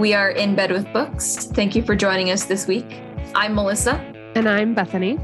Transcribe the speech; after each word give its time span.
We 0.00 0.14
are 0.14 0.30
in 0.30 0.54
bed 0.54 0.72
with 0.72 0.90
books. 0.94 1.44
Thank 1.52 1.76
you 1.76 1.82
for 1.82 1.94
joining 1.94 2.30
us 2.30 2.46
this 2.46 2.66
week. 2.66 3.02
I'm 3.34 3.54
Melissa. 3.54 3.96
And 4.34 4.48
I'm 4.48 4.74
Bethany. 4.74 5.18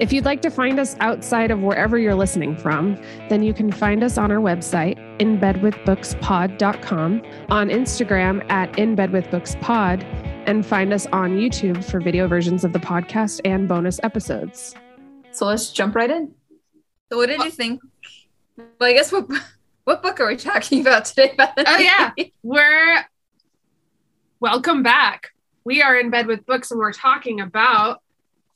If 0.00 0.12
you'd 0.12 0.24
like 0.24 0.42
to 0.42 0.50
find 0.50 0.80
us 0.80 0.96
outside 0.98 1.52
of 1.52 1.60
wherever 1.60 1.96
you're 1.96 2.16
listening 2.16 2.56
from, 2.56 3.00
then 3.28 3.44
you 3.44 3.54
can 3.54 3.70
find 3.70 4.02
us 4.02 4.18
on 4.18 4.32
our 4.32 4.40
website, 4.40 4.98
inbedwithbookspod.com, 5.20 7.22
on 7.50 7.68
Instagram 7.68 8.50
at 8.50 8.72
inbedwithbookspod, 8.72 10.02
and 10.48 10.66
find 10.66 10.92
us 10.92 11.06
on 11.12 11.36
YouTube 11.36 11.84
for 11.84 12.00
video 12.00 12.26
versions 12.26 12.64
of 12.64 12.72
the 12.72 12.80
podcast 12.80 13.40
and 13.44 13.68
bonus 13.68 14.00
episodes. 14.02 14.74
So 15.30 15.46
let's 15.46 15.70
jump 15.70 15.94
right 15.94 16.10
in. 16.10 16.34
So, 17.12 17.18
what 17.18 17.28
did 17.28 17.44
you 17.44 17.52
think? 17.52 17.80
Well, 18.56 18.90
I 18.90 18.92
guess 18.92 19.12
what 19.12 19.28
what 19.84 20.02
book 20.02 20.18
are 20.18 20.26
we 20.26 20.34
talking 20.34 20.80
about 20.80 21.04
today, 21.04 21.32
Bethany? 21.36 21.66
Oh 21.68 21.78
yeah, 21.78 22.10
we're 22.42 23.06
welcome 24.40 24.82
back. 24.82 25.30
We 25.64 25.82
are 25.82 25.96
in 25.96 26.10
bed 26.10 26.26
with 26.26 26.46
books, 26.46 26.70
and 26.70 26.78
we're 26.78 26.92
talking 26.92 27.40
about 27.40 28.02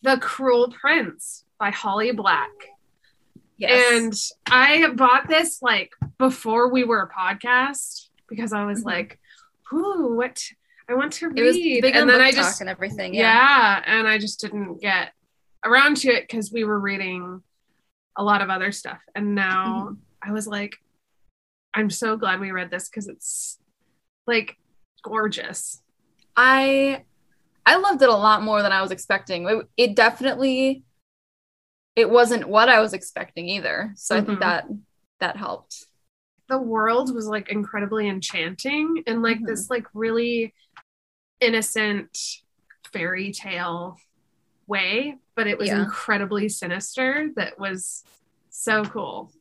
The 0.02 0.16
Cruel 0.18 0.70
Prince 0.70 1.44
by 1.58 1.70
Holly 1.70 2.12
Black. 2.12 2.50
Yes. 3.58 3.92
And 3.92 4.14
I 4.50 4.88
bought 4.94 5.28
this 5.28 5.60
like 5.60 5.92
before 6.18 6.70
we 6.72 6.84
were 6.84 7.02
a 7.02 7.08
podcast 7.10 8.08
because 8.28 8.52
I 8.52 8.64
was 8.64 8.82
Mhm. 8.82 8.86
like, 8.86 9.20
"Ooh, 9.72 10.14
what? 10.16 10.42
I 10.88 10.94
want 10.94 11.12
to 11.14 11.28
read." 11.28 11.82
big 11.82 11.94
and 11.94 12.08
then 12.08 12.20
I 12.20 12.32
just 12.32 12.60
and 12.60 12.70
everything. 12.70 13.14
yeah. 13.14 13.22
Yeah. 13.22 13.82
and 13.86 14.08
I 14.08 14.18
just 14.18 14.40
didn't 14.40 14.80
get 14.80 15.12
around 15.64 15.98
to 15.98 16.08
it 16.10 16.22
because 16.26 16.50
we 16.50 16.64
were 16.64 16.80
reading 16.80 17.42
a 18.16 18.24
lot 18.24 18.40
of 18.40 18.48
other 18.50 18.72
stuff. 18.72 19.00
And 19.14 19.34
now 19.34 19.88
Mm-hmm. 19.90 19.94
I 20.30 20.32
was 20.32 20.46
like, 20.46 20.76
I'm 21.74 21.90
so 21.90 22.16
glad 22.16 22.40
we 22.40 22.50
read 22.50 22.70
this 22.70 22.88
because 22.88 23.08
it's 23.08 23.58
like 24.26 24.58
gorgeous. 25.02 25.82
I 26.36 27.04
I 27.66 27.76
loved 27.76 28.02
it 28.02 28.08
a 28.08 28.14
lot 28.14 28.42
more 28.42 28.62
than 28.62 28.72
I 28.72 28.82
was 28.82 28.90
expecting. 28.90 29.48
It, 29.48 29.66
it 29.76 29.96
definitely 29.96 30.82
it 31.96 32.08
wasn't 32.08 32.48
what 32.48 32.68
I 32.68 32.80
was 32.80 32.94
expecting 32.94 33.48
either. 33.48 33.92
So 33.96 34.16
I 34.16 34.20
think 34.20 34.38
Mhm. 34.38 34.40
that 34.40 34.68
that 35.18 35.36
helped. 35.36 35.86
The 36.48 36.58
world 36.58 37.14
was 37.14 37.26
like 37.26 37.50
incredibly 37.50 38.08
enchanting 38.08 39.02
and 39.06 39.22
like 39.22 39.38
Mhm. 39.40 39.46
this 39.46 39.70
like 39.70 39.86
really 39.92 40.54
innocent 41.40 42.16
fairy 42.92 43.32
tale 43.32 43.96
way, 44.66 45.16
but 45.36 45.46
it 45.46 45.58
was 45.58 45.68
Yeah. 45.68 45.82
incredibly 45.82 46.48
sinister 46.48 47.30
that 47.36 47.58
was 47.58 48.04
so 48.50 48.84
cool. 48.84 49.32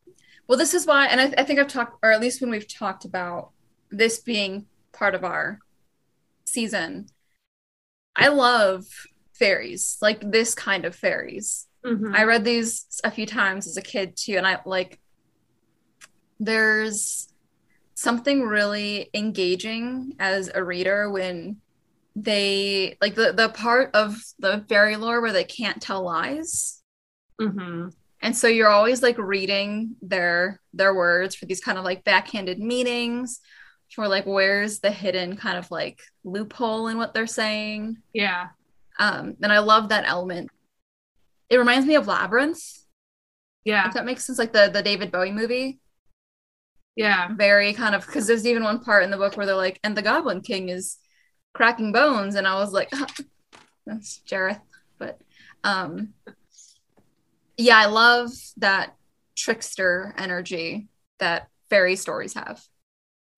Well, 0.47 0.57
this 0.57 0.73
is 0.73 0.85
why, 0.85 1.07
and 1.07 1.21
I, 1.21 1.41
I 1.41 1.43
think 1.43 1.59
I've 1.59 1.67
talked, 1.67 1.99
or 2.03 2.11
at 2.11 2.21
least 2.21 2.41
when 2.41 2.49
we've 2.49 2.67
talked 2.67 3.05
about 3.05 3.51
this 3.91 4.19
being 4.19 4.65
part 4.99 5.15
of 5.15 5.23
our 5.23 5.59
season, 6.45 7.07
I 8.15 8.27
love 8.27 8.85
fairies, 9.33 9.97
like 10.01 10.19
this 10.29 10.53
kind 10.53 10.85
of 10.85 10.95
fairies. 10.95 11.67
Mhm. 11.85 12.13
I 12.13 12.25
read 12.25 12.43
these 12.43 12.85
a 13.03 13.11
few 13.11 13.25
times 13.25 13.65
as 13.65 13.77
a 13.77 13.81
kid 13.81 14.17
too, 14.17 14.35
and 14.35 14.45
I 14.45 14.59
like 14.65 14.99
there's 16.39 17.29
something 17.95 18.43
really 18.43 19.09
engaging 19.13 20.15
as 20.19 20.49
a 20.53 20.63
reader 20.63 21.09
when 21.09 21.57
they 22.15 22.97
like 23.01 23.15
the 23.15 23.31
the 23.33 23.49
part 23.49 23.91
of 23.93 24.17
the 24.39 24.65
fairy 24.67 24.97
lore 24.97 25.21
where 25.21 25.31
they 25.33 25.43
can't 25.45 25.81
tell 25.81 26.03
lies. 26.03 26.81
Mhm. 27.39 27.93
And 28.21 28.35
so 28.35 28.47
you're 28.47 28.67
always 28.67 29.01
like 29.01 29.17
reading 29.17 29.95
their 30.01 30.59
their 30.73 30.93
words 30.93 31.35
for 31.35 31.45
these 31.45 31.61
kind 31.61 31.77
of 31.77 31.85
like 31.85 32.03
backhanded 32.03 32.59
meanings 32.59 33.39
for 33.95 34.07
like 34.07 34.25
where's 34.25 34.79
the 34.79 34.91
hidden 34.91 35.35
kind 35.37 35.57
of 35.57 35.69
like 35.71 35.99
loophole 36.23 36.87
in 36.87 36.97
what 36.97 37.13
they're 37.13 37.27
saying. 37.27 37.97
Yeah. 38.13 38.49
Um 38.99 39.35
and 39.41 39.51
I 39.51 39.59
love 39.59 39.89
that 39.89 40.05
element. 40.07 40.49
It 41.49 41.57
reminds 41.57 41.85
me 41.87 41.95
of 41.95 42.07
Labyrinth, 42.07 42.61
Yeah. 43.63 43.87
if 43.87 43.93
that 43.93 44.05
makes 44.05 44.25
sense, 44.25 44.37
like 44.39 44.53
the 44.53 44.69
the 44.71 44.83
David 44.83 45.11
Bowie 45.11 45.31
movie. 45.31 45.79
Yeah. 46.95 47.29
Very 47.35 47.73
kind 47.73 47.95
of 47.95 48.05
because 48.05 48.27
there's 48.27 48.45
even 48.45 48.63
one 48.63 48.83
part 48.83 49.03
in 49.03 49.11
the 49.11 49.17
book 49.17 49.37
where 49.37 49.45
they're 49.45 49.55
like, 49.55 49.79
and 49.83 49.95
the 49.95 50.01
Goblin 50.01 50.41
King 50.41 50.69
is 50.69 50.97
cracking 51.53 51.91
bones, 51.91 52.35
and 52.35 52.47
I 52.47 52.55
was 52.55 52.71
like, 52.71 52.91
that's 53.85 54.21
Jareth. 54.29 54.61
But 54.97 55.19
um 55.63 56.13
yeah, 57.57 57.77
I 57.77 57.87
love 57.87 58.31
that 58.57 58.95
trickster 59.35 60.13
energy 60.17 60.87
that 61.19 61.47
fairy 61.69 61.95
stories 61.95 62.33
have. 62.33 62.61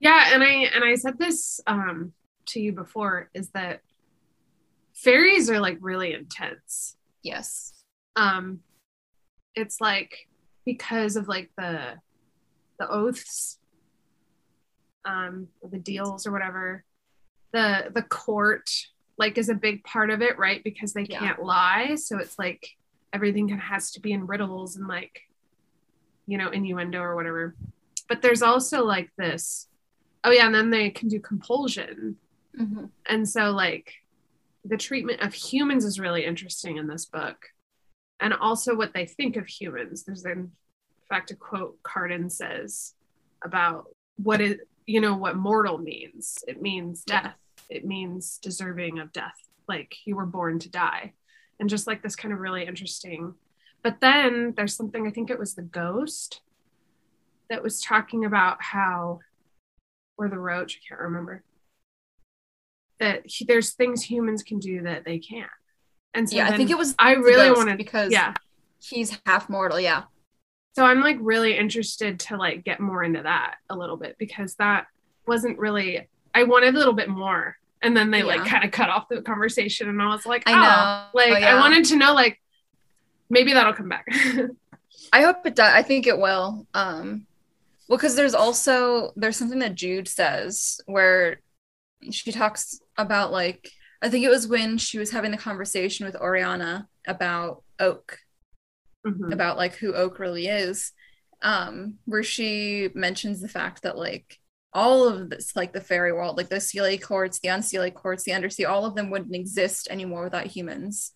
Yeah, 0.02 0.34
and 0.34 0.44
I 0.44 0.48
and 0.76 0.84
I 0.84 0.96
said 0.96 1.18
this 1.18 1.62
um 1.68 2.12
to 2.48 2.60
you 2.60 2.74
before 2.74 3.30
is 3.34 3.50
that 3.52 3.82
fairies 4.94 5.50
are 5.50 5.60
like 5.60 5.78
really 5.80 6.14
intense. 6.14 6.98
Yes. 7.24 7.74
Um 8.16 8.60
it's 9.56 9.80
like 9.80 10.28
because 10.66 11.16
of 11.16 11.28
like 11.28 11.52
the 11.58 11.96
the 12.80 12.90
oaths 12.90 13.60
um 15.06 15.48
the 15.72 15.78
deals 15.80 16.26
or 16.26 16.32
whatever 16.32 16.84
the 17.54 17.92
the 17.94 18.02
court 18.04 18.70
like 19.18 19.38
is 19.38 19.50
a 19.50 19.54
big 19.56 19.84
part 19.84 20.10
of 20.10 20.22
it 20.22 20.38
right 20.38 20.64
because 20.64 20.94
they 20.94 21.06
Yeah. 21.10 21.20
can't 21.20 21.44
lie 21.44 21.96
so 21.96 22.18
it's 22.18 22.38
like 22.40 22.66
everything 23.14 23.50
kind 23.50 23.60
of 23.60 23.66
has 23.66 23.92
to 23.92 24.00
be 24.00 24.12
in 24.14 24.26
riddles 24.26 24.78
and 24.78 24.88
like 24.88 25.22
you 26.28 26.38
know 26.38 26.50
innuendo 26.50 27.00
or 27.02 27.16
whatever 27.16 27.56
but 28.08 28.22
there's 28.22 28.42
also 28.42 28.84
like 28.86 29.10
this 29.18 29.68
oh 30.24 30.32
yeah 30.32 30.46
and 30.46 30.56
then 30.56 30.70
they 30.70 30.90
can 30.90 31.08
do 31.08 31.20
compulsion. 31.20 32.18
Mhm. 32.60 32.90
and 33.06 33.28
so 33.28 33.52
like 33.52 33.94
the 34.66 34.78
treatment 34.78 35.22
of 35.22 35.34
humans 35.34 35.86
is 35.86 36.00
really 36.00 36.26
interesting 36.26 36.78
in 36.78 36.88
this 36.88 37.06
book. 37.06 37.48
And 38.20 38.34
also 38.34 38.76
what 38.76 38.94
they 38.94 39.06
think 39.06 39.36
of 39.36 39.48
humans. 39.48 40.04
There's 40.04 40.26
in 40.26 40.52
fact 41.10 41.32
a 41.32 41.36
quote 41.36 41.82
cardan 41.84 42.30
says 42.30 42.94
about 43.44 43.86
what 44.18 44.42
it 44.42 44.60
you 44.86 45.02
know 45.02 45.16
what 45.16 45.36
mortal 45.36 45.78
means. 45.78 46.38
It 46.48 46.62
means 46.62 47.04
death. 47.04 47.36
It 47.70 47.86
means 47.86 48.38
deserving 48.38 49.00
of 49.00 49.12
death. 49.14 49.38
Like 49.68 49.96
you 50.06 50.16
were 50.16 50.26
born 50.26 50.60
to 50.60 50.70
die. 50.70 51.14
And 51.60 51.70
just 51.70 51.88
like 51.88 52.02
this 52.04 52.16
kind 52.16 52.34
of 52.34 52.40
really 52.40 52.66
interesting. 52.66 53.34
But 53.84 54.00
then 54.00 54.54
there's 54.56 54.76
something 54.76 55.08
i 55.08 55.12
think 55.12 55.30
it 55.32 55.40
was 55.40 55.56
the 55.56 55.62
ghost 55.64 56.42
that 57.50 57.64
was 57.64 57.82
talking 57.82 58.26
about 58.26 58.62
how 58.62 59.20
or 60.22 60.30
the 60.30 60.40
roach 60.40 60.80
i 60.82 60.88
can't 60.88 61.02
remember 61.02 61.44
that 63.00 63.22
he, 63.26 63.46
there's 63.46 63.72
things 63.72 64.04
humans 64.04 64.44
can 64.44 64.60
do 64.60 64.84
that 64.84 65.04
they 65.06 65.20
can't 65.20 65.50
and 66.14 66.30
so 66.30 66.36
yeah, 66.36 66.48
I 66.48 66.58
think 66.58 66.70
it 66.70 66.78
was 66.78 66.96
i 67.00 67.14
really 67.14 67.52
wanted 67.52 67.78
because 67.78 68.12
yeah 68.12 68.34
he's 68.84 69.18
half 69.26 69.50
mortal. 69.50 69.80
Yeah. 69.80 70.04
so 70.76 70.84
i'm 70.86 71.02
like 71.02 71.18
really 71.20 71.58
interested 71.58 72.20
to 72.22 72.38
like 72.38 72.64
get 72.64 72.80
more 72.80 73.04
into 73.04 73.22
that 73.24 73.56
a 73.70 73.76
little 73.76 73.98
bit 73.98 74.16
because 74.18 74.56
that 74.56 74.88
wasn't 75.28 75.58
really 75.58 76.08
i 76.34 76.44
wanted 76.44 76.76
a 76.76 76.78
little 76.78 76.94
bit 76.94 77.10
more 77.10 77.58
and 77.82 77.96
then 77.98 78.12
they 78.12 78.22
like 78.24 78.46
kind 78.46 78.64
of 78.64 78.72
cut 78.72 78.90
off 78.90 79.08
the 79.10 79.22
conversation 79.22 79.90
and 79.90 80.02
i 80.02 80.08
was 80.08 80.26
like 80.26 80.44
I 80.48 80.52
oh 80.52 80.56
know. 80.56 81.20
like 81.20 81.38
Oh, 81.38 81.40
yeah. 81.40 81.56
i 81.56 81.60
wanted 81.60 81.86
to 81.86 81.96
know 81.96 82.14
like 82.14 82.40
maybe 83.30 83.54
that'll 83.54 83.74
come 83.74 83.90
back 83.90 84.06
I 85.14 85.24
hope 85.24 85.46
it 85.46 85.56
does. 85.56 85.74
I 85.74 85.84
think 85.84 86.08
it 86.08 86.18
will. 86.18 86.66
Um, 86.74 87.26
well, 87.92 87.98
because 87.98 88.16
there's 88.16 88.34
also 88.34 89.12
there's 89.18 89.36
something 89.36 89.60
that 89.60 89.76
Jude 89.76 90.08
says 90.08 90.80
where 90.86 91.42
she 92.10 92.32
talks 92.32 92.80
about 92.98 93.34
like 93.34 93.70
I 94.02 94.08
think 94.10 94.24
it 94.24 94.30
was 94.30 94.48
when 94.48 94.78
she 94.78 94.98
was 94.98 95.12
having 95.12 95.32
the 95.32 95.38
conversation 95.38 96.06
with 96.06 96.16
Oriana 96.16 96.88
about 97.06 97.64
Oak, 97.82 98.18
Mhm. 99.06 99.34
about 99.34 99.58
like 99.58 99.76
who 99.76 99.94
Oak 99.94 100.20
really 100.20 100.48
is, 100.48 100.94
um, 101.42 101.96
where 102.06 102.24
she 102.24 102.88
mentions 102.94 103.42
the 103.42 103.50
fact 103.50 103.82
that 103.84 103.98
like 103.98 104.38
all 104.72 105.06
of 105.06 105.30
this, 105.30 105.54
like 105.58 105.74
the 105.74 105.82
fairy 105.82 106.14
world, 106.14 106.38
like 106.38 106.48
the 106.48 106.56
Seelie 106.62 107.02
courts, 107.02 107.42
the 107.42 107.50
Unseelie 107.50 107.94
courts, 107.94 108.24
the 108.24 108.32
Undersea, 108.32 108.64
all 108.64 108.86
of 108.86 108.96
them 108.96 109.10
wouldn't 109.10 109.36
exist 109.36 109.90
anymore 109.92 110.24
without 110.24 110.48
humans 110.48 111.12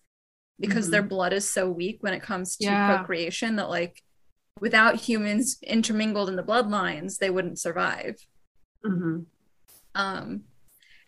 because 0.60 0.88
Mhm. 0.88 0.90
their 0.90 1.02
blood 1.04 1.32
is 1.32 1.50
so 1.50 1.70
weak 1.70 2.02
when 2.02 2.12
it 2.12 2.22
comes 2.22 2.58
to 2.58 2.64
Yeah. 2.66 2.84
procreation 2.98 3.56
that 3.56 3.70
like 3.70 4.02
without 4.60 4.96
humans 4.96 5.58
intermingled 5.62 6.28
in 6.28 6.36
the 6.36 6.42
bloodlines, 6.42 7.18
they 7.18 7.30
wouldn't 7.30 7.58
survive. 7.58 8.26
Mhm. 8.84 9.26
Um, 9.94 10.44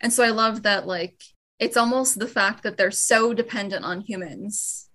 and 0.01 0.13
so 0.13 0.23
I 0.23 0.29
love 0.29 0.63
that, 0.63 0.87
like, 0.87 1.23
it's 1.59 1.77
almost 1.77 2.19
the 2.19 2.27
fact 2.27 2.63
that 2.63 2.77
they're 2.77 2.91
so 2.91 3.33
dependent 3.33 3.83
on 3.83 4.01
humans 4.01 4.89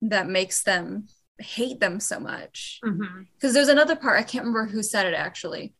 that 0.00 0.28
makes 0.28 0.62
them 0.62 1.08
hate 1.38 1.80
them 1.80 2.00
so 2.00 2.18
much. 2.18 2.80
Because 3.34 3.52
there's 3.54 3.68
another 3.68 3.96
part, 3.96 4.18
I 4.18 4.22
can't 4.22 4.44
remember 4.44 4.70
who 4.70 4.82
said 4.82 5.06
it 5.06 5.14
actually, 5.14 5.74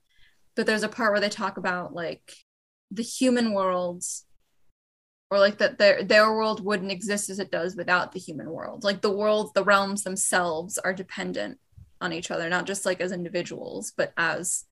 but 0.54 0.66
there's 0.66 0.82
a 0.82 0.88
part 0.88 1.12
where 1.12 1.20
they 1.20 1.28
talk 1.28 1.56
about 1.56 1.94
like 1.94 2.34
the 2.90 3.02
human 3.02 3.52
worlds 3.52 4.26
or 5.30 5.38
like 5.38 5.58
that 5.58 5.78
their 5.78 6.02
their 6.02 6.32
world 6.32 6.64
wouldn't 6.64 6.92
exist 6.92 7.30
as 7.30 7.38
it 7.38 7.50
does 7.50 7.76
without 7.76 8.12
the 8.12 8.18
human 8.20 8.50
world. 8.50 8.84
Like 8.84 9.00
the 9.00 9.10
world, 9.12 9.52
the 9.54 9.64
realms 9.64 10.02
themselves 10.02 10.78
are 10.78 10.92
dependent 10.94 11.58
on 12.00 12.12
each 12.12 12.30
other, 12.30 12.48
not 12.48 12.66
just 12.66 12.86
like 12.86 13.00
as 13.00 13.12
individuals, 13.12 13.92
but 13.96 14.12
as 14.16 14.64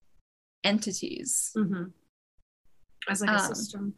entities. 0.65 1.53
Mhm. 1.55 1.93
as 3.09 3.21
like 3.21 3.33
a 3.33 3.39
Um, 3.39 3.55
system 3.55 3.95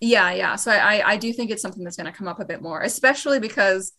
Yeah, 0.00 0.32
yeah. 0.32 0.56
So 0.56 0.72
I, 0.72 0.96
I, 0.98 1.10
I 1.12 1.16
do 1.16 1.32
think 1.32 1.50
it's 1.50 1.62
something 1.62 1.84
that's 1.84 1.96
going 1.96 2.10
to 2.12 2.16
come 2.16 2.28
up 2.28 2.40
a 2.40 2.44
bit 2.44 2.62
more, 2.62 2.82
especially 2.82 3.40
because 3.40 3.92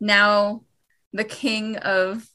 now 0.00 0.64
the 1.12 1.24
king 1.24 1.76
of, 1.78 2.26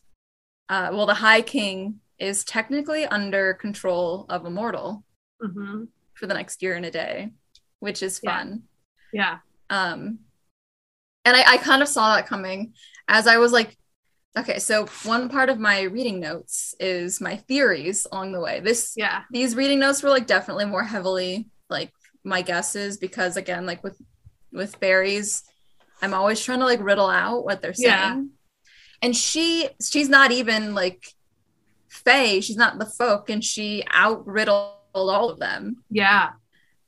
uh, 0.70 0.90
well, 0.94 1.06
the 1.06 1.16
High 1.16 1.42
King 1.42 2.02
is 2.20 2.44
technically 2.44 3.06
under 3.06 3.54
control 3.56 4.26
of 4.30 4.46
a 4.46 4.50
mortal 4.50 5.06
hmm 5.42 5.84
for 6.14 6.28
the 6.28 6.34
next 6.34 6.62
year 6.62 6.76
and 6.76 6.86
a 6.86 6.92
day, 6.92 7.32
which 7.80 8.04
is 8.04 8.20
fun. 8.20 8.64
Yeah. 8.64 8.73
Um, 9.70 10.20
and 11.26 11.38
I, 11.38 11.54
I 11.54 11.58
kind 11.58 11.82
of 11.82 11.88
saw 11.88 12.16
that 12.16 12.28
coming 12.28 12.74
as 13.08 13.28
I 13.28 13.38
was 13.38 13.52
like, 13.52 13.78
okay, 14.38 14.60
so 14.60 14.86
one 15.04 15.30
part 15.30 15.50
of 15.50 15.60
my 15.60 15.84
reading 15.84 16.20
notes 16.20 16.76
is 16.80 17.22
my 17.22 17.38
theories 17.38 18.06
along 18.12 18.32
the 18.34 18.40
way. 18.42 18.60
This 18.60 18.94
Yeah. 18.98 19.24
these 19.32 19.56
reading 19.56 19.80
notes 19.80 20.04
were 20.04 20.10
like 20.10 20.28
definitely 20.28 20.66
more 20.66 20.84
heavily 20.84 21.48
like 21.70 21.92
my 22.24 22.42
guesses 22.42 22.98
because 22.98 23.38
again, 23.38 23.66
like 23.66 23.84
with 23.84 24.00
with 24.52 24.80
berries, 24.80 25.44
I'm 26.02 26.14
always 26.14 26.44
trying 26.44 26.60
to 26.60 26.66
like 26.66 26.82
riddle 26.84 27.10
out 27.10 27.46
what 27.46 27.62
they're 27.62 27.74
saying. 27.74 27.90
Yeah. 27.90 28.24
And 29.02 29.16
she 29.16 29.70
she's 29.82 30.10
not 30.10 30.32
even 30.32 30.74
like 30.74 31.06
fey, 31.90 32.42
she's 32.42 32.58
not 32.58 32.80
the 32.80 32.86
folk, 32.86 33.30
and 33.30 33.44
she 33.44 33.84
out 33.90 34.26
riddled 34.28 34.74
all 34.94 35.30
of 35.30 35.40
them. 35.40 35.84
Yeah. 35.90 36.32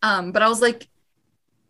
Um, 0.01 0.31
but 0.31 0.41
I 0.41 0.49
was 0.49 0.61
like, 0.61 0.87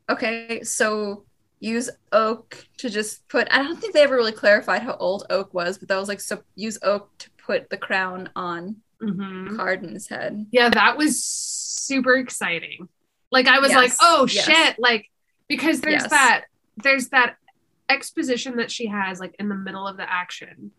okay, 0.10 0.62
so 0.64 1.26
use 1.60 1.90
oak 2.12 2.66
to 2.78 2.90
just 2.90 3.28
put. 3.28 3.48
I 3.52 3.64
don't 3.64 3.80
think 3.80 3.94
they 3.94 4.04
ever 4.04 4.16
really 4.16 4.32
clarified 4.32 4.82
how 4.84 4.96
old 4.98 5.26
oak 5.30 5.54
was, 5.54 5.78
but 5.78 5.88
that 5.90 5.98
was 5.98 6.08
like, 6.10 6.20
so 6.20 6.42
use 6.56 6.78
oak 6.84 7.10
to 7.20 7.30
put 7.46 7.70
the 7.70 7.78
crown 7.78 8.30
on 8.36 8.78
hmm 9.02 9.56
Cardan's 9.56 10.08
head. 10.08 10.46
Yeah, 10.52 10.70
that 10.70 10.98
was 10.98 11.24
super 11.24 12.16
exciting. 12.16 12.88
Like 13.32 13.48
I 13.48 13.60
was 13.60 13.70
Yes, 13.70 13.78
like, 13.82 13.94
oh 14.02 14.28
yes. 14.28 14.46
shit, 14.46 14.80
like 14.80 15.10
because 15.48 15.82
there's 15.82 16.04
Yes. 16.04 16.12
that 16.12 16.46
there's 16.78 17.10
that 17.10 17.36
exposition 17.90 18.58
that 18.58 18.72
she 18.72 18.88
has 18.88 19.20
like 19.20 19.36
in 19.40 19.50
the 19.50 19.56
middle 19.56 19.88
of 19.88 19.98
the 19.98 20.12
action 20.12 20.72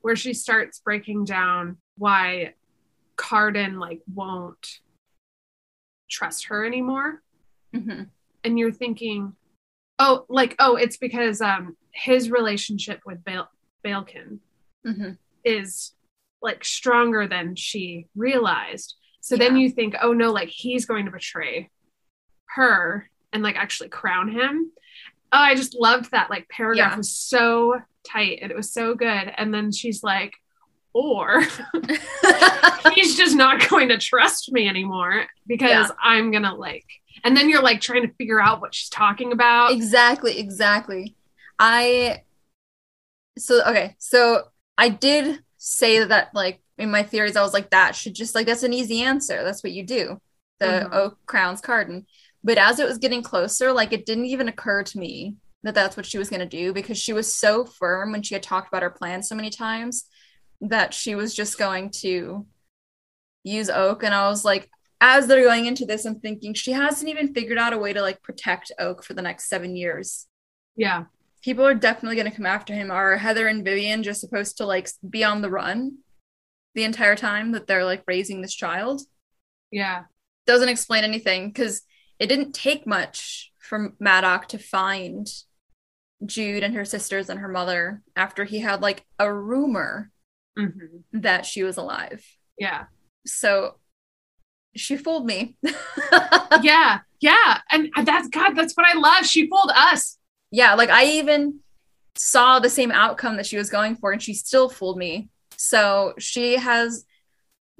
where 0.00 0.16
she 0.16 0.34
starts 0.34 0.80
breaking 0.80 1.24
down 1.24 1.76
why 1.96 2.54
Carden 3.16 3.78
like 3.78 4.00
won't 4.12 4.80
trust 6.10 6.46
her 6.46 6.64
anymore. 6.64 7.22
hmm 7.72 8.04
And 8.44 8.58
you're 8.58 8.72
thinking, 8.72 9.34
oh, 9.98 10.26
like, 10.28 10.54
oh, 10.58 10.76
it's 10.76 10.96
because 10.96 11.40
um 11.40 11.76
his 11.92 12.30
relationship 12.30 13.00
with 13.06 13.24
Bale 13.24 13.48
Balekin 13.84 14.38
hmm 14.84 15.10
is 15.44 15.92
like 16.42 16.64
stronger 16.64 17.26
than 17.26 17.54
she 17.56 18.06
realized. 18.14 18.94
So 19.20 19.36
then 19.36 19.56
you 19.56 19.70
think, 19.70 19.94
oh 20.02 20.12
no, 20.12 20.30
like 20.32 20.48
he's 20.48 20.84
going 20.84 21.06
to 21.06 21.10
betray 21.10 21.70
her 22.54 23.08
and 23.32 23.42
like 23.42 23.56
actually 23.56 23.88
crown 23.88 24.28
him. 24.30 24.70
Oh, 25.32 25.38
I 25.38 25.54
just 25.54 25.74
loved 25.74 26.10
that 26.10 26.30
like 26.30 26.48
paragraph 26.48 26.92
Yeah. 26.92 26.96
was 26.98 27.14
so 27.14 27.80
tight 28.06 28.38
and 28.42 28.50
it 28.50 28.56
was 28.56 28.72
so 28.72 28.94
good. 28.94 29.32
And 29.36 29.52
then 29.52 29.72
she's 29.72 30.02
like, 30.02 30.34
or 30.94 31.42
he's 32.94 33.16
just 33.16 33.36
not 33.36 33.68
going 33.68 33.88
to 33.88 33.98
trust 33.98 34.52
me 34.52 34.68
anymore 34.68 35.26
because 35.46 35.70
Yeah. 35.70 35.88
I'm 36.02 36.30
gonna 36.30 36.54
like 36.54 36.84
and 37.24 37.36
then 37.36 37.48
you're 37.48 37.62
like 37.62 37.80
trying 37.80 38.02
to 38.06 38.12
figure 38.14 38.40
out 38.40 38.60
what 38.60 38.74
she's 38.74 38.88
talking 38.90 39.32
about. 39.32 39.72
exactly, 39.72 40.38
exactly. 40.38 41.16
I 41.58 42.22
so 43.38 43.62
okay, 43.66 43.96
so 43.98 44.44
I 44.78 44.88
did 44.88 45.40
say 45.58 46.04
that 46.04 46.30
like 46.34 46.60
in 46.78 46.90
my 46.90 47.02
theories, 47.02 47.36
I 47.36 47.42
was 47.42 47.52
like, 47.52 47.70
that 47.70 47.94
should 47.94 48.14
just 48.14 48.34
like 48.34 48.46
that's 48.46 48.62
an 48.62 48.72
easy 48.72 49.02
answer. 49.02 49.42
That's 49.44 49.62
what 49.62 49.72
you 49.72 49.84
do. 49.84 50.20
The 50.60 50.66
Mhm. 50.66 50.92
oak 50.92 51.18
crowns 51.26 51.60
Cardan. 51.60 52.06
But 52.42 52.58
as 52.58 52.78
it 52.78 52.86
was 52.86 52.98
getting 52.98 53.22
closer, 53.22 53.72
like 53.72 53.92
it 53.92 54.06
didn't 54.06 54.26
even 54.26 54.48
occur 54.48 54.82
to 54.84 54.98
me 54.98 55.36
that 55.62 55.74
that's 55.74 55.96
what 55.96 56.04
she 56.06 56.18
was 56.18 56.28
going 56.28 56.40
to 56.40 56.46
do 56.46 56.74
because 56.74 56.98
she 56.98 57.14
was 57.14 57.34
so 57.34 57.64
firm 57.64 58.12
when 58.12 58.22
she 58.22 58.34
had 58.34 58.42
talked 58.42 58.68
about 58.68 58.82
her 58.82 58.90
plan 58.90 59.22
so 59.22 59.34
many 59.34 59.48
times 59.50 60.04
that 60.60 60.94
she 60.94 61.14
was 61.14 61.34
just 61.34 61.58
going 61.58 61.90
to 61.90 62.46
use 63.42 63.68
oak 63.68 64.02
and 64.02 64.14
i 64.14 64.28
was 64.28 64.44
like 64.44 64.70
as 65.00 65.26
they're 65.26 65.44
going 65.44 65.66
into 65.66 65.84
this 65.84 66.04
i'm 66.04 66.18
thinking 66.20 66.54
she 66.54 66.72
hasn't 66.72 67.10
even 67.10 67.34
figured 67.34 67.58
out 67.58 67.72
a 67.72 67.78
way 67.78 67.92
to 67.92 68.00
like 68.00 68.22
protect 68.22 68.72
oak 68.78 69.04
for 69.04 69.12
the 69.14 69.22
next 69.22 69.48
seven 69.48 69.76
years 69.76 70.26
Yeah. 70.76 71.04
people 71.42 71.66
are 71.66 71.74
definitely 71.74 72.16
going 72.16 72.30
to 72.30 72.36
come 72.36 72.46
after 72.46 72.72
him 72.72 72.90
are 72.90 73.16
heather 73.16 73.46
and 73.46 73.64
vivienne 73.64 74.02
just 74.02 74.20
supposed 74.20 74.56
to 74.58 74.66
like 74.66 74.88
be 75.08 75.22
on 75.24 75.42
the 75.42 75.50
run 75.50 75.98
the 76.74 76.84
entire 76.84 77.16
time 77.16 77.52
that 77.52 77.66
they're 77.66 77.84
like 77.84 78.02
raising 78.06 78.40
this 78.40 78.54
child 78.54 79.02
Yeah. 79.70 80.04
doesn't 80.46 80.68
explain 80.70 81.04
anything 81.04 81.48
because 81.48 81.82
it 82.18 82.28
didn't 82.28 82.52
take 82.52 82.86
much 82.86 83.52
for 83.58 83.92
Maddox 83.98 84.46
to 84.48 84.58
find 84.58 85.26
Jude 86.24 86.62
and 86.62 86.74
her 86.76 86.84
sisters 86.84 87.28
and 87.28 87.40
her 87.40 87.48
mother 87.48 88.02
after 88.16 88.44
he 88.44 88.60
had 88.60 88.80
like 88.80 89.04
a 89.18 89.30
rumor 89.32 90.10
hmm 90.56 90.68
that 91.12 91.46
she 91.46 91.62
was 91.62 91.76
alive. 91.76 92.24
Yeah. 92.58 92.84
So 93.26 93.76
she 94.76 94.96
fooled 94.96 95.26
me. 95.26 95.56
yeah. 96.62 97.00
Yeah. 97.20 97.60
And 97.70 97.90
that's 98.04 98.28
God, 98.28 98.54
that's 98.54 98.74
what 98.74 98.86
I 98.86 98.98
love. 98.98 99.24
She 99.26 99.48
fooled 99.48 99.70
us. 99.74 100.18
yeah, 100.50 100.74
like 100.74 100.90
I 100.90 101.04
even 101.06 101.60
saw 102.16 102.58
the 102.58 102.70
same 102.70 102.92
outcome 102.92 103.36
that 103.36 103.46
she 103.46 103.56
was 103.56 103.70
going 103.70 103.96
for 103.96 104.12
and 104.12 104.22
she 104.22 104.34
still 104.34 104.68
fooled 104.68 104.98
me. 104.98 105.28
So 105.56 106.14
she 106.18 106.56
has 106.56 107.04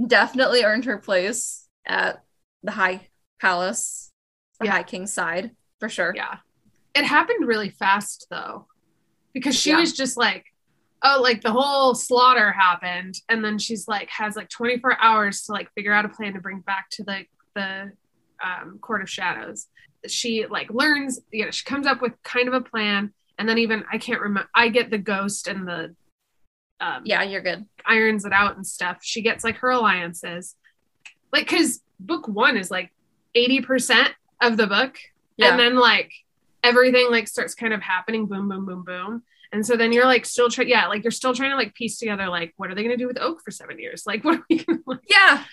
definitely 0.04 0.64
earned 0.64 0.84
her 0.86 0.98
place 0.98 1.68
at 1.86 2.22
the 2.62 2.72
High 2.72 3.08
Palace, 3.40 4.10
the 4.60 4.66
Yeah. 4.66 4.72
High 4.72 4.82
King's 4.84 5.12
side 5.12 5.50
for 5.80 5.88
sure. 5.88 6.12
Yeah. 6.16 6.38
It 6.94 7.04
happened 7.04 7.46
really 7.46 7.70
fast 7.70 8.26
though, 8.30 8.66
because 9.32 9.54
she 9.58 9.70
Yeah. 9.70 9.80
was 9.80 9.92
just 9.92 10.16
like, 10.16 10.46
oh, 11.04 11.20
like 11.22 11.42
the 11.42 11.52
whole 11.52 11.94
slaughter 11.94 12.50
happened. 12.50 13.20
And 13.28 13.44
then 13.44 13.58
she's 13.58 13.86
like, 13.86 14.08
has 14.08 14.36
like 14.36 14.48
24 14.48 15.00
hours 15.00 15.42
to 15.42 15.52
like 15.52 15.70
figure 15.74 15.92
out 15.92 16.06
a 16.06 16.08
plan 16.08 16.32
to 16.32 16.40
bring 16.40 16.60
back 16.60 16.88
to 16.92 17.04
the, 17.04 17.24
the 17.54 17.92
um, 18.42 18.78
Court 18.80 19.02
of 19.02 19.10
Shadows. 19.10 19.66
She 20.08 20.46
like 20.46 20.70
learns, 20.70 21.20
you 21.30 21.44
know, 21.44 21.50
she 21.50 21.64
comes 21.64 21.86
up 21.86 22.00
with 22.00 22.12
kind 22.22 22.48
of 22.48 22.54
a 22.54 22.60
plan. 22.62 23.12
And 23.38 23.48
then 23.48 23.58
even, 23.58 23.84
I 23.92 23.98
can't 23.98 24.20
remember, 24.20 24.48
I 24.54 24.68
get 24.68 24.90
the 24.90 24.98
ghost 24.98 25.46
and 25.46 25.68
the, 25.68 25.94
um, 26.80 27.02
Yeah, 27.04 27.22
you're 27.22 27.42
good. 27.42 27.66
irons 27.84 28.24
it 28.24 28.32
out 28.32 28.56
and 28.56 28.66
stuff. 28.66 28.98
She 29.02 29.20
gets 29.20 29.44
like 29.44 29.56
her 29.58 29.70
alliances. 29.70 30.56
Like, 31.32 31.46
cause 31.48 31.80
book 32.00 32.28
one 32.28 32.56
is 32.56 32.70
like 32.70 32.92
80% 33.36 34.08
of 34.40 34.56
the 34.56 34.66
book. 34.66 34.96
Yeah. 35.36 35.50
And 35.50 35.60
then 35.60 35.76
like 35.76 36.12
everything 36.62 37.08
like 37.10 37.28
starts 37.28 37.54
kind 37.54 37.74
of 37.74 37.82
happening, 37.82 38.26
boom, 38.26 38.48
boom, 38.48 38.64
boom, 38.64 38.84
boom. 38.84 39.22
And 39.54 39.64
so 39.64 39.76
then 39.76 39.92
you're 39.92 40.04
like 40.04 40.26
still 40.26 40.50
trying, 40.50 40.68
yeah, 40.68 40.88
like 40.88 41.04
you're 41.04 41.12
still 41.12 41.32
trying 41.32 41.52
to 41.52 41.56
like 41.56 41.74
piece 41.74 41.96
together, 41.96 42.26
like, 42.28 42.52
what 42.56 42.72
are 42.72 42.74
they 42.74 42.82
going 42.82 42.98
to 42.98 43.00
do 43.00 43.06
with 43.06 43.20
Oak 43.20 43.40
for 43.40 43.52
seven 43.52 43.78
years? 43.78 44.02
Like, 44.04 44.24
what 44.24 44.40
are 44.40 44.44
we 44.50 44.64
going 44.64 44.82
to, 44.82 44.98
yeah. 45.08 45.44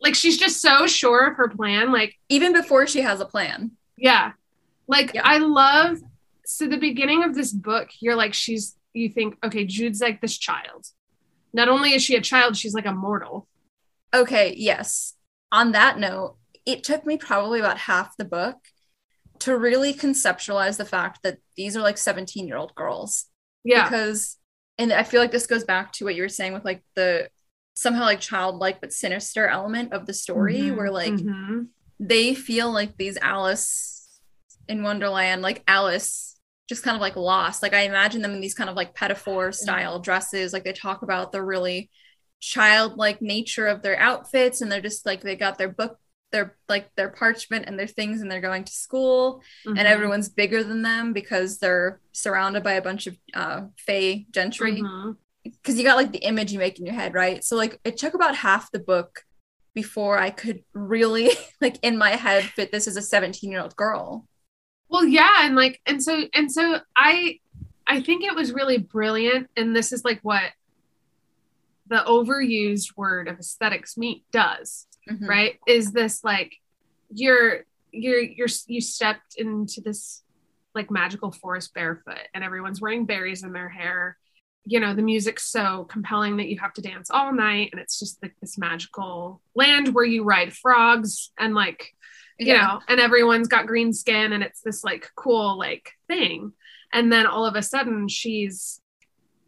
like, 0.00 0.14
she's 0.14 0.38
just 0.38 0.62
so 0.62 0.86
sure 0.86 1.26
of 1.26 1.36
her 1.36 1.48
plan. 1.50 1.92
Like, 1.92 2.14
Even 2.30 2.54
before 2.54 2.86
she 2.86 3.02
has 3.02 3.20
a 3.20 3.26
plan. 3.26 3.72
yeah. 3.98 4.32
Like, 4.88 5.12
Yeah. 5.12 5.20
I 5.24 5.38
love, 5.38 5.98
so 6.46 6.66
the 6.66 6.78
beginning 6.78 7.22
of 7.22 7.34
this 7.34 7.52
book, 7.52 7.90
you're 8.00 8.16
like, 8.16 8.32
she's, 8.32 8.76
you 8.94 9.10
think, 9.10 9.36
okay, 9.44 9.66
Jude's 9.66 10.00
like 10.00 10.22
this 10.22 10.38
child. 10.38 10.86
Not 11.52 11.68
only 11.68 11.92
is 11.92 12.02
she 12.02 12.16
a 12.16 12.22
child, 12.22 12.56
she's 12.56 12.74
like 12.74 12.86
a 12.86 12.92
mortal. 12.92 13.46
Okay, 14.14 14.54
yes. 14.56 15.16
On 15.52 15.72
that 15.72 15.98
note, 15.98 16.36
it 16.64 16.82
took 16.82 17.04
me 17.04 17.18
probably 17.18 17.60
about 17.60 17.76
half 17.76 18.16
the 18.16 18.24
book 18.24 18.56
to 19.40 19.54
really 19.54 19.92
conceptualize 19.92 20.78
the 20.78 20.86
fact 20.86 21.20
that 21.24 21.38
these 21.58 21.76
are 21.76 21.82
like 21.82 21.98
17 21.98 22.48
year 22.48 22.56
old 22.56 22.74
girls. 22.74 23.26
Yeah. 23.64 23.84
Because, 23.88 24.36
and 24.78 24.92
I 24.92 25.02
feel 25.02 25.20
like 25.20 25.32
this 25.32 25.46
goes 25.46 25.64
back 25.64 25.92
to 25.94 26.04
what 26.04 26.14
you 26.14 26.22
were 26.22 26.28
saying 26.28 26.52
with 26.52 26.64
like 26.64 26.82
the 26.94 27.28
somehow 27.74 28.02
like 28.02 28.20
childlike 28.20 28.80
but 28.80 28.92
sinister 28.92 29.48
element 29.48 29.92
of 29.92 30.06
the 30.06 30.14
story 30.14 30.70
Mhm, 30.70 30.76
where 30.76 30.90
like 30.90 31.12
mhm. 31.12 31.68
they 32.00 32.34
feel 32.34 32.72
like 32.72 32.96
these 32.96 33.18
Alice 33.20 34.08
in 34.68 34.82
Wonderland, 34.82 35.42
like 35.42 35.62
Alice 35.68 36.38
just 36.68 36.82
kind 36.82 36.94
of 36.96 37.00
like 37.00 37.16
lost. 37.16 37.62
Like 37.62 37.74
I 37.74 37.80
imagine 37.82 38.22
them 38.22 38.32
in 38.32 38.40
these 38.40 38.54
kind 38.54 38.70
of 38.70 38.76
like 38.76 38.94
pinafore 38.94 39.52
style 39.52 39.98
dresses. 40.00 40.52
Like 40.52 40.64
they 40.64 40.72
talk 40.72 41.02
about 41.02 41.32
the 41.32 41.42
really 41.42 41.90
childlike 42.40 43.22
nature 43.22 43.66
of 43.66 43.82
their 43.82 43.98
outfits 43.98 44.60
and 44.60 44.70
they're 44.70 44.80
just 44.80 45.06
like 45.06 45.20
they 45.22 45.36
got 45.36 45.58
their 45.58 45.68
book 45.68 45.98
their 46.34 46.56
like 46.68 46.86
their 46.96 47.08
parchment 47.08 47.64
and 47.66 47.78
their 47.78 47.86
things 47.86 48.20
and 48.20 48.28
they're 48.30 48.40
going 48.50 48.64
to 48.64 48.72
school 48.72 49.40
Mhm. 49.64 49.78
and 49.78 49.86
everyone's 49.86 50.28
bigger 50.28 50.64
than 50.64 50.82
them 50.82 51.12
because 51.12 51.58
they're 51.60 52.00
surrounded 52.12 52.62
by 52.64 52.72
a 52.72 52.82
bunch 52.82 53.06
of 53.06 53.16
uh 53.32 53.60
fey 53.78 54.26
gentry 54.32 54.82
because 55.44 55.78
you 55.78 55.84
got 55.84 55.96
like 55.96 56.10
the 56.12 56.18
image 56.30 56.52
you 56.52 56.58
make 56.58 56.78
in 56.78 56.86
your 56.86 56.94
head, 56.94 57.14
right? 57.14 57.44
So 57.44 57.54
like 57.56 57.78
it 57.84 57.96
took 57.96 58.14
about 58.14 58.34
half 58.34 58.70
the 58.72 58.80
book 58.80 59.22
before 59.74 60.18
I 60.18 60.30
could 60.30 60.64
really 60.72 61.30
like 61.60 61.78
in 61.82 61.96
my 61.96 62.10
head 62.10 62.44
fit 62.44 62.72
this 62.72 62.88
as 62.88 62.96
a 62.96 63.02
17 63.02 63.50
year 63.50 63.60
old 63.60 63.76
girl. 63.76 64.26
Well, 64.88 65.04
yeah, 65.06 65.44
and 65.46 65.56
like, 65.56 65.80
and 65.86 66.02
so, 66.02 66.24
and 66.34 66.52
so, 66.52 66.78
I, 66.96 67.40
I 67.86 68.00
think 68.00 68.22
it 68.22 68.34
was 68.34 68.52
really 68.52 68.78
brilliant, 68.78 69.48
and 69.56 69.74
this 69.74 69.92
is 69.92 70.04
like 70.04 70.20
what 70.22 70.52
the 71.88 72.02
overused 72.06 72.96
word 72.96 73.26
of 73.28 73.38
aesthetics 73.38 73.96
meet 73.96 74.24
does, 74.30 74.86
Mhm. 75.10 75.28
right? 75.28 75.58
Is 75.66 75.92
this 75.92 76.24
like 76.24 76.56
you're 77.10 77.64
you're 77.92 78.20
you're 78.20 78.48
you 78.66 78.80
stepped 78.80 79.36
into 79.36 79.80
this 79.80 80.22
like 80.74 80.90
magical 80.90 81.30
forest 81.30 81.72
barefoot 81.74 82.18
and 82.34 82.42
everyone's 82.42 82.80
wearing 82.80 83.04
berries 83.06 83.44
in 83.44 83.52
their 83.52 83.68
hair 83.68 84.16
you 84.64 84.80
know 84.80 84.94
the 84.94 85.02
music's 85.02 85.44
so 85.46 85.84
compelling 85.84 86.38
that 86.38 86.48
you 86.48 86.58
have 86.58 86.72
to 86.72 86.80
dance 86.82 87.10
all 87.10 87.32
night 87.32 87.68
and 87.70 87.80
it's 87.80 88.00
just 88.00 88.20
like 88.22 88.34
this 88.40 88.58
magical 88.58 89.40
land 89.54 89.94
where 89.94 90.04
you 90.06 90.24
ride 90.24 90.52
frogs 90.52 91.30
and 91.38 91.54
like 91.54 91.92
you 92.40 92.46
Yeah. 92.52 92.62
know 92.62 92.80
and 92.88 92.98
everyone's 92.98 93.46
got 93.46 93.66
green 93.68 93.92
skin 93.92 94.32
and 94.32 94.42
it's 94.42 94.62
this 94.62 94.82
like 94.82 95.08
cool 95.14 95.56
like 95.56 95.92
thing 96.08 96.52
and 96.92 97.12
then 97.12 97.26
all 97.26 97.46
of 97.46 97.54
a 97.54 97.62
sudden 97.62 98.08
she's 98.08 98.80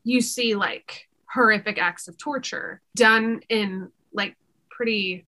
you 0.04 0.20
see 0.20 0.54
like 0.54 1.08
horrific 1.34 1.78
acts 1.78 2.06
of 2.06 2.16
torture 2.16 2.80
done 2.94 3.40
in 3.48 3.90
like 4.12 4.36
pretty 4.70 5.26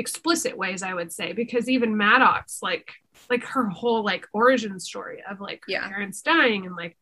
explicit 0.00 0.56
ways 0.56 0.82
i 0.82 0.92
would 0.94 1.12
say 1.12 1.32
because 1.32 1.68
even 1.68 1.96
maddox 1.96 2.58
like 2.62 2.88
like 3.28 3.44
her 3.44 3.68
whole 3.68 4.02
like 4.04 4.26
origin 4.32 4.80
story 4.80 5.22
of 5.30 5.40
like 5.40 5.60
her 5.66 5.72
Yeah. 5.72 5.88
parents 5.88 6.22
dying 6.22 6.66
and 6.66 6.74
like 6.74 6.96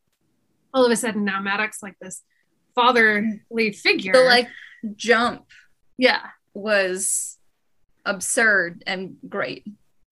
all 0.74 0.84
of 0.84 0.92
a 0.92 0.96
sudden 0.96 1.24
now 1.24 1.40
maddox 1.40 1.82
like 1.82 1.96
this 2.00 2.22
fatherly 2.74 3.72
figure 3.72 4.12
The 4.12 4.20
like 4.20 4.48
jump 4.96 5.46
yeah 5.96 6.22
was 6.54 7.36
absurd 8.04 8.82
and 8.86 9.16
great. 9.28 9.66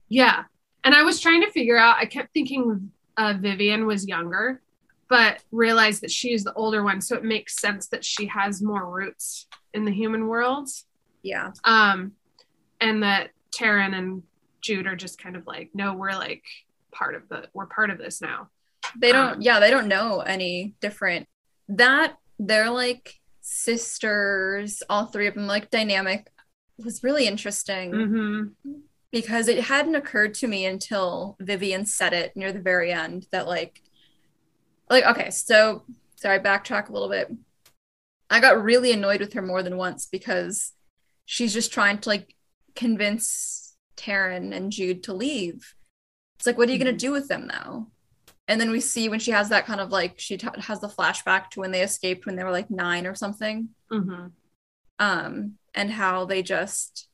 Yeah. 0.08 0.44
And 0.84 0.94
I 0.94 1.02
was 1.02 1.18
trying 1.20 1.40
to 1.42 1.50
figure 1.50 1.78
out, 1.78 1.96
I 1.98 2.04
kept 2.06 2.32
thinking 2.34 2.92
uh, 3.16 3.34
Vivienne 3.40 3.86
was 3.86 4.06
younger, 4.06 4.60
but 5.08 5.42
realized 5.50 6.02
that 6.02 6.10
she 6.10 6.32
is 6.32 6.44
the 6.44 6.52
older 6.54 6.82
one. 6.84 7.00
So 7.00 7.16
it 7.16 7.24
makes 7.24 7.56
sense 7.56 7.88
that 7.88 8.04
she 8.04 8.26
has 8.26 8.62
more 8.62 8.88
roots 8.88 9.46
in 9.72 9.84
the 9.84 9.92
human 9.92 10.26
world. 10.28 10.68
Yeah. 11.22 11.52
Um, 11.64 12.12
and 12.80 13.02
that 13.02 13.30
Taryn 13.56 13.96
and 13.96 14.22
Jude 14.60 14.86
are 14.86 14.96
just 14.96 15.20
kind 15.20 15.36
of 15.36 15.46
like, 15.46 15.70
no, 15.74 15.94
we're 15.94 16.12
like 16.12 16.44
part 16.92 17.14
of 17.14 17.28
the, 17.28 17.48
we're 17.54 17.66
part 17.66 17.90
of 17.90 17.98
this 17.98 18.20
now. 18.20 18.48
They 18.98 19.12
don't 19.12 19.34
Um, 19.34 19.40
yeah, 19.40 19.60
they 19.60 19.70
don't 19.70 19.88
know 19.88 20.20
any 20.20 20.74
different. 20.80 21.28
That 21.68 22.16
they're 22.38 22.70
like 22.70 23.14
sisters, 23.40 24.82
all 24.88 25.06
three 25.06 25.26
of 25.26 25.34
them 25.34 25.46
like 25.46 25.70
dynamic 25.70 26.28
was 26.78 27.02
really 27.02 27.26
interesting 27.26 27.90
Mm-hmm. 27.92 28.72
because 29.10 29.48
it 29.48 29.64
hadn't 29.64 29.94
occurred 29.94 30.34
to 30.34 30.46
me 30.46 30.66
until 30.66 31.36
Vivienne 31.40 31.86
said 31.86 32.12
it 32.12 32.36
near 32.36 32.52
the 32.52 32.60
very 32.60 32.92
end 32.92 33.26
that 33.32 33.46
like 33.46 33.80
like 34.88 35.04
okay, 35.04 35.30
so 35.30 35.82
sorry, 36.16 36.38
backtrack 36.38 36.88
a 36.88 36.92
little 36.92 37.08
bit. 37.08 37.32
I 38.30 38.40
got 38.40 38.62
really 38.62 38.92
annoyed 38.92 39.20
with 39.20 39.32
her 39.32 39.42
more 39.42 39.62
than 39.62 39.76
once 39.76 40.06
because 40.06 40.72
she's 41.24 41.52
just 41.52 41.72
trying 41.72 41.98
to 41.98 42.08
like 42.08 42.35
convince 42.76 43.76
Taryn 43.96 44.54
and 44.54 44.70
Jude 44.70 45.02
to 45.04 45.12
leave. 45.14 45.74
It's 46.36 46.46
like, 46.46 46.58
what 46.58 46.68
are 46.68 46.72
you 46.72 46.78
Mhm. 46.78 46.84
gonna 46.84 46.96
do 46.96 47.12
with 47.12 47.28
them 47.28 47.46
now? 47.46 47.90
And 48.48 48.60
then 48.60 48.70
we 48.70 48.80
see 48.80 49.08
when 49.08 49.18
she 49.18 49.32
has 49.32 49.48
that 49.48 49.66
kind 49.66 49.80
of 49.80 49.90
like 49.90 50.20
she 50.20 50.36
t- 50.36 50.46
has 50.58 50.80
the 50.80 50.88
flashback 50.88 51.50
to 51.50 51.60
when 51.60 51.72
they 51.72 51.82
escaped 51.82 52.26
when 52.26 52.36
they 52.36 52.44
were 52.44 52.52
like 52.52 52.70
nine 52.70 53.06
or 53.06 53.14
something 53.14 53.70
Mm-hmm. 53.90 54.26
um, 54.98 55.58
and 55.74 55.90
how 55.90 56.24
they 56.26 56.42
just 56.42 57.08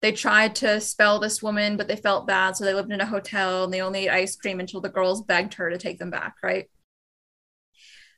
they 0.00 0.10
tried 0.10 0.56
to 0.56 0.80
spell 0.80 1.20
this 1.20 1.40
woman, 1.44 1.76
but 1.76 1.86
they 1.86 1.94
felt 1.94 2.26
bad, 2.26 2.56
so 2.56 2.64
they 2.64 2.74
lived 2.74 2.90
in 2.90 3.00
a 3.00 3.06
hotel 3.06 3.62
and 3.62 3.72
they 3.72 3.80
only 3.80 4.00
ate 4.08 4.10
ice 4.10 4.34
cream 4.34 4.58
until 4.58 4.80
the 4.80 4.88
girls 4.88 5.22
begged 5.22 5.54
her 5.54 5.70
to 5.70 5.78
take 5.78 6.00
them 6.00 6.10
back, 6.10 6.34
right? 6.42 6.68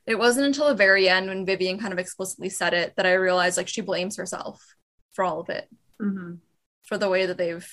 It 0.06 0.18
wasn't 0.18 0.46
until 0.46 0.68
the 0.68 0.74
very 0.74 1.10
end 1.10 1.28
when 1.28 1.44
Vivienne 1.44 1.78
kind 1.78 1.92
of 1.92 1.98
explicitly 1.98 2.48
said 2.48 2.72
it 2.72 2.94
that 2.96 3.04
I 3.04 3.12
realized 3.14 3.58
like 3.58 3.68
she 3.68 3.82
blames 3.82 4.16
herself 4.16 4.64
for 5.12 5.24
all 5.24 5.40
of 5.40 5.50
it, 5.50 5.68
Mm-hmm. 6.02 6.34
for 6.82 6.98
the 6.98 7.08
way 7.08 7.26
that 7.26 7.38
they've 7.38 7.68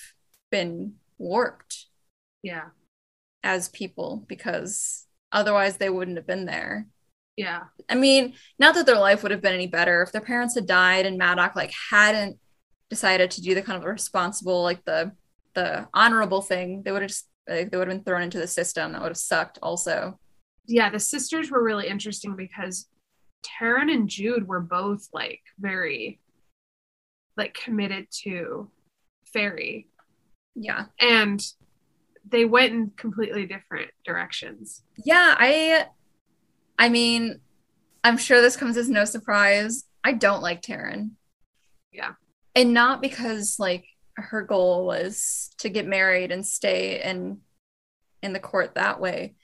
been 0.50 0.94
warped 1.18 1.86
Yeah. 2.42 2.68
as 3.42 3.68
people, 3.68 4.24
because 4.28 5.06
otherwise 5.32 5.76
they 5.76 5.90
wouldn't 5.90 6.16
have 6.16 6.26
been 6.26 6.46
there. 6.46 6.86
Yeah. 7.36 7.62
I 7.88 7.94
mean, 7.94 8.34
not 8.58 8.74
that 8.74 8.86
their 8.86 8.98
life 8.98 9.22
would 9.22 9.32
have 9.32 9.40
been 9.40 9.54
any 9.54 9.66
better 9.66 10.02
if 10.02 10.12
their 10.12 10.20
parents 10.20 10.54
had 10.54 10.66
died 10.66 11.06
and 11.06 11.16
Maddox 11.18 11.56
like 11.56 11.72
hadn't 11.90 12.38
decided 12.90 13.30
to 13.32 13.42
do 13.42 13.54
the 13.54 13.62
kind 13.62 13.78
of 13.78 13.84
responsible, 13.88 14.62
like 14.62 14.84
the 14.84 15.12
the 15.54 15.86
honorable 15.92 16.40
thing. 16.42 16.82
They 16.82 16.92
would 16.92 17.02
have 17.02 17.10
just 17.10 17.28
like, 17.48 17.70
they 17.70 17.76
would 17.76 17.88
have 17.88 17.96
been 17.96 18.04
thrown 18.04 18.22
into 18.22 18.38
the 18.38 18.46
system. 18.46 18.92
That 18.92 19.02
would 19.02 19.08
have 19.10 19.16
sucked. 19.16 19.58
Also, 19.62 20.18
yeah, 20.66 20.88
the 20.90 21.00
sisters 21.00 21.50
were 21.50 21.62
really 21.62 21.88
interesting 21.88 22.36
because 22.36 22.86
Taryn 23.44 23.92
and 23.92 24.08
Jude 24.08 24.46
were 24.46 24.60
both 24.60 25.08
like 25.12 25.40
very 25.58 26.20
like 27.36 27.54
committed 27.54 28.06
to 28.22 28.70
Fairy 29.32 29.88
yeah, 30.54 30.86
and 31.00 31.42
they 32.28 32.44
went 32.44 32.72
in 32.72 32.90
completely 32.96 33.46
different 33.46 33.90
directions. 34.04 34.82
yeah. 35.04 35.34
I, 35.38 35.86
I 36.78 36.88
mean, 36.88 37.40
I'm 38.04 38.16
sure 38.16 38.40
this 38.40 38.56
comes 38.56 38.76
as 38.76 38.88
no 38.88 39.04
surprise. 39.04 39.84
I 40.04 40.12
don't 40.12 40.42
like 40.42 40.62
Taryn. 40.62 41.12
Yeah. 41.92 42.12
and 42.54 42.72
not 42.72 43.02
because 43.02 43.58
like 43.58 43.84
her 44.16 44.42
goal 44.42 44.86
was 44.86 45.50
to 45.58 45.68
get 45.68 45.86
married 45.86 46.32
and 46.32 46.46
stay 46.46 47.02
in 47.02 47.38
in 48.22 48.32
the 48.32 48.40
court 48.40 48.74
that 48.76 49.00
way 49.00 49.34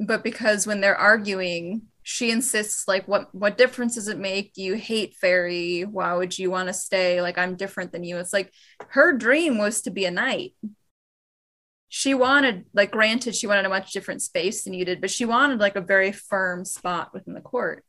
but 0.00 0.24
because 0.24 0.66
when 0.66 0.80
they're 0.80 0.96
arguing 0.96 1.82
she 2.10 2.30
insists 2.30 2.88
like 2.88 3.06
what 3.06 3.34
what 3.34 3.58
difference 3.58 3.96
does 3.96 4.08
it 4.08 4.18
make? 4.18 4.52
You 4.56 4.76
hate 4.76 5.14
fairy? 5.16 5.82
Why 5.82 6.14
would 6.14 6.38
you 6.38 6.50
want 6.50 6.68
to 6.68 6.72
stay? 6.72 7.20
Like 7.20 7.36
i'm 7.36 7.54
different 7.54 7.92
than 7.92 8.02
you. 8.02 8.16
It's 8.16 8.32
like 8.32 8.50
her 8.88 9.12
dream 9.12 9.58
was 9.58 9.82
to 9.82 9.90
be 9.90 10.06
a 10.06 10.10
knight. 10.10 10.54
She 11.90 12.14
wanted 12.14 12.64
like 12.72 12.92
granted 12.92 13.36
she 13.36 13.46
wanted 13.46 13.66
a 13.66 13.68
much 13.68 13.92
different 13.92 14.22
space 14.22 14.64
than 14.64 14.72
you 14.72 14.86
did 14.86 15.02
but 15.02 15.10
she 15.10 15.26
wanted 15.26 15.60
like 15.60 15.76
a 15.76 15.82
very 15.82 16.10
firm 16.10 16.64
spot 16.64 17.12
within 17.12 17.34
the 17.34 17.42
court. 17.42 17.84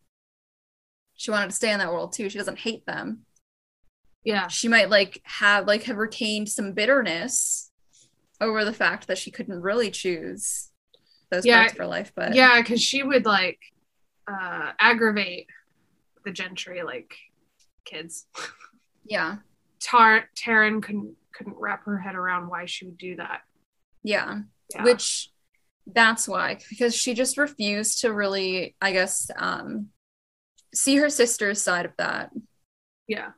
She 1.16 1.32
wanted 1.32 1.52
to 1.52 1.56
stay 1.56 1.72
in 1.72 1.80
that 1.80 1.94
world 1.94 2.12
too. 2.12 2.30
She 2.30 2.38
doesn't 2.38 2.60
hate 2.60 2.86
them. 2.86 3.22
Yeah. 4.26 4.48
she 4.50 4.68
might 4.68 4.90
like 4.90 5.22
have 5.24 5.66
like 5.66 5.84
have 5.84 5.96
retained 5.96 6.50
some 6.50 6.74
bitterness 6.74 7.72
over 8.42 8.66
the 8.66 8.74
fact 8.74 9.08
that 9.08 9.18
she 9.18 9.32
couldn't 9.32 9.62
really 9.62 9.92
choose 9.92 10.72
those 11.32 11.46
Yeah, 11.46 11.60
parts 11.62 11.72
of 11.72 11.80
her 11.80 11.88
life 11.88 12.12
but 12.18 12.36
Yeah, 12.36 12.60
because 12.62 12.82
she 12.82 13.02
would 13.02 13.26
like 13.26 13.60
uh 14.30 14.72
aggravate 14.80 15.48
the 16.26 16.32
gentry 16.32 16.84
like 16.84 17.16
kids. 17.86 18.26
yeah 19.06 19.38
Tar- 19.82 20.30
Taryn 20.36 20.84
couldn't 20.84 21.16
couldn't 21.34 21.56
wrap 21.58 21.86
her 21.86 21.98
head 21.98 22.16
around 22.16 22.50
why 22.50 22.66
she 22.66 22.86
would 22.86 22.98
do 22.98 23.16
that. 23.16 23.42
yeah 24.04 24.40
Yeah. 24.74 24.84
which 24.84 25.32
that's 25.88 26.28
why 26.28 26.60
because 26.70 26.96
she 26.96 27.14
just 27.14 27.38
refused 27.38 28.02
to 28.02 28.14
really 28.14 28.76
i 28.82 28.92
guess 28.92 29.32
um 29.38 29.88
see 30.74 30.98
her 30.98 31.10
sister's 31.10 31.62
side 31.64 31.86
of 31.88 31.94
that 31.98 32.30
yeah. 33.08 33.30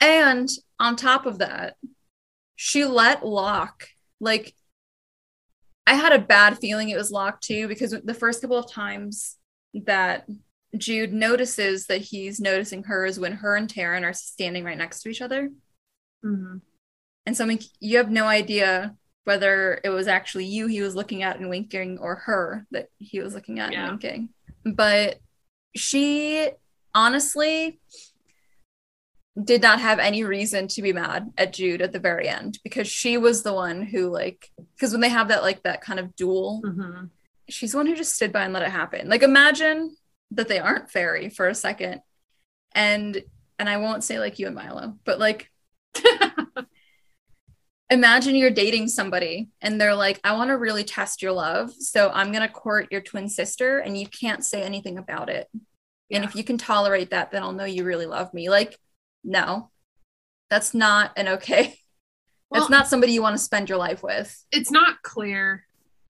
and 0.00 0.48
on 0.80 0.96
top 0.96 1.26
of 1.26 1.38
that 1.38 1.76
she 2.56 2.84
let 2.84 3.24
Locke 3.24 3.88
like 4.20 4.54
I 5.86 5.94
had 5.94 6.12
a 6.12 6.18
bad 6.18 6.58
feeling 6.58 6.88
it 6.88 6.96
was 6.96 7.10
Locke 7.12 7.40
too 7.40 7.68
because 7.68 7.90
the 7.92 8.14
first 8.14 8.40
couple 8.40 8.56
of 8.56 8.70
times 8.70 9.36
that 9.86 10.26
Jude 10.76 11.12
notices 11.12 11.86
that 11.86 12.00
he's 12.00 12.40
noticing 12.40 12.84
her 12.84 13.04
is 13.06 13.18
when 13.20 13.32
her 13.32 13.56
and 13.56 13.68
Taryn 13.72 14.02
are 14.04 14.12
standing 14.12 14.64
right 14.64 14.78
next 14.78 15.02
to 15.02 15.08
each 15.08 15.22
other. 15.22 15.50
hmm 16.22 16.56
And 17.26 17.36
so 17.36 17.44
I 17.44 17.46
mean, 17.46 17.60
you 17.80 17.98
have 17.98 18.10
no 18.10 18.26
idea 18.26 18.94
whether 19.24 19.80
it 19.84 19.88
was 19.88 20.06
actually 20.06 20.44
you 20.46 20.66
he 20.66 20.82
was 20.82 20.94
looking 20.94 21.22
at 21.22 21.38
and 21.38 21.48
winking 21.48 21.98
or 21.98 22.16
her 22.16 22.66
that 22.72 22.88
he 22.98 23.20
was 23.20 23.34
looking 23.34 23.58
at 23.60 23.72
Yeah. 23.72 23.82
and 23.84 23.90
winking. 23.92 24.28
But 24.64 25.18
she 25.76 26.50
honestly 26.94 27.80
did 29.42 29.62
not 29.62 29.80
have 29.80 29.98
any 29.98 30.22
reason 30.22 30.68
to 30.68 30.82
be 30.82 30.92
mad 30.92 31.32
at 31.36 31.52
Jude 31.52 31.82
at 31.82 31.92
the 31.92 31.98
very 31.98 32.28
end 32.28 32.58
because 32.62 32.86
she 32.86 33.16
was 33.16 33.42
the 33.42 33.52
one 33.52 33.82
who 33.82 34.08
like 34.08 34.48
because 34.76 34.92
when 34.92 35.00
they 35.00 35.08
have 35.08 35.28
that 35.28 35.42
like 35.42 35.62
that 35.64 35.80
kind 35.80 35.98
of 35.98 36.14
duel, 36.14 36.62
hmm 36.64 37.06
she's 37.48 37.72
the 37.72 37.78
one 37.78 37.86
who 37.86 37.96
just 37.96 38.14
stood 38.14 38.32
by 38.32 38.44
and 38.44 38.52
let 38.52 38.62
it 38.62 38.70
happen. 38.70 39.08
Like 39.08 39.22
imagine 39.22 39.96
that 40.32 40.48
they 40.48 40.58
aren't 40.58 40.90
fairy 40.90 41.28
for 41.28 41.48
a 41.48 41.54
second. 41.54 42.00
And 42.72 43.22
and 43.58 43.68
I 43.68 43.76
won't 43.76 44.04
say 44.04 44.18
like 44.18 44.38
you 44.38 44.46
and 44.46 44.56
Milo, 44.56 44.98
but 45.04 45.18
like 45.18 45.50
imagine 47.90 48.34
you're 48.34 48.50
dating 48.50 48.88
somebody 48.88 49.50
and 49.60 49.80
they're 49.80 49.94
like, 49.94 50.20
I 50.24 50.34
want 50.34 50.48
to 50.48 50.58
really 50.58 50.84
test 50.84 51.22
your 51.22 51.32
love. 51.32 51.72
So 51.72 52.10
I'm 52.12 52.32
going 52.32 52.42
to 52.42 52.52
court 52.52 52.88
your 52.90 53.00
twin 53.00 53.28
sister 53.28 53.78
and 53.78 53.96
you 53.96 54.06
can't 54.06 54.44
say 54.44 54.62
anything 54.62 54.98
about 54.98 55.28
it. 55.28 55.48
And 56.10 56.24
if 56.24 56.36
you 56.36 56.44
can 56.44 56.58
tolerate 56.58 57.10
that, 57.10 57.30
then 57.30 57.42
I'll 57.42 57.52
know 57.52 57.64
you 57.64 57.84
really 57.84 58.06
love 58.06 58.32
me. 58.34 58.50
Like, 58.50 58.78
no, 59.22 59.70
that's 60.50 60.74
not 60.74 61.12
an 61.16 61.28
okay. 61.28 61.78
Well, 62.50 62.60
that's 62.60 62.70
not 62.70 62.86
somebody 62.86 63.12
you 63.12 63.22
want 63.22 63.36
to 63.36 63.42
spend 63.42 63.68
your 63.68 63.78
life 63.78 64.02
with. 64.02 64.44
it's 64.52 64.70
not 64.70 65.02
clear, 65.02 65.66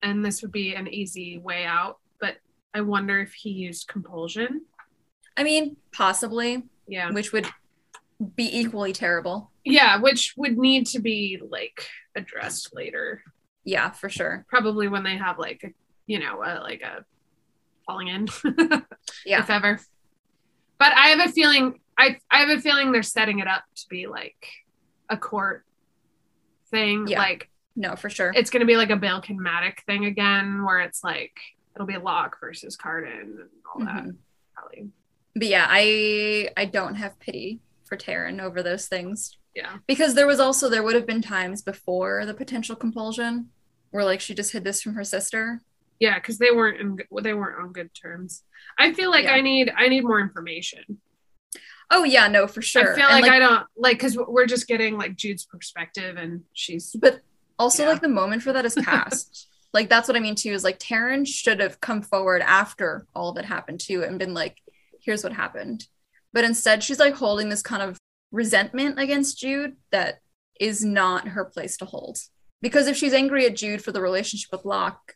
and 0.02 0.25
this 0.25 0.42
would 0.42 0.52
be 0.52 0.75
an 0.75 0.88
easy 0.88 1.38
way 1.38 1.64
out, 1.64 1.99
but 2.21 2.37
I 2.75 2.80
wonder 2.80 3.21
if 3.21 3.33
he 3.33 3.50
used 3.50 3.88
compulsion. 3.88 4.62
I 5.37 5.42
mean, 5.45 5.76
possibly, 5.92 6.62
Yeah. 6.87 7.11
which 7.11 7.33
would 7.33 7.47
be 8.37 8.49
equally 8.59 8.92
terrible. 8.92 9.50
Yeah, 9.64 9.99
which 10.00 10.35
would 10.37 10.59
need 10.59 10.87
to 10.88 11.00
be 11.00 11.40
like 11.49 11.87
addressed 12.14 12.75
later. 12.75 13.23
Yeah, 13.64 13.90
for 13.90 14.09
sure. 14.09 14.45
Probably 14.49 14.88
when 14.88 15.02
they 15.04 15.16
have 15.16 15.38
like 15.38 15.62
a, 15.64 15.69
you 16.07 16.19
know, 16.19 16.42
a, 16.42 16.61
like 16.61 16.83
a 16.83 17.04
falling 17.87 18.09
in. 18.09 18.28
Yeah. 19.26 19.40
If 19.40 19.50
ever. 19.50 19.78
But 20.78 20.92
I 20.97 21.09
have 21.09 21.28
a 21.28 21.33
feeling 21.33 21.80
I 21.99 22.16
I 22.30 22.38
have 22.40 22.49
a 22.49 22.61
feeling 22.61 22.90
they're 22.92 23.02
setting 23.02 23.40
it 23.40 23.47
up 23.49 23.64
to 23.76 23.88
be 23.90 24.07
like 24.07 24.37
a 25.11 25.16
court 25.19 25.64
thing. 26.71 27.07
Yeah. 27.07 27.19
Like 27.19 27.50
No, 27.76 27.96
for 27.96 28.10
sure. 28.10 28.32
it's 28.34 28.50
gonna 28.50 28.66
be 28.66 28.76
like 28.76 28.90
a 28.90 28.96
Bill 28.96 29.20
Kinmatic 29.22 29.80
thing 29.86 30.04
again, 30.04 30.64
where 30.64 30.80
it's 30.80 31.02
like 31.04 31.32
it'll 31.74 31.86
be 31.86 31.96
Locke 31.96 32.38
versus 32.40 32.76
Cardan 32.76 33.20
and 33.40 33.48
all 33.72 33.84
that. 33.84 34.04
Mhm. 34.04 34.16
Probably. 34.54 34.90
But 35.36 35.46
yeah, 35.48 35.66
I 35.68 36.48
I 36.56 36.64
don't 36.66 36.96
have 36.96 37.18
pity 37.20 37.60
for 37.84 37.96
Taryn 37.96 38.40
over 38.42 38.62
those 38.62 38.86
things. 38.88 39.36
Yeah. 39.54 39.78
Because 39.86 40.14
there 40.14 40.26
was 40.26 40.40
also 40.40 40.68
there 40.68 40.82
would 40.82 40.94
have 40.94 41.06
been 41.06 41.22
times 41.22 41.62
before 41.62 42.26
the 42.26 42.34
potential 42.34 42.76
compulsion 42.76 43.50
where 43.90 44.04
like 44.04 44.20
she 44.20 44.34
just 44.34 44.52
hid 44.52 44.64
this 44.64 44.82
from 44.82 44.94
her 44.94 45.04
sister. 45.04 45.60
Yeah, 45.98 46.18
because 46.18 46.38
they 46.38 46.50
weren't 46.50 46.80
in, 46.80 46.98
they 47.22 47.34
weren't 47.34 47.60
on 47.62 47.72
good 47.72 47.90
terms. 47.94 48.42
I 48.78 48.92
feel 48.92 49.10
like 49.10 49.24
Yeah. 49.24 49.34
I 49.34 49.40
need 49.40 49.72
I 49.76 49.88
need 49.88 50.02
more 50.04 50.20
information. 50.20 51.00
Oh 51.90 52.04
yeah, 52.04 52.28
no, 52.28 52.46
for 52.46 52.62
sure. 52.62 52.92
I 52.92 52.96
feel 52.96 53.06
And, 53.08 53.22
like, 53.22 53.30
I 53.32 53.38
don't 53.40 53.66
like 53.76 53.96
because 53.98 54.16
we're 54.16 54.46
just 54.46 54.68
getting 54.68 54.96
like 54.96 55.16
Jude's 55.16 55.44
perspective, 55.44 56.16
and 56.16 56.42
she's 56.52 56.94
but 56.94 57.20
also 57.61 57.85
Yeah. 57.85 57.90
like 57.90 58.00
the 58.02 58.09
moment 58.09 58.43
for 58.43 58.52
that 58.52 58.64
is 58.64 58.75
past. 58.75 59.47
like 59.73 59.88
that's 59.88 60.09
what 60.09 60.17
I 60.17 60.21
mean 60.21 60.35
too, 60.35 60.52
is 60.52 60.64
like 60.64 60.79
Taryn 60.81 61.25
should 61.26 61.61
have 61.61 61.81
come 61.81 62.02
forward 62.02 62.43
after 62.43 63.07
all 63.14 63.31
of 63.31 63.37
it 63.37 63.45
happened 63.45 63.79
too 63.81 64.02
and 64.02 64.19
been 64.19 64.35
like, 64.35 64.57
here's 65.00 65.23
what 65.23 65.33
happened. 65.33 65.87
But 66.33 66.45
instead 66.45 66.83
she's 66.83 66.99
like 66.99 67.14
holding 67.14 67.49
this 67.50 67.62
kind 67.62 67.83
of 67.83 67.97
resentment 68.33 68.99
against 68.99 69.38
Jude 69.38 69.76
that 69.93 70.21
is 70.61 70.85
not 70.85 71.29
her 71.29 71.45
place 71.45 71.76
to 71.79 71.85
hold. 71.85 72.19
Because 72.62 72.87
if 72.88 72.97
she's 72.97 73.12
angry 73.14 73.47
at 73.47 73.57
Jude 73.57 73.83
for 73.83 73.93
the 73.93 74.00
relationship 74.02 74.50
with 74.52 74.64
Locke, 74.64 75.14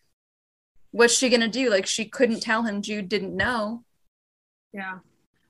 what's 0.93 1.17
she 1.17 1.29
gonna 1.29 1.49
do? 1.49 1.69
Like 1.71 1.87
she 1.87 2.05
couldn't 2.05 2.41
tell 2.41 2.63
him 2.63 2.81
Jude 2.83 3.09
didn't 3.09 3.37
know. 3.37 3.85
yeah. 4.73 4.99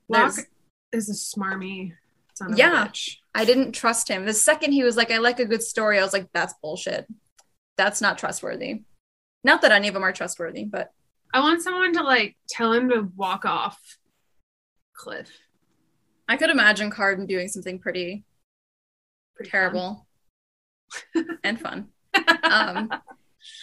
Locke 0.09 0.35
There's- 0.35 0.47
is 0.93 1.09
a 1.09 1.13
smarmy 1.39 1.95
son 2.35 2.53
of 2.53 2.59
Yeah. 2.59 2.85
a 2.85 2.89
bitch. 2.89 3.17
I 3.35 3.45
didn't 3.45 3.73
trust 3.73 4.09
him. 4.09 4.25
The 4.27 4.33
second 4.33 4.73
he 4.73 4.85
was 4.85 4.97
like, 4.97 5.11
I 5.11 5.19
like 5.19 5.41
a 5.41 5.45
good 5.47 5.63
story, 5.63 5.99
I 5.99 6.03
was 6.03 6.13
like, 6.13 6.29
that's 6.33 6.55
bullshit. 6.63 7.07
That's 7.77 8.01
not 8.01 8.19
trustworthy. 8.19 8.83
Not 9.43 9.63
that 9.63 9.73
any 9.73 9.89
of 9.89 9.95
them 9.95 10.05
are 10.05 10.13
trustworthy, 10.13 10.65
but 10.65 10.91
I 11.33 11.41
want 11.41 11.63
someone 11.63 11.93
to 11.95 12.03
like 12.03 12.37
tell 12.49 12.73
him 12.73 12.89
to 12.91 13.09
walk 13.17 13.45
off 13.45 13.79
cliff. 14.95 15.29
I 16.29 16.37
could 16.37 16.51
imagine 16.51 16.91
Cardan 16.91 17.27
doing 17.27 17.49
something 17.49 17.79
pretty 17.79 18.25
Pretty 19.37 19.51
terrible 19.51 20.07
and 21.43 21.61
fun. 21.61 21.89
Um, 22.45 22.89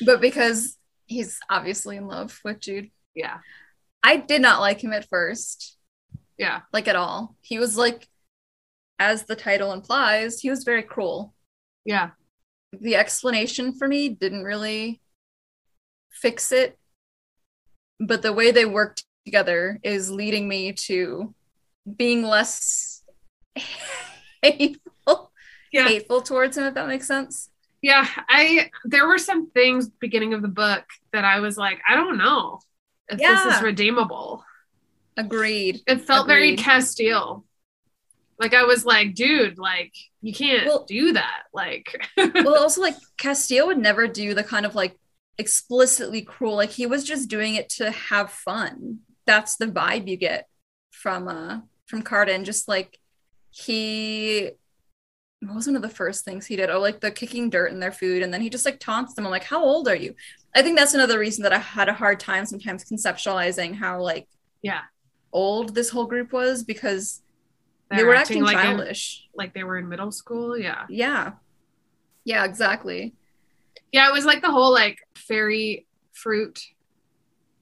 but 0.05 0.19
because 0.19 0.77
he's 1.05 1.39
obviously 1.49 1.95
in 1.95 2.07
love 2.07 2.37
with 2.43 2.59
Jude. 2.59 2.91
Yeah. 3.15 3.37
I 4.03 4.17
did 4.17 4.41
not 4.41 4.59
like 4.59 4.83
him 4.83 4.91
at 4.91 5.07
first, 5.07 5.77
Yeah. 6.37 6.61
like 6.73 6.89
at 6.89 6.97
all. 6.97 7.37
He 7.41 7.57
was 7.57 7.77
like, 7.77 8.05
as 9.01 9.23
the 9.23 9.35
title 9.35 9.73
implies, 9.73 10.39
he 10.39 10.51
was 10.51 10.63
very 10.63 10.83
cruel. 10.83 11.33
Yeah. 11.85 12.11
The 12.71 12.95
explanation 12.95 13.73
for 13.73 13.87
me 13.87 14.09
didn't 14.09 14.43
really 14.43 15.01
fix 16.11 16.51
it, 16.51 16.77
but 17.99 18.21
the 18.21 18.31
way 18.31 18.51
they 18.51 18.65
worked 18.65 19.03
together 19.25 19.79
is 19.81 20.11
leading 20.11 20.47
me 20.47 20.73
to 20.73 21.33
being 21.97 22.21
less 22.23 23.01
hateful, 24.43 25.31
Yeah. 25.71 25.87
hateful 25.87 26.21
towards 26.21 26.57
him, 26.57 26.65
if 26.65 26.75
that 26.75 26.87
makes 26.87 27.07
sense. 27.07 27.49
Yeah. 27.81 28.07
I 28.29 28.69
there 28.85 29.07
were 29.07 29.17
some 29.17 29.49
things 29.49 29.89
beginning 29.89 30.35
of 30.35 30.43
the 30.43 30.47
book 30.47 30.83
that 31.11 31.25
I 31.25 31.39
was 31.39 31.57
like, 31.57 31.79
I 31.89 31.95
don't 31.95 32.19
know 32.19 32.59
if 33.09 33.17
this 33.17 33.55
is 33.55 33.63
redeemable. 33.63 34.43
Agreed. 35.17 35.81
It 35.87 36.01
felt 36.01 36.27
very 36.27 36.49
Agreed. 36.53 36.59
Castile. 36.63 37.43
Like 38.41 38.53
I 38.53 38.63
was 38.63 38.83
like, 38.85 39.13
dude, 39.13 39.57
like 39.57 39.93
you 40.21 40.33
can't 40.33 40.65
Well- 40.65 40.85
do 40.85 41.13
that. 41.13 41.43
Like 41.53 42.09
well, 42.17 42.55
also 42.57 42.81
like 42.81 42.95
Castillo 43.17 43.67
would 43.67 43.77
never 43.77 44.07
do 44.07 44.33
the 44.33 44.43
kind 44.43 44.65
of 44.65 44.75
like 44.75 44.97
explicitly 45.37 46.21
cruel. 46.23 46.55
Like 46.55 46.71
he 46.71 46.85
was 46.85 47.03
just 47.03 47.29
doing 47.29 47.55
it 47.55 47.69
to 47.77 47.91
have 47.91 48.31
fun. 48.31 48.99
That's 49.25 49.55
the 49.57 49.67
vibe 49.67 50.07
you 50.07 50.17
get 50.17 50.47
from 50.91 51.27
uh 51.27 51.59
from 51.85 52.01
Cardan. 52.01 52.43
Just 52.43 52.67
like 52.67 52.97
he 53.51 54.51
what 55.41 55.55
was 55.55 55.65
one 55.67 55.75
of 55.75 55.81
the 55.81 55.89
first 55.89 56.23
things 56.23 56.45
he 56.45 56.55
did? 56.55 56.69
Oh, 56.69 56.79
like 56.79 56.99
the 56.99 57.09
kicking 57.11 57.49
dirt 57.49 57.71
in 57.71 57.79
their 57.79 57.91
food, 57.91 58.21
and 58.21 58.31
then 58.33 58.41
he 58.41 58.49
just 58.49 58.65
like 58.65 58.79
taunts 58.79 59.13
them. 59.15 59.25
I'm 59.25 59.31
like, 59.31 59.43
how 59.43 59.63
old 59.63 59.87
are 59.87 59.95
you? 59.95 60.15
I 60.55 60.61
think 60.61 60.77
that's 60.77 60.93
another 60.93 61.17
reason 61.17 61.43
that 61.43 61.53
I 61.53 61.57
had 61.57 61.89
a 61.89 61.93
hard 61.93 62.19
time 62.19 62.45
sometimes 62.45 62.85
conceptualizing 62.85 63.75
how 63.75 64.01
like 64.01 64.27
yeah, 64.61 64.81
old 65.31 65.73
this 65.73 65.89
whole 65.89 66.05
group 66.05 66.31
was 66.31 66.63
because 66.63 67.21
they 67.91 67.97
they're 67.97 68.05
were 68.07 68.15
acting 68.15 68.41
like 68.43 68.57
in- 68.57 68.77
childish. 68.77 69.27
like 69.35 69.53
they 69.53 69.63
were 69.63 69.77
in 69.77 69.87
middle 69.89 70.11
school. 70.11 70.57
Yeah. 70.57 70.85
Yeah. 70.89 71.33
Yeah, 72.23 72.45
exactly. 72.45 73.13
Yeah, 73.91 74.09
it 74.09 74.13
was 74.13 74.25
like 74.25 74.41
the 74.41 74.51
whole 74.51 74.71
like 74.71 74.99
fairy 75.15 75.85
fruit 76.13 76.59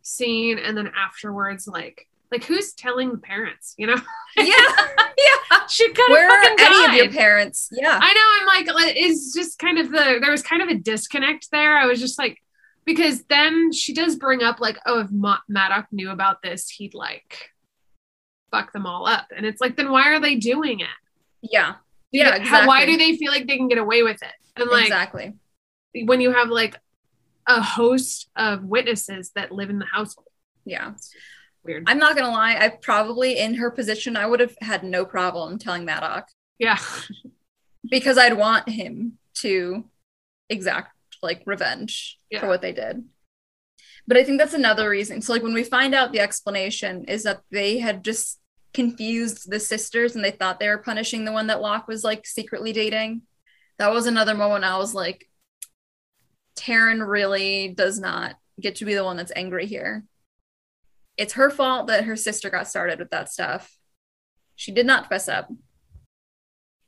scene 0.01 0.57
and 0.57 0.77
then 0.77 0.89
afterwards 0.95 1.67
like 1.67 2.07
like 2.31 2.43
who's 2.43 2.73
telling 2.73 3.11
the 3.11 3.17
parents, 3.17 3.73
you 3.77 3.87
know? 3.87 3.95
Yeah. 4.37 4.45
yeah. 4.45 5.67
she 5.67 5.87
have 5.87 5.95
Where 6.07 6.29
are 6.29 6.43
fucking 6.43 6.65
any 6.65 6.85
of 6.85 6.93
your 6.93 7.11
parents? 7.11 7.69
Yeah. 7.71 7.99
I 7.99 8.13
know. 8.13 8.21
I'm 8.53 8.65
like, 8.65 8.75
like, 8.75 8.93
it's 8.95 9.33
just 9.33 9.57
kind 9.57 9.79
of 9.79 9.89
the 9.89 10.19
there 10.21 10.29
was 10.31 10.43
kind 10.43 10.61
of 10.61 10.69
a 10.69 10.75
disconnect 10.75 11.49
there. 11.51 11.75
I 11.77 11.87
was 11.87 11.99
just 11.99 12.19
like, 12.19 12.37
because 12.85 13.23
then 13.23 13.71
she 13.73 13.93
does 13.93 14.15
bring 14.15 14.43
up 14.43 14.59
like, 14.59 14.77
oh, 14.85 14.99
if 14.99 15.09
Ma- 15.11 15.39
Maddox 15.47 15.87
knew 15.91 16.11
about 16.11 16.41
this, 16.43 16.69
he'd 16.69 16.93
like 16.93 17.49
fuck 18.51 18.71
them 18.73 18.85
all 18.85 19.05
up, 19.07 19.27
and 19.35 19.45
it's 19.45 19.61
like, 19.61 19.75
then 19.77 19.91
why 19.91 20.09
are 20.13 20.19
they 20.19 20.35
doing 20.35 20.79
it? 20.79 20.87
Yeah. 21.41 21.75
Do 22.11 22.19
Yeah, 22.19 22.37
they- 22.39 22.45
how- 22.45 22.67
why 22.67 22.85
do 22.85 22.97
they 22.97 23.15
feel 23.17 23.31
like 23.31 23.47
they 23.47 23.57
can 23.57 23.67
get 23.67 23.77
away 23.77 24.03
with 24.03 24.21
it? 24.21 24.33
And 24.55 24.69
like 24.69 24.83
exactly. 24.85 25.33
when 26.05 26.21
you 26.21 26.31
have 26.31 26.49
like 26.49 26.79
a 27.47 27.61
host 27.61 28.29
of 28.35 28.63
witnesses 28.63 29.31
that 29.35 29.51
live 29.51 29.69
in 29.69 29.79
the 29.79 29.85
household, 29.85 30.27
Yeah. 30.65 30.93
weird. 31.63 31.83
I'm 31.87 31.97
not 31.99 32.15
gonna 32.15 32.29
lie, 32.31 32.55
I 32.57 32.69
probably 32.69 33.37
in 33.37 33.55
her 33.55 33.71
position 33.71 34.15
I 34.17 34.25
would 34.25 34.39
have 34.39 34.55
had 34.61 34.83
no 34.83 35.05
problem 35.05 35.57
telling 35.59 35.85
Maddox 35.85 36.33
yeah, 36.57 36.77
because 37.89 38.17
I'd 38.17 38.33
want 38.37 38.67
him 38.69 39.17
to 39.35 39.85
exact 40.49 40.93
like 41.21 41.41
revenge 41.45 42.19
Yeah. 42.29 42.41
for 42.41 42.47
what 42.47 42.61
they 42.61 42.71
did. 42.73 43.03
But 44.09 44.17
I 44.17 44.23
think 44.23 44.39
that's 44.39 44.55
another 44.55 44.89
reason. 44.89 45.21
So 45.21 45.31
like 45.33 45.43
when 45.43 45.53
we 45.53 45.63
find 45.63 45.93
out 45.93 46.11
the 46.11 46.19
explanation 46.19 47.05
is 47.05 47.21
that 47.23 47.41
they 47.51 47.77
had 47.77 48.03
just 48.03 48.39
confused 48.73 49.51
the 49.51 49.59
sisters 49.59 50.15
and 50.15 50.25
they 50.25 50.31
thought 50.31 50.59
they 50.59 50.67
were 50.67 50.79
punishing 50.79 51.25
the 51.25 51.31
one 51.31 51.45
that 51.45 51.61
Locke 51.61 51.87
was 51.87 52.03
like 52.03 52.25
secretly 52.25 52.73
dating. 52.73 53.21
That 53.77 53.91
was 53.91 54.07
another 54.07 54.33
moment 54.33 54.65
I 54.65 54.79
was 54.79 54.95
like, 54.95 55.29
Taryn 56.55 57.07
really 57.07 57.67
does 57.67 57.99
not 57.99 58.35
get 58.59 58.77
to 58.77 58.85
be 58.85 58.95
the 58.95 59.03
one 59.03 59.15
that's 59.15 59.31
angry 59.35 59.67
here. 59.67 60.03
It's 61.15 61.33
her 61.33 61.51
fault 61.51 61.85
that 61.85 62.05
her 62.05 62.15
sister 62.15 62.49
got 62.49 62.67
started 62.67 62.97
with 62.97 63.11
that 63.11 63.29
stuff. 63.31 63.71
She 64.55 64.71
did 64.71 64.87
not 64.87 65.07
fess 65.07 65.29
up. 65.29 65.51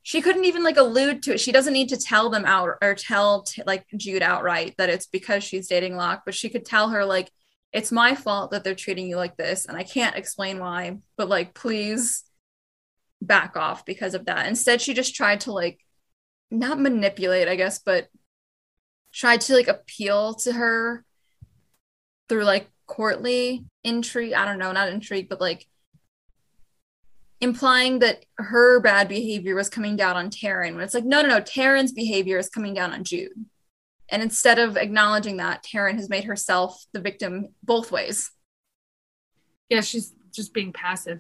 She 0.04 0.22
couldn't 0.22 0.46
even 0.46 0.64
like 0.64 0.78
allude 0.78 1.24
to 1.24 1.34
it. 1.34 1.40
She 1.40 1.52
doesn't 1.52 1.74
need 1.74 1.90
to 1.90 1.98
tell 1.98 2.30
them 2.30 2.46
out 2.46 2.70
or 2.82 2.96
tell 2.96 3.44
t- 3.44 3.62
like 3.66 3.86
Jude 3.96 4.24
outright 4.24 4.74
that 4.78 4.90
it's 4.90 5.06
because 5.06 5.44
she's 5.44 5.68
dating 5.68 5.96
Locke, 5.96 6.24
but 6.26 6.36
she 6.36 6.50
could 6.50 6.66
tell 6.66 6.90
her 6.90 7.06
like 7.06 7.32
it's 7.72 7.92
my 7.92 8.16
fault 8.16 8.52
that 8.52 8.64
they're 8.64 8.76
treating 8.76 9.08
you 9.08 9.16
like 9.16 9.38
this 9.38 9.66
and 9.66 9.78
I 9.78 9.84
can't 9.84 10.16
explain 10.16 10.60
why, 10.60 10.98
but 11.18 11.30
like 11.30 11.54
please 11.54 12.24
back 13.22 13.56
off 13.56 13.86
because 13.86 14.16
of 14.16 14.26
that. 14.26 14.48
Instead, 14.48 14.82
she 14.82 14.94
just 14.94 15.16
tried 15.16 15.42
to 15.42 15.52
like 15.52 15.80
not 16.50 16.80
manipulate, 16.80 17.48
I 17.48 17.56
guess, 17.56 17.80
but 17.80 18.10
tried 19.14 19.42
to 19.42 19.54
like 19.54 19.68
appeal 19.68 20.34
to 20.36 20.54
her 20.54 21.06
through 22.28 22.44
like 22.44 22.68
courtly 22.88 23.66
intrigue. 23.84 24.34
I 24.34 24.46
don't 24.46 24.60
know, 24.60 24.72
not 24.72 24.90
intrigue, 24.90 25.30
but 25.30 25.40
like 25.40 25.68
implying 27.42 28.00
that 28.00 28.24
her 28.38 28.80
bad 28.80 29.10
behavior 29.10 29.56
was 29.56 29.70
coming 29.70 29.96
down 29.96 30.16
on 30.16 30.30
Taryn 30.30 30.76
when 30.76 30.84
it's 30.84 30.94
like, 30.94 31.04
no, 31.04 31.22
no, 31.22 31.28
no, 31.28 31.42
Taryn's 31.42 31.92
behavior 31.92 32.38
is 32.38 32.50
coming 32.50 32.74
down 32.74 32.94
on 32.94 33.04
Jude. 33.04 33.46
And 34.10 34.22
instead 34.22 34.60
of 34.60 34.78
acknowledging 34.78 35.38
that, 35.38 35.64
Taryn 35.64 35.96
has 35.96 36.10
made 36.10 36.26
herself 36.26 36.86
the 36.94 37.00
victim 37.00 37.50
both 37.64 37.92
ways. 37.92 38.30
yeah, 39.70 39.82
she's 39.82 40.14
just 40.32 40.54
being 40.54 40.72
passive. 40.72 41.20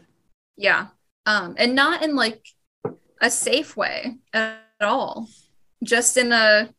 Yeah. 0.57 0.87
Um, 1.25 1.55
and 1.57 1.73
not 1.73 2.03
in 2.03 2.15
like 2.15 2.45
a 3.21 3.29
safe 3.29 3.75
way 3.75 4.17
at 4.33 4.59
all. 4.81 5.27
Just 5.83 6.17
in 6.17 6.31
a 6.31 6.69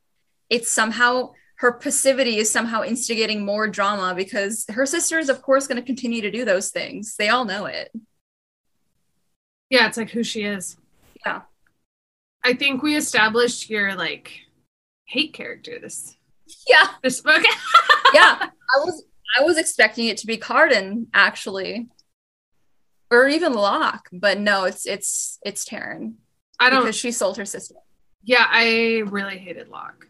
it's 0.51 0.71
somehow 0.71 1.33
her 1.57 1.73
passivity 1.73 2.37
is 2.39 2.51
somehow 2.51 2.83
instigating 2.83 3.45
more 3.45 3.69
drama 3.69 4.15
because 4.15 4.67
her 4.69 4.85
sister 4.85 5.19
is 5.19 5.29
of 5.29 5.43
course 5.43 5.67
going 5.67 5.81
to 5.81 5.87
continue 5.87 6.21
to 6.21 6.31
do 6.31 6.45
those 6.45 6.71
things. 6.71 7.17
They 7.17 7.29
all 7.29 7.45
know 7.45 7.67
it. 7.67 7.91
Yeah, 9.73 9.87
it's 9.87 9.97
like 9.97 10.11
who 10.11 10.23
she 10.23 10.43
is. 10.43 10.77
Yeah. 11.25 11.41
I 12.45 12.53
think 12.53 12.83
we 12.83 12.95
established 12.95 13.71
your 13.71 13.95
like 13.95 14.31
hate 15.07 15.33
character 15.33 15.79
this 15.81 16.15
Yeah. 16.69 16.89
this 17.03 17.21
book. 17.23 17.43
Yeah. 18.15 18.37
I 18.51 18.79
was 18.85 19.05
I 19.39 19.43
was 19.43 19.57
expecting 19.57 20.09
it 20.09 20.19
to 20.19 20.27
be 20.27 20.37
Cardan 20.37 21.07
actually. 21.15 21.89
Or 23.11 23.27
even 23.29 23.55
Locke, 23.55 24.09
but 24.13 24.39
no, 24.39 24.65
it's 24.65 24.85
it's 24.85 25.39
it's 25.43 25.65
Taryn. 25.65 26.15
I 26.61 26.69
don't 26.69 26.83
Because 26.83 26.97
she 26.97 27.11
sold 27.11 27.39
her 27.39 27.47
sister. 27.47 27.77
yeah, 28.23 28.47
I 28.51 29.05
really 29.07 29.39
hated 29.39 29.69
Locke. 29.69 30.07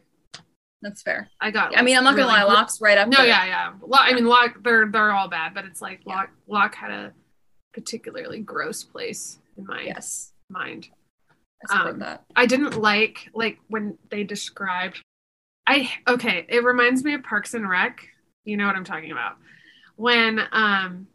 That's 0.83 1.03
fair. 1.03 1.31
I 1.41 1.53
got 1.53 1.79
I 1.79 1.83
mean, 1.83 1.97
I'm 1.97 2.03
not 2.03 2.17
really 2.17 2.33
gonna 2.33 2.45
lie, 2.47 2.53
Locke's 2.55 2.81
right 2.81 2.99
up 2.99 3.07
No, 3.07 3.19
there. 3.19 3.27
yeah, 3.29 3.45
yeah. 3.45 3.73
Lo- 3.81 3.99
I 4.01 4.13
mean, 4.15 4.27
Locke, 4.27 4.59
they're 4.65 4.87
they're 4.91 5.13
all 5.13 5.29
bad, 5.29 5.55
but 5.55 5.65
it's 5.67 5.81
like 5.81 6.01
Yeah. 6.05 6.17
Locke, 6.17 6.31
Locke 6.49 6.75
had 6.75 6.91
a 6.91 7.13
particularly 7.73 8.41
gross 8.41 8.83
place 8.83 9.39
in 9.57 9.67
my 9.67 9.83
Yes. 9.83 10.33
mind. 10.49 10.89
I 11.71 11.89
Um, 11.89 11.99
that. 12.01 12.25
I 12.35 12.47
didn't 12.47 12.77
like 12.77 13.29
like 13.35 13.59
when 13.69 13.97
they 14.11 14.25
described. 14.25 15.01
I 15.67 15.93
okay, 16.09 16.45
it 16.49 16.65
reminds 16.65 17.05
me 17.05 17.15
of 17.15 17.23
Parks 17.23 17.55
and 17.55 17.69
Rec. 17.69 18.09
You 18.45 18.57
know 18.57 18.67
what 18.67 18.75
I'm 18.77 18.85
talking 18.85 19.13
about. 19.13 19.37
When 19.97 20.41
um, 20.51 21.07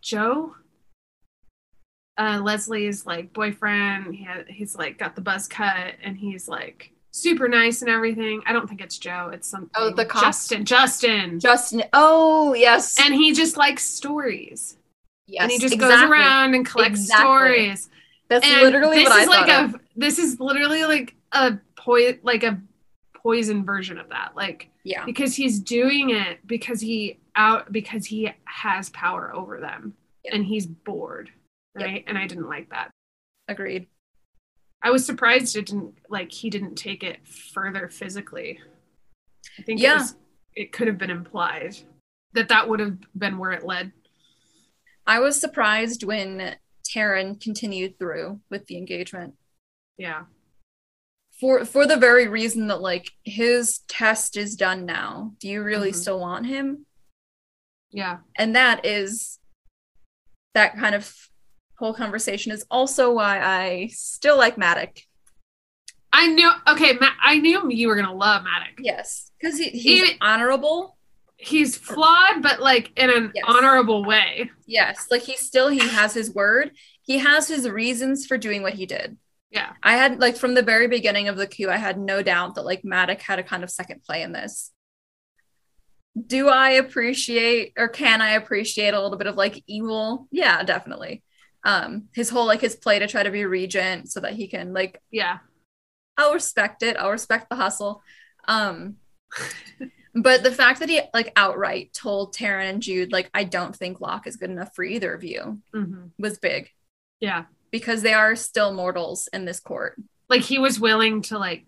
Joe, 0.00 0.54
uh, 2.16 2.40
Leslie's 2.42 3.04
like 3.06 3.32
boyfriend, 3.32 4.14
he 4.14 4.22
had, 4.24 4.46
he's 4.48 4.76
like 4.76 4.98
got 4.98 5.16
the 5.16 5.20
buzz 5.22 5.48
cut, 5.48 5.94
and 6.04 6.16
he's 6.16 6.48
like 6.48 6.92
super 7.10 7.48
nice 7.48 7.82
and 7.82 7.90
everything. 7.90 8.42
I 8.46 8.52
don't 8.52 8.68
think 8.68 8.80
it's 8.80 8.98
Joe. 8.98 9.30
It's 9.32 9.48
something. 9.48 9.70
Oh, 9.74 9.90
the 9.90 10.04
cop? 10.04 10.22
Justin. 10.22 10.64
Justin. 10.64 11.40
Justin. 11.40 11.82
Oh, 11.92 12.54
yes. 12.54 12.96
and 13.00 13.12
he 13.12 13.32
just 13.32 13.56
likes 13.56 13.84
stories 13.84 14.76
yes. 15.28 15.42
and 15.44 15.52
he 15.52 15.58
just 15.58 15.78
goes 15.78 15.90
exactly. 15.90 16.18
around 16.18 16.54
and 16.54 16.66
collects 16.66 17.00
Exactly. 17.00 17.24
stories 17.24 17.90
That's 18.28 18.44
and 18.46 18.62
literally 18.62 18.96
this 18.96 19.08
what 19.08 19.12
I 19.12 19.24
like 19.26 19.46
thought. 19.48 19.74
a 19.80 19.80
this 19.96 20.18
is 20.18 20.40
literally 20.40 20.84
like 20.84 21.14
a 21.32 21.58
poi- 21.76 22.18
like 22.22 22.42
a 22.42 22.60
poison 23.16 23.64
version 23.64 23.98
of 23.98 24.08
that 24.08 24.34
like 24.34 24.70
Yeah. 24.84 25.04
because 25.04 25.34
he's 25.36 25.60
doing 25.60 26.10
it 26.10 26.44
because 26.46 26.80
he 26.80 27.18
out 27.36 27.70
because 27.72 28.06
he 28.06 28.30
has 28.46 28.90
power 28.90 29.32
over 29.34 29.60
them 29.60 29.94
Yep. 30.24 30.34
and 30.34 30.44
he's 30.44 30.66
bored 30.66 31.30
Yep. 31.78 31.86
right 31.86 32.04
and 32.06 32.16
i 32.18 32.26
didn't 32.26 32.48
like 32.48 32.70
that 32.70 32.90
Agreed. 33.48 33.86
i 34.82 34.90
was 34.90 35.04
surprised 35.06 35.56
it 35.56 35.66
didn't 35.66 35.94
like 36.08 36.32
he 36.32 36.48
didn't 36.50 36.74
take 36.76 37.02
it 37.04 37.18
further 37.26 37.88
physically 37.88 38.58
i 39.58 39.62
think 39.62 39.80
Yeah. 39.80 39.92
it 39.96 39.98
was 39.98 40.16
it 40.54 40.72
could 40.72 40.86
have 40.88 40.98
been 40.98 41.10
implied 41.10 41.76
that 42.32 42.48
that 42.48 42.68
would 42.68 42.80
have 42.80 42.96
been 43.16 43.38
where 43.38 43.52
it 43.52 43.64
led 43.64 43.92
I 45.08 45.18
was 45.20 45.40
surprised 45.40 46.04
when 46.04 46.56
Taryn 46.84 47.40
continued 47.40 47.98
through 47.98 48.40
with 48.50 48.66
the 48.66 48.76
engagement. 48.76 49.34
yeah 49.96 50.24
For 51.40 51.64
for 51.64 51.86
the 51.86 51.96
very 51.96 52.28
reason 52.28 52.66
that 52.68 52.80
like 52.80 53.10
his 53.24 53.80
test 53.88 54.36
is 54.36 54.54
done 54.56 54.84
now. 54.86 55.32
Do 55.40 55.48
you 55.48 55.62
really 55.62 55.92
Mhm. 55.92 55.96
still 56.02 56.20
want 56.20 56.46
him? 56.46 56.86
yeah 57.90 58.18
And 58.36 58.54
that 58.54 58.84
is 58.84 59.38
that 60.54 60.76
kind 60.76 60.94
of 60.94 61.14
whole 61.78 61.94
conversation 61.94 62.52
is 62.52 62.66
also 62.70 63.12
why 63.12 63.40
I 63.40 63.86
still 63.92 64.36
like 64.36 64.58
Maddox. 64.58 65.02
I 66.12 66.26
knew. 66.26 66.50
Okay, 66.66 66.94
Ma- 66.94 67.20
I 67.22 67.38
knew 67.38 67.70
you 67.70 67.86
were 67.88 67.94
gonna 67.96 68.12
love 68.14 68.42
Maddox. 68.42 68.72
Yes. 68.80 69.30
Because 69.40 69.58
he, 69.58 69.70
he's 69.70 70.02
Even- 70.02 70.18
honorable. 70.20 70.97
He's 71.40 71.76
flawed, 71.76 72.42
but 72.42 72.60
like 72.60 72.92
in 72.98 73.10
an 73.10 73.32
Yes. 73.34 73.44
honorable 73.46 74.04
way. 74.04 74.50
Yes. 74.66 75.06
Like 75.10 75.22
he 75.22 75.36
still 75.36 75.68
he 75.68 75.78
has 75.88 76.12
his 76.12 76.34
word. 76.34 76.72
He 77.02 77.18
has 77.18 77.46
his 77.48 77.68
reasons 77.68 78.26
for 78.26 78.36
doing 78.36 78.62
what 78.62 78.74
he 78.74 78.86
did. 78.86 79.16
Yeah, 79.50 79.72
I 79.82 79.96
had 79.96 80.20
like 80.20 80.36
from 80.36 80.52
the 80.54 80.62
very 80.62 80.88
beginning 80.88 81.28
of 81.28 81.36
the 81.36 81.46
coup, 81.46 81.70
I 81.70 81.76
had 81.78 81.98
no 81.98 82.22
doubt 82.22 82.56
that 82.56 82.64
like 82.66 82.84
Maddox 82.84 83.24
had 83.24 83.38
a 83.38 83.42
kind 83.44 83.62
of 83.64 83.70
second 83.70 84.02
play 84.04 84.22
in 84.22 84.32
this. 84.32 84.72
Do 86.26 86.48
I 86.48 86.70
appreciate 86.72 87.72
or 87.78 87.88
can 87.88 88.20
I 88.20 88.30
appreciate 88.32 88.92
a 88.92 89.00
little 89.00 89.16
bit 89.16 89.28
of 89.28 89.36
like 89.36 89.62
evil? 89.66 90.26
Yeah, 90.32 90.62
definitely. 90.64 91.22
Um, 91.64 92.08
his 92.14 92.28
whole 92.30 92.46
like 92.46 92.60
his 92.60 92.76
play 92.76 92.98
to 92.98 93.06
try 93.06 93.22
to 93.22 93.30
be 93.30 93.44
regent 93.44 94.10
so 94.10 94.20
that 94.20 94.32
he 94.34 94.48
can 94.48 94.72
like 94.74 95.00
yeah, 95.10 95.38
I'll 96.16 96.34
respect 96.34 96.82
it. 96.82 96.96
I'll 96.96 97.10
respect 97.12 97.48
the 97.48 97.56
hustle. 97.56 98.02
Um, 98.48 98.96
but 100.22 100.42
the 100.42 100.50
fact 100.52 100.80
that 100.80 100.88
he 100.88 101.00
like 101.14 101.32
outright 101.36 101.92
told 101.92 102.34
Taryn 102.34 102.70
and 102.70 102.82
Jude 102.82 103.12
like 103.12 103.30
I 103.34 103.44
don't 103.44 103.74
think 103.74 104.00
Locke 104.00 104.26
is 104.26 104.36
good 104.36 104.50
enough 104.50 104.74
for 104.74 104.84
either 104.84 105.12
of 105.14 105.24
you 105.24 105.60
hmm 105.72 106.06
was 106.18 106.38
big 106.38 106.70
yeah. 107.20 107.44
because 107.70 108.02
they 108.02 108.14
are 108.14 108.36
still 108.36 108.72
mortals 108.72 109.28
in 109.32 109.44
this 109.44 109.60
court. 109.60 110.00
Like 110.28 110.42
he 110.42 110.58
was 110.58 110.80
willing 110.80 111.22
to 111.22 111.38
like 111.38 111.66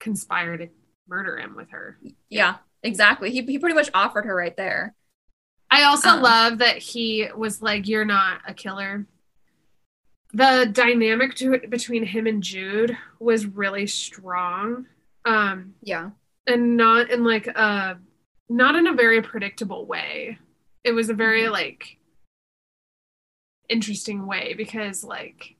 conspire 0.00 0.56
to 0.56 0.68
murder 1.08 1.38
him 1.38 1.56
with 1.56 1.70
her. 1.70 1.98
Yeah, 2.28 2.56
exactly. 2.82 3.30
He 3.30 3.42
he 3.42 3.58
pretty 3.58 3.74
much 3.74 3.90
offered 3.94 4.24
her 4.26 4.34
right 4.34 4.56
there. 4.56 4.94
I 5.70 5.84
also 5.84 6.10
Um, 6.10 6.22
love 6.22 6.58
that 6.58 6.78
he 6.78 7.28
was 7.36 7.60
like, 7.62 7.88
"You're 7.88 8.04
not 8.04 8.42
a 8.46 8.54
killer." 8.54 9.06
The 10.32 10.68
dynamic 10.70 11.34
to, 11.36 11.58
between 11.68 12.04
him 12.04 12.26
and 12.26 12.42
Jude 12.42 12.96
was 13.20 13.46
really 13.46 13.86
strong, 13.86 14.86
um, 15.24 15.74
Yeah. 15.80 16.10
And 16.46 16.76
not 16.76 17.10
in 17.10 17.24
like 17.24 17.46
a 17.46 17.98
not 18.48 18.74
in 18.76 18.86
a 18.86 18.92
very 18.92 19.22
predictable 19.22 19.86
way. 19.86 20.38
It 20.84 20.92
was 20.92 21.08
a 21.08 21.14
very 21.14 21.42
Mhm. 21.44 21.52
like 21.52 21.98
interesting 23.68 24.26
way 24.26 24.54
because 24.54 25.02
like 25.04 25.56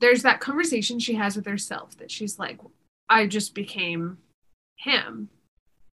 there's 0.00 0.22
that 0.22 0.40
conversation 0.40 0.98
she 0.98 1.14
has 1.14 1.36
with 1.36 1.46
herself 1.46 1.96
that 1.96 2.10
she's 2.10 2.38
like, 2.38 2.60
"I 3.08 3.26
just 3.26 3.54
became 3.54 4.18
him," 4.76 5.30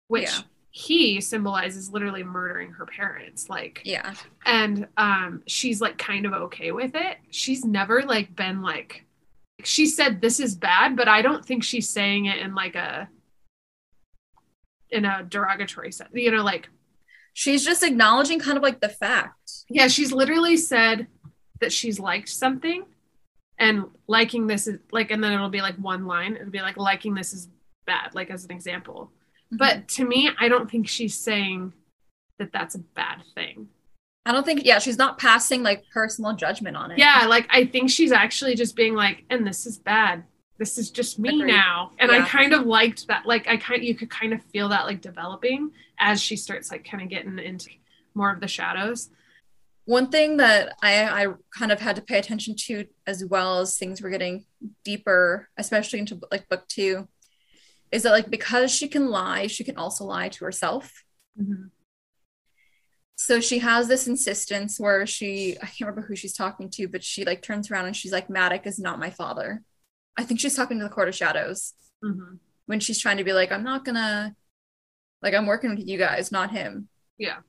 which 0.07 0.23
Yeah. 0.29 0.41
he 0.71 1.19
symbolizes 1.19 1.91
literally 1.91 2.23
murdering 2.23 2.71
her 2.71 2.85
parents, 2.85 3.49
like 3.49 3.81
Yeah. 3.83 4.13
and 4.45 4.87
um 4.95 5.43
she's 5.47 5.81
like 5.81 5.97
kind 5.97 6.25
of 6.25 6.31
okay 6.33 6.71
with 6.71 6.95
it 6.95 7.17
she's 7.29 7.65
never 7.65 8.03
like 8.03 8.33
been 8.35 8.61
like 8.61 9.05
she 9.65 9.85
said 9.85 10.21
this 10.21 10.39
is 10.39 10.55
bad 10.55 10.95
but 10.95 11.07
i 11.09 11.21
don't 11.21 11.43
think 11.43 11.63
she's 11.63 11.89
saying 11.89 12.25
it 12.25 12.37
in 12.37 12.55
like 12.55 12.75
a 12.75 13.09
in 14.91 15.05
a 15.05 15.23
derogatory 15.23 15.91
sense 15.91 16.09
you 16.13 16.31
know 16.31 16.43
like 16.43 16.69
She's 17.33 17.63
just 17.63 17.83
acknowledging 17.83 18.39
kind 18.39 18.57
of 18.57 18.63
like 18.63 18.81
the 18.81 18.89
fact. 18.89 19.63
yeah 19.69 19.87
she's 19.87 20.11
literally 20.11 20.57
said 20.57 21.07
that 21.61 21.71
she's 21.71 21.99
liked 21.99 22.29
something 22.29 22.83
and 23.57 23.85
liking 24.07 24.47
this 24.47 24.67
is 24.67 24.79
like 24.91 25.11
and 25.11 25.23
then 25.23 25.31
it'll 25.31 25.49
be 25.49 25.61
like 25.61 25.75
one 25.75 26.05
line 26.05 26.35
it'll 26.35 26.49
be 26.49 26.61
like 26.61 26.77
liking 26.77 27.13
this 27.13 27.33
is 27.33 27.49
bad 27.85 28.13
like 28.13 28.29
as 28.29 28.45
an 28.45 28.51
example 28.51 29.11
mm-hmm. 29.45 29.57
but 29.57 29.87
to 29.87 30.05
me 30.05 30.29
i 30.39 30.47
don't 30.47 30.69
think 30.71 30.87
she's 30.87 31.17
saying 31.17 31.73
that 32.39 32.51
that's 32.51 32.75
a 32.75 32.79
bad 32.79 33.21
thing 33.35 33.67
I 34.25 34.31
don't 34.31 34.45
think 34.45 34.63
yeah, 34.63 34.77
she's 34.77 34.97
not 34.97 35.17
passing 35.17 35.63
like 35.63 35.85
personal 35.91 36.33
judgment 36.33 36.77
on 36.77 36.91
it. 36.91 36.99
Yeah, 36.99 37.25
like 37.27 37.47
I 37.49 37.65
think 37.65 37.89
she's 37.89 38.11
actually 38.11 38.53
just 38.53 38.75
being 38.75 38.93
like, 38.93 39.23
and 39.31 39.47
this 39.47 39.65
is 39.65 39.79
bad. 39.79 40.23
This 40.59 40.77
is 40.77 40.91
just 40.91 41.17
me 41.17 41.29
Agreed. 41.29 41.53
now. 41.53 41.91
And 41.99 42.11
I 42.11 42.27
kind 42.27 42.53
of 42.53 42.65
liked 42.65 43.07
that. 43.07 43.25
Like 43.25 43.47
I 43.47 43.55
kind 43.55 43.79
of 43.79 43.85
you 43.85 43.95
could 43.95 44.09
kind 44.09 44.33
of 44.33 44.43
feel 44.51 44.67
that 44.69 44.85
like 44.85 44.99
developing 44.99 45.71
as 45.97 46.21
she 46.21 46.35
starts 46.35 46.69
like 46.69 46.83
kind 46.83 47.01
of 47.01 47.09
getting 47.09 47.39
into 47.39 47.69
more 48.13 48.31
of 48.31 48.41
the 48.41 48.47
shadows. 48.47 49.09
One 49.85 50.09
thing 50.09 50.37
that 50.37 50.75
I, 50.83 51.23
I 51.23 51.27
kind 51.57 51.71
of 51.71 51.79
had 51.79 51.95
to 51.95 52.01
pay 52.01 52.19
attention 52.19 52.55
to 52.67 52.85
as 53.07 53.23
well 53.25 53.59
as 53.59 53.77
things 53.77 54.01
were 54.01 54.09
getting 54.09 54.45
deeper, 54.83 55.49
especially 55.57 55.99
into 55.99 56.19
like 56.29 56.49
book 56.49 56.67
two, 56.67 57.07
is 57.91 58.03
that 58.03 58.11
like 58.11 58.29
because 58.29 58.69
she 58.69 58.89
can 58.89 59.09
lie, 59.09 59.47
she 59.47 59.63
can 59.63 59.77
also 59.77 60.03
lie 60.03 60.27
to 60.27 60.43
herself. 60.43 61.05
Mm-hmm. 61.41 61.67
So 63.15 63.39
she 63.39 63.59
has 63.59 63.87
this 63.87 64.07
insistence 64.07 64.77
where 64.77 65.07
she 65.07 65.55
I 65.61 65.67
can't 65.67 65.89
remember 65.89 66.01
who 66.01 66.17
she's 66.17 66.35
talking 66.35 66.69
to, 66.71 66.89
but 66.89 67.03
she 67.03 67.23
like 67.23 67.41
turns 67.41 67.71
around 67.71 67.85
and 67.85 67.95
she's 67.95 68.11
like, 68.11 68.29
Maddox 68.29 68.67
is 68.67 68.79
not 68.79 68.99
my 68.99 69.09
father. 69.09 69.63
I 70.19 70.23
think 70.23 70.41
she's 70.41 70.53
talking 70.55 70.77
to 70.79 70.83
the 70.83 70.89
Court 70.89 71.07
of 71.07 71.15
Shadows 71.15 71.73
Mm-hmm. 72.03 72.35
when 72.67 72.79
she's 72.79 72.99
trying 72.99 73.17
to 73.17 73.23
be 73.25 73.33
like, 73.33 73.51
I'm 73.51 73.63
not 73.63 73.83
gonna 73.85 74.33
like 75.21 75.33
I'm 75.33 75.45
working 75.47 75.71
with 75.75 75.85
you 75.87 75.97
guys, 75.97 76.31
not 76.31 76.51
him. 76.51 76.87
Yeah. 77.17 77.39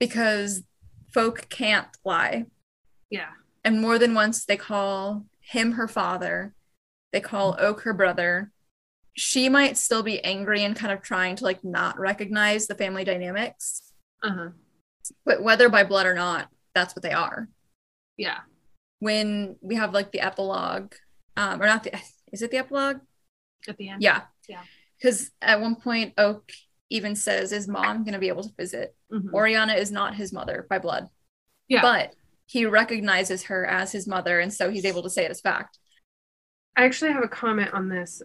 Because 0.00 0.62
folk 1.14 1.48
can't 1.48 1.88
lie. 2.04 2.44
Yeah. 3.10 3.30
And 3.64 3.80
more 3.80 3.98
than 3.98 4.12
once 4.14 4.44
they 4.44 4.56
call 4.58 5.24
him 5.40 5.72
her 5.72 5.88
father, 5.88 6.54
they 7.12 7.20
call 7.20 7.56
Oak 7.58 7.80
her 7.82 7.94
brother. 7.94 8.50
She 9.14 9.48
might 9.48 9.78
still 9.78 10.02
be 10.02 10.22
angry 10.22 10.62
and 10.62 10.76
kind 10.76 10.92
of 10.92 11.00
trying 11.00 11.36
to 11.36 11.44
like 11.44 11.64
not 11.64 11.98
recognize 11.98 12.66
the 12.66 12.74
family 12.74 13.04
dynamics, 13.04 13.80
Uh-huh. 14.22 14.50
but 15.24 15.42
whether 15.42 15.70
by 15.70 15.84
blood 15.84 16.04
or 16.06 16.14
not, 16.14 16.48
that's 16.74 16.94
what 16.94 17.02
they 17.02 17.12
are. 17.12 17.48
Yeah. 18.18 18.40
When 18.98 19.56
we 19.62 19.76
have 19.76 19.94
like 19.94 20.12
the 20.12 20.20
epilogue, 20.20 20.92
um, 21.36 21.60
or 21.62 21.66
not 21.66 21.84
the 21.84 21.98
is 22.32 22.42
it 22.42 22.50
the 22.50 22.58
epilogue? 22.58 23.00
At 23.68 23.76
the 23.76 23.88
end. 23.88 24.02
Yeah. 24.02 24.22
Yeah. 24.48 24.62
Because 24.98 25.30
at 25.42 25.60
one 25.60 25.76
point 25.76 26.14
Oak 26.18 26.52
even 26.90 27.16
says, 27.16 27.52
Is 27.52 27.68
mom 27.68 28.04
gonna 28.04 28.18
be 28.18 28.28
able 28.28 28.44
to 28.44 28.54
visit? 28.56 28.94
Mhm. 29.12 29.32
Oriana 29.32 29.74
is 29.74 29.90
not 29.90 30.14
his 30.14 30.32
mother 30.32 30.66
by 30.68 30.78
blood. 30.78 31.08
Yeah. 31.68 31.82
But 31.82 32.14
he 32.46 32.64
recognizes 32.64 33.44
her 33.44 33.66
as 33.66 33.92
his 33.92 34.06
mother, 34.06 34.38
and 34.38 34.52
so 34.52 34.70
he's 34.70 34.84
able 34.84 35.02
to 35.02 35.10
say 35.10 35.24
it 35.24 35.30
as 35.30 35.40
fact. 35.40 35.78
I 36.76 36.84
actually 36.84 37.12
have 37.12 37.24
a 37.24 37.28
comment 37.28 37.72
on 37.72 37.88
this. 37.88 38.22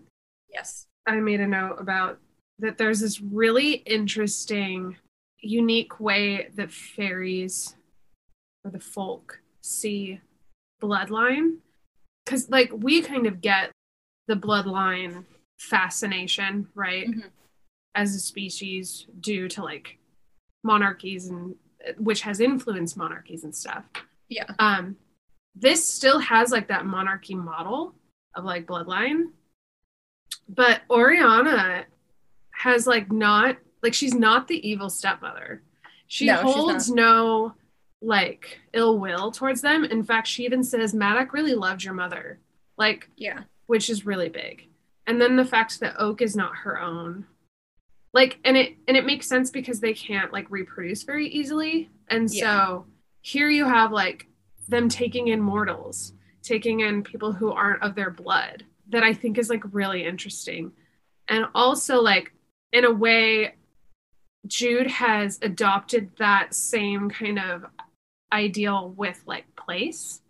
Yes. 0.49 0.87
I 1.07 1.15
made 1.15 1.39
a 1.39 1.47
note 1.47 1.77
about 1.79 2.19
that 2.59 2.77
there's 2.77 2.99
this 2.99 3.19
really 3.19 3.73
interesting, 3.73 4.97
unique 5.39 5.99
way 5.99 6.49
that 6.55 6.71
fairies 6.71 7.75
or 8.63 8.69
the 8.69 8.79
folk 8.79 9.41
see 9.61 10.19
bloodline. 10.81 11.57
Because, 12.25 12.49
like, 12.49 12.71
we 12.73 13.01
kind 13.01 13.25
of 13.27 13.41
get 13.41 13.71
the 14.27 14.35
bloodline 14.35 15.25
fascination, 15.59 16.67
right? 16.75 17.07
Mhm. 17.07 17.29
As 17.95 18.15
a 18.15 18.19
species, 18.19 19.07
due 19.19 19.47
to 19.49 19.63
like 19.63 19.97
monarchies 20.63 21.27
and 21.27 21.55
which 21.97 22.21
has 22.21 22.39
influenced 22.39 22.95
monarchies 22.95 23.43
and 23.43 23.53
stuff. 23.55 23.83
Yeah. 24.29 24.45
Um, 24.59 24.95
this 25.55 25.85
still 25.85 26.19
has 26.19 26.51
like 26.51 26.67
that 26.69 26.85
monarchy 26.85 27.35
model 27.35 27.95
of 28.35 28.45
like 28.45 28.65
bloodline, 28.67 29.31
but 30.47 30.83
Oriana 30.89 31.85
has 32.51 32.87
like 32.87 33.11
not 33.11 33.57
like 33.83 33.93
she's 33.93 34.13
not 34.13 34.47
the 34.47 34.65
evil 34.67 34.89
stepmother. 34.89 35.63
She 36.07 36.27
No, 36.27 36.37
holds 36.37 36.89
no 36.89 37.55
like 38.01 38.59
ill 38.73 38.99
will 38.99 39.31
towards 39.31 39.61
them. 39.61 39.83
In 39.85 40.03
fact, 40.03 40.27
she 40.27 40.43
even 40.45 40.63
says 40.63 40.93
Maddox 40.93 41.33
really 41.33 41.53
loved 41.53 41.83
your 41.83 41.93
mother, 41.93 42.39
like 42.77 43.09
Yeah. 43.15 43.43
which 43.67 43.89
is 43.89 44.05
really 44.05 44.29
big. 44.29 44.67
And 45.07 45.21
then 45.21 45.35
the 45.35 45.45
fact 45.45 45.79
that 45.79 45.95
Oak 45.99 46.21
is 46.21 46.35
not 46.35 46.55
her 46.57 46.79
own. 46.79 47.25
Like 48.13 48.39
and 48.43 48.57
it 48.57 48.75
and 48.87 48.97
it 48.97 49.05
makes 49.05 49.27
sense 49.27 49.51
because 49.51 49.79
they 49.79 49.93
can't 49.93 50.33
like 50.33 50.49
reproduce 50.49 51.03
very 51.03 51.27
easily. 51.27 51.89
And 52.09 52.29
so 52.29 52.85
here 53.21 53.49
you 53.49 53.65
have 53.65 53.91
like 53.91 54.27
them 54.67 54.89
taking 54.89 55.29
in 55.29 55.39
mortals, 55.39 56.13
taking 56.43 56.81
in 56.81 57.03
people 57.03 57.31
who 57.31 57.51
aren't 57.51 57.83
of 57.83 57.95
their 57.95 58.09
blood 58.09 58.65
that 58.89 59.03
I 59.03 59.13
think 59.13 59.37
is 59.37 59.49
like 59.49 59.63
really 59.71 60.03
interesting. 60.05 60.71
And 61.29 61.45
also 61.55 62.01
like 62.01 62.33
in 62.73 62.83
a 62.83 62.91
way 62.91 63.55
Jude 64.47 64.87
has 64.87 65.39
adopted 65.41 66.11
that 66.17 66.53
same 66.53 67.09
kind 67.09 67.39
of 67.39 67.65
ideal 68.31 68.89
with 68.95 69.21
like 69.25 69.45
place 69.55 70.21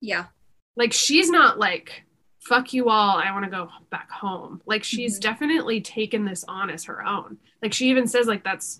Yeah. 0.00 0.26
like 0.76 0.92
she's 0.92 1.30
not 1.30 1.58
like 1.58 2.04
fuck 2.40 2.72
you 2.74 2.88
all 2.90 3.16
i 3.18 3.30
want 3.32 3.44
to 3.44 3.50
go 3.50 3.68
back 3.90 4.10
home 4.10 4.60
like 4.66 4.84
she's 4.84 5.18
Mhm. 5.18 5.22
definitely 5.22 5.80
taken 5.80 6.24
this 6.24 6.44
on 6.44 6.68
as 6.70 6.84
her 6.84 7.04
own 7.06 7.38
like 7.62 7.72
she 7.72 7.88
even 7.90 8.06
says 8.06 8.26
like 8.26 8.44
that's 8.44 8.78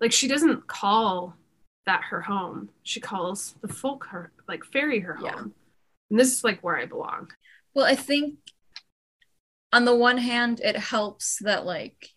like 0.00 0.12
she 0.12 0.28
doesn't 0.28 0.66
call 0.68 1.34
that 1.86 2.02
her 2.10 2.20
home 2.22 2.68
she 2.84 3.00
calls 3.00 3.54
the 3.62 3.68
folk 3.68 4.06
her 4.10 4.30
like 4.46 4.64
fairy 4.64 5.00
her 5.00 5.14
home 5.14 5.24
Yeah. 5.26 5.40
and 6.10 6.20
this 6.20 6.32
is 6.32 6.44
like 6.44 6.60
where 6.62 6.76
i 6.76 6.86
belong 6.86 7.30
Well, 7.74 7.86
I 7.86 7.94
think 7.94 8.38
on 9.72 9.84
the 9.84 9.94
one 9.94 10.18
hand, 10.18 10.58
it 10.60 10.76
helps 10.76 11.38
that 11.42 11.64
like 11.64 12.08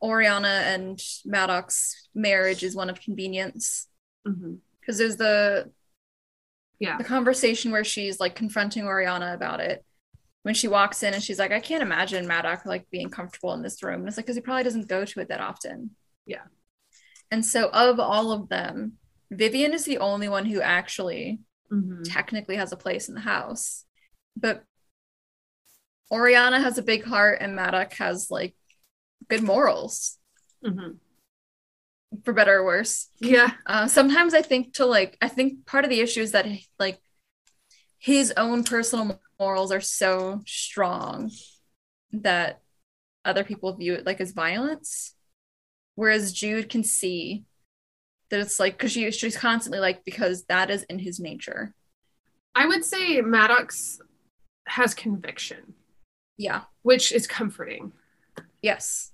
Oriana 0.00 0.62
and 0.64 1.02
Maddox's 1.24 2.08
marriage 2.14 2.62
is 2.62 2.76
one 2.76 2.88
of 2.90 3.00
convenience 3.00 3.88
Mhm. 4.26 4.58
Because 4.84 4.98
there's 4.98 5.16
the 5.16 5.70
Yeah. 6.78 6.98
the 6.98 7.04
conversation 7.04 7.70
where 7.72 7.84
she's 7.84 8.20
like 8.20 8.34
confronting 8.34 8.84
Oriana 8.86 9.32
about 9.34 9.60
it 9.60 9.84
when 10.42 10.54
she 10.54 10.68
walks 10.68 11.02
in 11.02 11.14
and 11.14 11.22
she's 11.22 11.38
like, 11.38 11.52
I 11.52 11.60
can't 11.60 11.82
imagine 11.82 12.26
Maddox 12.26 12.66
like 12.66 12.90
being 12.90 13.08
comfortable 13.08 13.54
in 13.54 13.62
this 13.62 13.82
room. 13.82 14.00
And 14.00 14.08
it's 14.08 14.16
like 14.18 14.26
because 14.26 14.36
he 14.36 14.42
probably 14.42 14.64
doesn't 14.64 14.88
go 14.88 15.04
to 15.04 15.20
it 15.20 15.28
that 15.28 15.40
often. 15.40 15.96
Yeah. 16.26 16.42
And 17.30 17.44
so 17.46 17.70
of 17.70 17.98
all 17.98 18.32
of 18.32 18.48
them, 18.48 18.98
Vivienne 19.30 19.72
is 19.72 19.84
the 19.86 19.98
only 19.98 20.28
one 20.28 20.44
who 20.46 20.60
actually 20.60 21.40
Mhm. 21.72 22.02
technically 22.04 22.56
has 22.56 22.72
a 22.72 22.76
place 22.76 23.08
in 23.08 23.14
the 23.14 23.20
house. 23.22 23.86
But 24.36 24.64
Oriana 26.10 26.60
has 26.60 26.76
a 26.76 26.82
big 26.82 27.04
heart 27.04 27.38
and 27.40 27.56
Maddox 27.56 27.96
has 27.98 28.30
like 28.30 28.54
good 29.28 29.42
morals, 29.42 30.18
Mhm. 30.62 30.98
For 32.24 32.32
better 32.32 32.58
or 32.58 32.64
worse. 32.64 33.08
yeah 33.20 33.52
Uh, 33.66 33.86
sometimes 33.88 34.34
I 34.34 34.42
think 34.42 34.74
to 34.74 34.86
like, 34.86 35.16
I 35.20 35.28
think 35.28 35.66
part 35.66 35.84
of 35.84 35.90
the 35.90 36.00
issue 36.00 36.20
is 36.20 36.32
that 36.32 36.46
like 36.78 36.98
his 37.98 38.32
own 38.36 38.64
personal 38.64 39.20
morals 39.40 39.72
are 39.72 39.80
so 39.80 40.42
strong 40.46 41.30
that 42.12 42.60
other 43.24 43.42
people 43.44 43.74
view 43.74 43.94
it 43.94 44.06
like 44.06 44.20
as 44.20 44.32
violence. 44.32 45.14
Whereas 45.94 46.32
Jude 46.32 46.68
can 46.68 46.84
see 46.84 47.44
that 48.30 48.40
it's 48.40 48.58
like, 48.60 48.74
because 48.76 48.92
she, 48.92 49.10
she's 49.10 49.36
constantly 49.36 49.78
like, 49.80 50.04
because 50.04 50.44
that 50.46 50.70
is 50.70 50.82
in 50.84 50.98
his 50.98 51.18
nature. 51.20 51.74
i 52.54 52.66
would 52.66 52.84
say 52.84 53.20
maddox 53.20 54.00
has 54.66 54.94
conviction 54.94 55.74
Yeah. 56.36 56.62
which 56.82 57.12
is 57.12 57.26
comforting 57.26 57.92
Yes. 58.62 59.12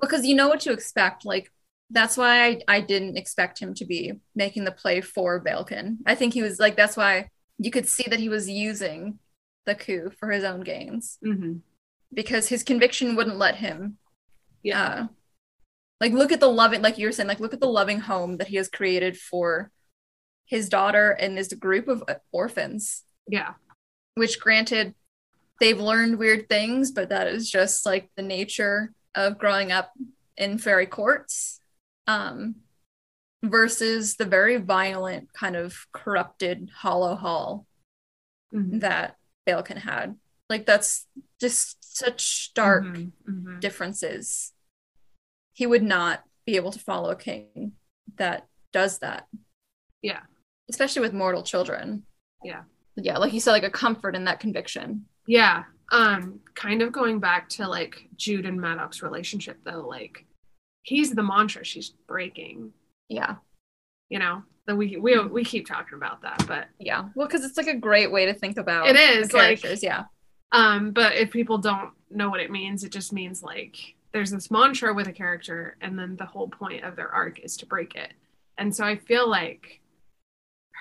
Because 0.00 0.24
you 0.26 0.34
know 0.34 0.48
what 0.48 0.60
to 0.60 0.72
expect. 0.72 1.24
Like, 1.24 1.50
that's 1.90 2.16
why 2.16 2.46
I, 2.46 2.60
I 2.68 2.80
didn't 2.80 3.16
expect 3.16 3.58
him 3.58 3.74
to 3.74 3.84
be 3.84 4.12
making 4.34 4.64
the 4.64 4.72
play 4.72 5.00
for 5.00 5.42
Balekin. 5.42 5.98
I 6.06 6.14
think 6.14 6.34
he 6.34 6.42
was 6.42 6.58
like, 6.58 6.76
that's 6.76 6.96
why 6.96 7.30
you 7.58 7.70
could 7.70 7.88
see 7.88 8.04
that 8.08 8.20
he 8.20 8.28
was 8.28 8.48
using 8.48 9.18
the 9.66 9.74
coup 9.74 10.10
for 10.18 10.30
his 10.30 10.44
own 10.44 10.60
gains 10.60 11.18
mm-hmm. 11.24 11.58
because 12.12 12.48
his 12.48 12.62
conviction 12.62 13.16
wouldn't 13.16 13.38
let 13.38 13.56
him. 13.56 13.98
yeah 14.62 14.82
Uh, 14.82 15.06
like, 16.00 16.12
look 16.12 16.32
at 16.32 16.40
the 16.40 16.48
loving, 16.48 16.80
like 16.80 16.96
you 16.96 17.06
were 17.06 17.12
saying, 17.12 17.28
like, 17.28 17.40
look 17.40 17.52
at 17.52 17.60
the 17.60 17.66
loving 17.66 18.00
home 18.00 18.38
that 18.38 18.48
he 18.48 18.56
has 18.56 18.68
created 18.68 19.18
for 19.18 19.70
his 20.46 20.68
daughter 20.68 21.10
and 21.10 21.36
this 21.36 21.52
group 21.52 21.88
of 21.88 22.02
uh, 22.08 22.14
orphans, 22.32 23.04
yeah 23.28 23.54
which 24.14 24.40
granted, 24.40 24.94
they've 25.60 25.78
learned 25.80 26.18
weird 26.18 26.48
things, 26.48 26.90
but 26.90 27.10
that 27.10 27.26
is 27.26 27.50
just 27.50 27.86
like 27.86 28.10
the 28.16 28.22
nature 28.22 28.92
of 29.14 29.38
growing 29.38 29.72
up 29.72 29.92
in 30.36 30.58
fairy 30.58 30.86
courts. 30.86 31.59
Um, 32.06 32.56
versus 33.42 34.16
the 34.16 34.24
very 34.24 34.56
violent, 34.58 35.32
kind 35.32 35.56
of 35.56 35.86
corrupted 35.92 36.70
Hollow 36.74 37.14
Hall 37.14 37.66
Mhm. 38.52 38.80
that 38.80 39.16
Balekin 39.46 39.78
had. 39.78 40.18
Like 40.48 40.66
that's 40.66 41.06
just 41.40 41.78
such 41.96 42.44
stark 42.48 42.84
Mhm. 42.84 43.12
Mhm. 43.28 43.60
differences. 43.60 44.52
He 45.54 45.66
would 45.66 45.82
not 45.82 46.24
be 46.44 46.56
able 46.56 46.72
to 46.72 46.78
follow 46.78 47.10
a 47.10 47.16
king 47.16 47.76
that 48.16 48.48
does 48.72 48.98
that. 48.98 49.28
Yeah. 50.02 50.22
Especially 50.68 51.00
with 51.02 51.12
mortal 51.14 51.42
children. 51.42 52.06
Yeah. 52.42 52.64
Yeah, 52.96 53.18
like 53.18 53.32
you 53.32 53.40
said, 53.40 53.52
like 53.52 53.62
a 53.64 53.70
comfort 53.70 54.14
in 54.16 54.24
that 54.24 54.40
conviction. 54.40 55.06
Yeah. 55.26 55.64
Um, 55.92 56.40
kind 56.54 56.82
of 56.82 56.92
going 56.92 57.20
back 57.20 57.48
to 57.50 57.66
like 57.68 58.08
Jude 58.16 58.46
and 58.46 58.60
Maddox's 58.60 59.02
relationship 59.02 59.62
though, 59.64 59.86
like 59.86 60.26
he's 60.82 61.10
the 61.12 61.22
mantra 61.22 61.64
she's 61.64 61.90
breaking, 62.06 62.72
Yeah. 63.08 63.36
you 64.08 64.18
know. 64.18 64.42
That 64.66 64.76
we 64.76 64.96
we 64.98 65.18
we 65.26 65.42
keep 65.44 65.66
talking 65.66 65.94
about 65.96 66.22
that, 66.22 66.44
but 66.46 66.68
Yeah. 66.78 67.08
Well, 67.14 67.26
because 67.26 67.44
it's 67.44 67.56
like 67.56 67.66
a 67.66 67.74
great 67.74 68.12
way 68.12 68.26
to 68.26 68.34
think 68.34 68.56
about 68.56 68.86
It 68.88 68.96
is, 68.96 69.32
like- 69.32 69.62
yeah. 69.82 70.04
um, 70.52 70.92
but 70.92 71.16
if 71.16 71.30
people 71.30 71.58
don't 71.58 71.90
know 72.10 72.30
what 72.30 72.40
it 72.40 72.50
means, 72.50 72.84
it 72.84 72.92
just 72.92 73.12
means 73.12 73.42
like 73.42 73.76
there's 74.12 74.30
this 74.30 74.50
mantra 74.50 74.92
with 74.94 75.08
a 75.08 75.12
character, 75.12 75.76
and 75.80 75.98
then 75.98 76.16
the 76.16 76.26
whole 76.26 76.48
point 76.48 76.84
of 76.84 76.94
their 76.94 77.08
arc 77.08 77.40
is 77.40 77.56
to 77.58 77.66
break 77.66 77.94
it. 77.96 78.12
And 78.58 78.74
so 78.76 78.84
I 78.84 78.96
feel 78.96 79.28
like 79.28 79.80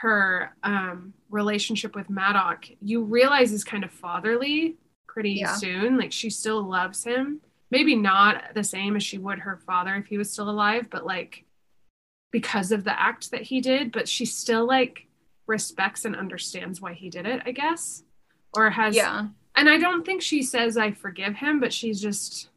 her 0.02 0.56
um 0.64 1.14
relationship 1.30 1.96
with 1.96 2.10
Maddox, 2.10 2.70
you 2.82 3.04
realize 3.04 3.52
is 3.52 3.64
kind 3.64 3.84
of 3.84 3.92
fatherly 3.92 4.78
pretty 5.08 5.32
Yeah. 5.32 5.56
soon. 5.56 5.98
Like 5.98 6.12
she 6.12 6.30
still 6.30 6.62
loves 6.64 7.04
him. 7.04 7.42
Maybe 7.72 7.96
not 7.96 8.54
the 8.56 8.64
same 8.64 8.96
as 8.96 9.04
she 9.04 9.18
would 9.18 9.40
her 9.40 9.58
father 9.66 9.96
if 9.96 10.08
he 10.08 10.18
was 10.18 10.32
still 10.32 10.50
alive, 10.50 10.88
but 10.90 11.06
like 11.06 11.46
because 12.32 12.72
of 12.72 12.84
the 12.84 13.00
act 13.00 13.32
that 13.32 13.44
he 13.44 13.62
did, 13.62 13.92
but 13.92 14.08
she 14.08 14.26
still 14.26 14.66
like 14.66 15.08
respects 15.48 16.06
and 16.06 16.16
understands 16.16 16.80
why 16.82 16.94
he 16.94 17.10
did 17.10 17.26
it, 17.26 17.42
I 17.46 17.52
guess. 17.52 18.04
Or 18.56 18.70
has 18.70 18.96
Yeah. 18.96 19.28
and 19.56 19.70
I 19.70 19.78
don't 19.78 20.06
think 20.06 20.22
she 20.22 20.42
says 20.44 20.78
I 20.78 20.92
forgive 20.92 21.36
him, 21.36 21.60
but 21.60 21.74
she's 21.74 22.02
just 22.02 22.50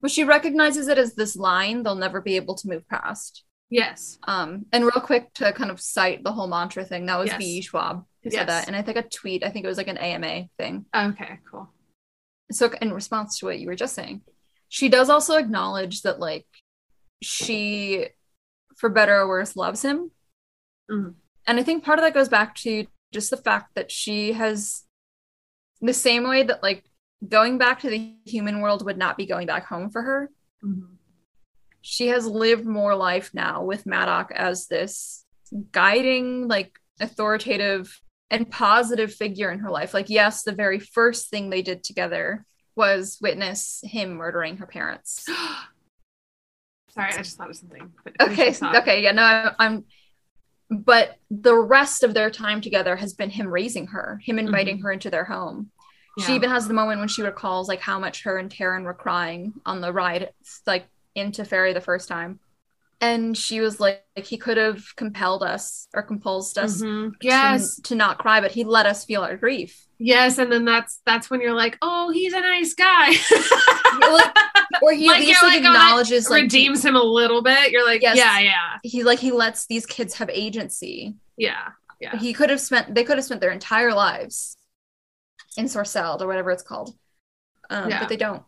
But 0.00 0.10
she 0.10 0.22
recognizes 0.24 0.88
it 0.88 0.98
as 0.98 1.14
this 1.14 1.34
line 1.36 1.82
they'll 1.82 1.94
never 1.94 2.20
be 2.20 2.36
able 2.36 2.54
to 2.56 2.68
move 2.68 2.86
past. 2.88 3.44
yes. 3.70 4.18
Um, 4.24 4.66
and 4.72 4.84
real 4.84 5.00
quick 5.02 5.32
to 5.34 5.52
kind 5.52 5.70
of 5.70 5.80
cite 5.80 6.22
the 6.22 6.32
whole 6.32 6.46
mantra 6.48 6.84
thing, 6.84 7.06
that 7.06 7.18
was 7.18 7.28
Yes. 7.28 7.38
V. 7.38 7.60
Schwab 7.62 8.04
who 8.22 8.30
Yes. 8.30 8.34
said 8.40 8.48
that. 8.48 8.66
And 8.68 8.76
I 8.76 8.82
think 8.82 8.96
a 8.98 9.02
tweet, 9.02 9.44
I 9.44 9.50
think 9.50 9.64
it 9.64 9.68
was 9.68 9.78
like 9.78 9.88
an 9.88 9.98
AMA 9.98 10.48
thing. 10.58 10.86
Okay, 10.94 11.38
cool. 11.50 11.68
So 12.50 12.70
in 12.80 12.92
response 12.92 13.38
to 13.38 13.46
what 13.46 13.58
you 13.58 13.66
were 13.66 13.74
just 13.74 13.94
saying 13.94 14.22
she 14.68 14.88
does 14.88 15.08
also 15.10 15.36
acknowledge 15.36 16.02
that 16.02 16.18
like 16.20 16.46
she 17.22 18.06
for 18.76 18.88
better 18.88 19.16
or 19.20 19.28
worse 19.28 19.56
loves 19.56 19.82
him 19.82 20.10
Mhm. 20.90 21.14
and 21.46 21.58
i 21.58 21.62
think 21.62 21.84
part 21.84 21.98
of 21.98 22.04
that 22.04 22.14
goes 22.14 22.28
back 22.28 22.54
to 22.56 22.86
just 23.12 23.30
the 23.30 23.36
fact 23.36 23.74
that 23.74 23.90
she 23.90 24.32
has 24.32 24.82
the 25.80 25.94
same 25.94 26.28
way 26.28 26.42
that 26.42 26.62
like 26.62 26.84
going 27.26 27.56
back 27.58 27.80
to 27.80 27.88
the 27.90 28.14
human 28.26 28.60
world 28.60 28.84
would 28.84 28.98
not 28.98 29.16
be 29.16 29.26
going 29.26 29.46
back 29.46 29.66
home 29.66 29.88
for 29.90 30.02
her 30.02 30.30
Mhm. 30.62 30.96
she 31.80 32.08
has 32.08 32.26
lived 32.26 32.66
more 32.66 32.94
life 32.94 33.32
now 33.34 33.62
with 33.64 33.86
Maddox 33.86 34.32
as 34.34 34.66
this 34.66 35.24
guiding, 35.70 36.48
like 36.48 36.78
authoritative 36.98 38.00
and 38.34 38.50
positive 38.50 39.14
figure 39.14 39.50
in 39.50 39.60
her 39.60 39.70
life. 39.70 39.94
Like, 39.94 40.10
yes, 40.10 40.42
the 40.42 40.52
very 40.52 40.78
first 40.78 41.30
thing 41.30 41.50
they 41.50 41.62
did 41.62 41.84
together 41.84 42.44
was 42.76 43.18
witness 43.20 43.80
him 43.84 44.14
murdering 44.14 44.56
her 44.56 44.66
parents. 44.66 45.24
Sorry, 46.90 47.12
I 47.12 47.18
just 47.18 47.36
thought 47.36 47.50
of 47.50 47.56
something. 47.56 47.92
Okay, 48.20 48.34
finish 48.34 48.38
your 48.38 48.52
thought. 48.52 48.76
okay, 48.82 49.02
yeah, 49.02 49.12
no, 49.12 49.22
I- 49.22 49.54
I'm. 49.58 49.84
But 50.70 51.16
the 51.30 51.54
rest 51.54 52.02
of 52.02 52.14
their 52.14 52.30
time 52.30 52.60
together 52.60 52.96
has 52.96 53.12
been 53.12 53.30
him 53.30 53.48
raising 53.48 53.88
her, 53.88 54.20
him 54.24 54.36
mm-hmm. 54.36 54.46
inviting 54.46 54.78
her 54.80 54.90
into 54.90 55.10
their 55.10 55.24
home. 55.24 55.70
She 56.24 56.34
even 56.34 56.50
has 56.50 56.68
the 56.68 56.74
moment 56.74 57.00
when 57.00 57.08
she 57.08 57.22
recalls 57.22 57.68
like 57.68 57.80
how 57.80 57.98
much 57.98 58.22
her 58.22 58.38
and 58.38 58.48
Taryn 58.48 58.84
were 58.84 58.94
crying 58.94 59.52
on 59.66 59.80
the 59.80 59.92
ride, 59.92 60.30
like 60.64 60.86
into 61.16 61.44
Faerie 61.44 61.72
the 61.72 61.80
first 61.80 62.08
time, 62.08 62.38
and 63.04 63.36
she 63.36 63.60
was 63.60 63.78
like, 63.80 64.04
like 64.16 64.24
he 64.26 64.36
could 64.38 64.56
have 64.56 64.84
compelled 64.96 65.42
us 65.42 65.88
or 65.94 66.02
compulsed 66.06 66.56
us 66.58 66.80
Mhm. 66.82 67.10
to- 67.12 67.16
Yes. 67.26 67.80
to, 67.82 67.94
not 67.94 68.18
cry, 68.18 68.40
but 68.40 68.52
he 68.52 68.64
let 68.64 68.86
us 68.86 69.04
feel 69.04 69.22
our 69.22 69.36
grief. 69.36 69.86
Yes, 69.98 70.38
and 70.38 70.50
then 70.50 70.64
that's 70.64 71.00
that's 71.06 71.30
when 71.30 71.40
you're 71.40 71.54
like, 71.54 71.76
oh, 71.82 72.10
he's 72.10 72.32
a 72.32 72.40
nice 72.40 72.74
guy. 72.74 73.12
Like, 74.00 74.36
or 74.82 74.92
he 74.92 75.06
Like, 75.08 75.20
at 75.20 75.26
least 75.26 75.42
like, 75.42 75.52
like, 75.62 75.64
oh, 75.64 75.72
acknowledges 75.72 76.28
like 76.28 76.42
Redeems 76.42 76.84
him 76.84 76.96
a 76.96 77.02
little 77.02 77.42
bit. 77.42 77.70
You're 77.70 77.86
like, 77.86 78.02
Yes. 78.02 78.16
yeah, 78.16 78.40
yeah, 78.40 78.78
he, 78.82 78.88
he 78.88 79.02
like 79.04 79.20
he 79.20 79.30
lets 79.30 79.66
these 79.66 79.86
kids 79.86 80.14
have 80.14 80.28
agency. 80.30 81.14
yeah, 81.36 81.68
yeah. 82.00 82.16
He 82.18 82.32
could 82.32 82.50
have 82.50 82.60
spent 82.60 82.94
they 82.94 83.04
could 83.04 83.16
have 83.18 83.24
spent 83.24 83.40
their 83.40 83.52
entire 83.52 83.94
lives 83.94 84.56
in 85.56 85.66
Sorcelled 85.66 86.20
or 86.22 86.26
whatever 86.26 86.50
it's 86.50 86.62
called. 86.64 86.94
Um, 87.70 87.88
Yeah. 87.88 88.00
but 88.00 88.08
they 88.08 88.16
don't. 88.16 88.42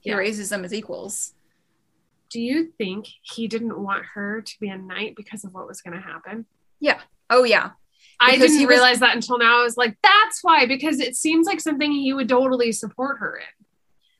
He 0.00 0.10
Yeah. 0.10 0.16
raises 0.16 0.48
them 0.48 0.64
as 0.64 0.72
equals. 0.72 1.34
Do 2.30 2.40
you 2.40 2.72
think 2.78 3.06
he 3.22 3.48
didn't 3.48 3.78
want 3.82 4.04
her 4.14 4.40
to 4.40 4.60
be 4.60 4.68
a 4.68 4.78
knight 4.78 5.14
because 5.16 5.44
of 5.44 5.52
what 5.52 5.66
was 5.66 5.80
going 5.82 5.96
to 5.96 6.02
happen? 6.02 6.46
Yeah. 6.80 7.00
Oh 7.28 7.44
yeah. 7.44 7.70
I 8.20 8.36
didn't 8.36 8.58
was- 8.58 8.66
realize 8.66 9.00
that 9.00 9.14
until 9.14 9.38
now. 9.38 9.60
I 9.60 9.62
was 9.64 9.76
like, 9.76 9.96
that's 10.02 10.40
why, 10.42 10.66
because 10.66 11.00
it 11.00 11.16
seems 11.16 11.46
like 11.46 11.60
something 11.60 11.90
he 11.90 12.12
would 12.12 12.28
totally 12.28 12.72
support 12.72 13.18
her 13.18 13.36
in. 13.38 13.66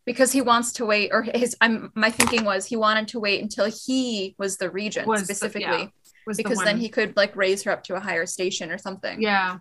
Because 0.07 0.33
he 0.33 0.41
wants 0.41 0.73
to 0.75 0.87
wait, 0.87 1.11
or 1.13 1.23
his 1.23 1.55
I'm 1.61 1.93
my 1.95 2.11
thinking 2.11 2.45
was 2.45 2.67
he 2.67 2.77
wanted 2.77 3.07
to 3.09 3.21
wait 3.21 3.43
until 3.43 3.67
he 3.71 4.35
was 4.39 4.57
the 4.57 4.71
regent 4.71 5.07
Was 5.07 5.21
the- 5.21 5.35
specifically. 5.35 5.63
yeah, 5.63 5.87
Was 6.27 6.37
the 6.39 6.43
because 6.43 6.59
then 6.65 6.79
he 6.79 6.89
could 6.89 7.17
like 7.17 7.37
raise 7.37 7.63
her 7.65 7.71
up 7.71 7.85
to 7.85 7.95
a 7.95 8.01
higher 8.01 8.27
station 8.27 8.71
or 8.73 8.79
something. 8.79 9.21
yeah, 9.23 9.59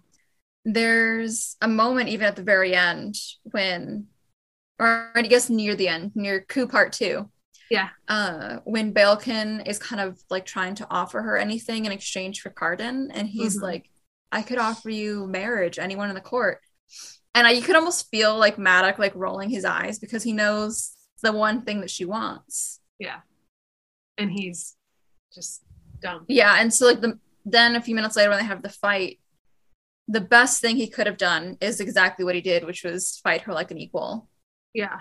there's 0.66 1.56
a 1.62 1.68
moment 1.68 2.10
even 2.10 2.26
at 2.28 2.36
the 2.36 2.44
very 2.44 2.74
end 2.76 3.16
when 3.44 4.08
or 4.80 5.12
i 5.16 5.22
guess 5.22 5.50
near 5.50 5.76
the 5.76 5.88
end 5.88 6.12
near 6.16 6.42
coup 6.42 6.68
part 6.68 6.92
two 6.92 7.30
Yeah. 7.70 7.90
uh 8.08 8.58
when 8.66 8.94
Balekin 8.94 9.68
is 9.68 9.78
kind 9.80 10.02
of 10.02 10.20
like 10.30 10.46
trying 10.46 10.76
to 10.76 10.88
offer 10.90 11.22
her 11.22 11.38
anything 11.38 11.86
in 11.86 11.92
exchange 11.92 12.42
for 12.42 12.50
Cardan, 12.50 13.10
and 13.14 13.28
he's 13.28 13.58
Mhm. 13.58 13.62
like 13.64 13.90
i 14.32 14.42
could 14.44 14.60
offer 14.60 14.90
you 14.92 15.26
marriage 15.26 15.80
anyone 15.80 16.10
in 16.10 16.16
the 16.16 16.22
court 16.22 16.60
and 17.34 17.48
I, 17.48 17.52
you 17.52 17.62
could 17.64 17.76
almost 17.76 18.10
feel 18.12 18.38
like 18.38 18.58
Madoc 18.58 19.00
like 19.00 19.16
rolling 19.16 19.50
his 19.50 19.66
eyes 19.66 19.98
because 19.98 20.22
he 20.24 20.34
knows 20.34 20.92
the 21.24 21.32
one 21.32 21.64
thing 21.64 21.82
that 21.82 21.90
she 21.90 22.06
wants 22.06 22.80
yeah, 23.00 23.22
and 24.20 24.32
he's 24.32 24.76
just 25.34 25.64
dumb. 26.02 26.26
yeah 26.28 26.56
and 26.60 26.72
so 26.74 26.86
like 26.86 27.02
the 27.02 27.18
then 27.46 27.76
a 27.76 27.82
few 27.82 27.96
minutes 27.96 28.16
later 28.16 28.30
when 28.30 28.38
they 28.40 28.46
have 28.46 28.62
the 28.62 28.70
fight 28.70 29.20
the 30.08 30.22
best 30.22 30.62
thing 30.62 30.76
he 30.76 30.88
could 30.88 31.08
have 31.08 31.18
done 31.18 31.58
is 31.62 31.80
exactly 31.80 32.24
what 32.26 32.36
he 32.36 32.42
did 32.42 32.64
which 32.66 32.84
was 32.84 33.20
fight 33.24 33.42
her 33.42 33.54
like 33.54 33.72
an 33.72 33.78
equal 33.80 34.30
Yeah, 34.76 35.00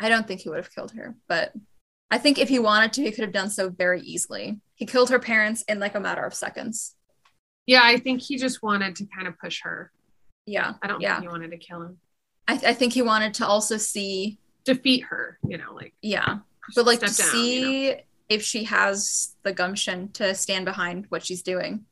I 0.00 0.08
don't 0.08 0.26
think 0.26 0.40
he 0.40 0.48
would 0.48 0.58
have 0.58 0.74
killed 0.74 0.92
her, 0.92 1.14
but 1.28 1.52
I 2.10 2.18
think 2.18 2.38
if 2.38 2.48
he 2.48 2.58
wanted 2.58 2.92
to, 2.94 3.02
he 3.02 3.10
could 3.12 3.24
have 3.24 3.32
done 3.32 3.50
so 3.50 3.68
very 3.68 4.00
easily. 4.02 4.58
He 4.74 4.86
killed 4.86 5.10
her 5.10 5.18
parents 5.18 5.62
in 5.68 5.78
like 5.80 5.94
a 5.94 6.00
matter 6.00 6.22
of 6.22 6.34
seconds. 6.34 6.94
yeah. 7.66 7.80
I 7.82 7.96
think 7.98 8.20
he 8.22 8.36
just 8.36 8.62
wanted 8.62 8.94
to 8.96 9.06
kind 9.06 9.26
of 9.26 9.38
push 9.38 9.62
her. 9.62 9.90
Yeah. 10.44 10.74
I 10.82 10.86
don't 10.86 11.00
Yeah. 11.00 11.14
think 11.16 11.22
he 11.24 11.28
wanted 11.28 11.50
to 11.50 11.56
kill 11.58 11.82
him. 11.82 11.98
I, 12.46 12.52
I 12.54 12.74
think 12.74 12.92
he 12.92 13.02
wanted 13.02 13.34
to 13.34 13.46
also 13.46 13.76
see, 13.76 14.38
Defeat 14.64 15.04
her, 15.04 15.38
you 15.48 15.58
know, 15.58 15.72
like 15.74 15.94
yeah, 16.02 16.38
but 16.74 16.86
like 16.86 16.98
to 17.00 17.06
down, 17.06 17.14
you 17.16 17.24
know? 17.24 17.30
see 17.32 17.94
if 18.28 18.42
she 18.42 18.64
has 18.64 19.36
the 19.44 19.52
gumption 19.52 20.10
to 20.12 20.34
stand 20.34 20.64
behind 20.64 21.06
what 21.08 21.24
she's 21.24 21.42
doing. 21.42 21.84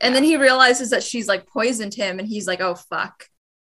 And 0.00 0.14
then 0.14 0.24
he 0.24 0.38
realizes 0.38 0.88
that 0.90 1.02
she's 1.02 1.28
like 1.28 1.46
poisoned 1.46 1.92
him 1.94 2.18
and 2.18 2.26
he's 2.26 2.46
like, 2.46 2.60
oh, 2.62 2.74
fuck. 2.74 3.28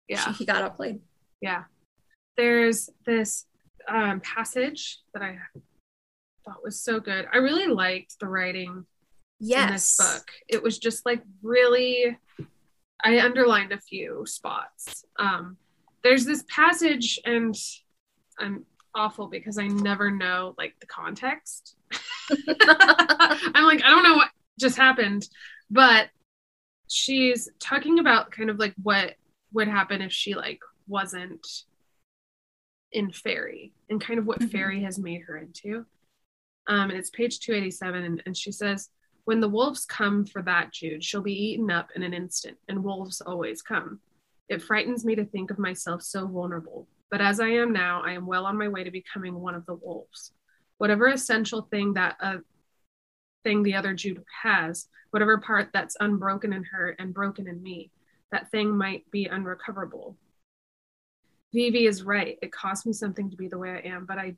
yeah. 0.07 0.25
She, 0.25 0.31
he 0.39 0.45
got 0.45 0.63
outplayed. 0.63 1.01
Yeah. 1.39 1.65
There's 2.37 2.89
this 3.05 3.45
um, 3.87 4.19
passage 4.21 4.99
that 5.13 5.23
I 5.23 5.37
thought 6.45 6.63
was 6.63 6.79
so 6.79 6.99
good. 6.99 7.27
I 7.31 7.37
really 7.37 7.67
liked 7.67 8.19
the 8.19 8.27
writing 8.27 8.85
in 9.41 9.71
this 9.71 9.97
book. 9.97 10.29
It 10.47 10.61
was 10.61 10.77
just 10.77 11.05
like 11.05 11.21
really, 11.41 12.17
I 13.03 13.19
underlined 13.19 13.71
a 13.71 13.79
few 13.79 14.25
spots. 14.25 15.05
Um, 15.17 15.57
there's 16.03 16.25
this 16.25 16.43
passage, 16.47 17.19
and 17.25 17.55
I'm 18.39 18.65
awful 18.93 19.27
because 19.27 19.57
I 19.57 19.67
never 19.67 20.11
know 20.11 20.55
like 20.57 20.75
the 20.79 20.87
context. 20.87 21.75
I'm 21.91 23.65
like, 23.65 23.83
I 23.83 23.89
don't 23.89 24.03
know 24.03 24.15
what 24.15 24.29
just 24.59 24.77
happened, 24.77 25.27
but 25.69 26.09
she's 26.87 27.49
talking 27.59 27.99
about 27.99 28.31
kind 28.31 28.49
of 28.49 28.59
like 28.59 28.73
what 28.81 29.15
would 29.51 29.67
happen 29.67 30.01
if 30.01 30.11
she 30.11 30.35
like 30.35 30.59
wasn't 30.87 31.45
in 32.95 33.11
Faerie 33.11 33.73
and 33.89 34.01
kind 34.01 34.17
of 34.17 34.25
what 34.25 34.39
Mhm. 34.39 34.51
Faerie 34.51 34.83
has 34.83 34.97
made 34.97 35.21
her 35.23 35.37
into. 35.37 35.85
Um 36.67 36.89
and 36.89 36.93
it's 36.93 37.09
page 37.11 37.39
287 37.39 38.03
and, 38.03 38.23
and 38.25 38.35
she 38.35 38.51
says 38.51 38.89
when 39.25 39.39
the 39.39 39.49
wolves 39.49 39.85
come 39.85 40.25
for 40.25 40.41
that 40.43 40.71
jude 40.71 41.03
she'll 41.03 41.21
be 41.21 41.33
eaten 41.51 41.69
up 41.69 41.89
in 41.95 42.03
an 42.03 42.13
instant 42.13 42.57
and 42.67 42.83
wolves 42.83 43.21
always 43.21 43.61
come. 43.61 43.99
It 44.49 44.61
frightens 44.61 45.03
me 45.05 45.15
to 45.15 45.25
think 45.25 45.51
of 45.51 45.59
myself 45.59 46.01
so 46.01 46.25
vulnerable 46.27 46.87
but 47.11 47.21
as 47.21 47.39
i 47.39 47.47
am 47.49 47.71
now 47.71 48.01
i 48.03 48.13
am 48.13 48.25
well 48.25 48.45
on 48.45 48.57
my 48.57 48.67
way 48.67 48.83
to 48.83 48.91
becoming 48.91 49.35
one 49.35 49.55
of 49.55 49.65
the 49.65 49.75
wolves. 49.75 50.31
Whatever 50.77 51.07
essential 51.07 51.61
thing 51.63 51.93
that 51.93 52.17
uh, 52.19 52.37
thing 53.43 53.61
the 53.63 53.75
other 53.75 53.93
jude 53.93 54.23
has 54.43 54.87
whatever 55.11 55.37
part 55.37 55.69
that's 55.71 55.95
unbroken 55.99 56.51
in 56.51 56.63
her 56.63 56.95
and 56.99 57.13
broken 57.13 57.47
in 57.47 57.61
me 57.61 57.91
that 58.31 58.49
thing 58.51 58.75
might 58.75 59.09
be 59.11 59.27
unrecoverable 59.27 60.17
Vivi 61.53 61.85
is 61.87 62.03
right. 62.03 62.37
It 62.41 62.51
cost 62.51 62.85
me 62.85 62.93
something 62.93 63.29
to 63.29 63.37
be 63.37 63.47
the 63.47 63.57
way 63.57 63.71
I 63.71 63.87
am, 63.87 64.05
but 64.05 64.17
I 64.17 64.35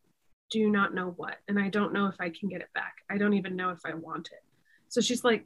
do 0.51 0.69
not 0.69 0.93
know 0.93 1.13
what. 1.17 1.37
And 1.47 1.59
I 1.59 1.69
don't 1.69 1.93
know 1.93 2.07
if 2.07 2.15
I 2.19 2.29
can 2.29 2.49
get 2.49 2.61
it 2.61 2.69
back. 2.73 2.95
I 3.09 3.17
don't 3.17 3.33
even 3.33 3.55
know 3.55 3.69
if 3.69 3.79
I 3.85 3.95
want 3.95 4.29
it. 4.31 4.43
So 4.89 5.01
she's 5.01 5.23
like, 5.23 5.45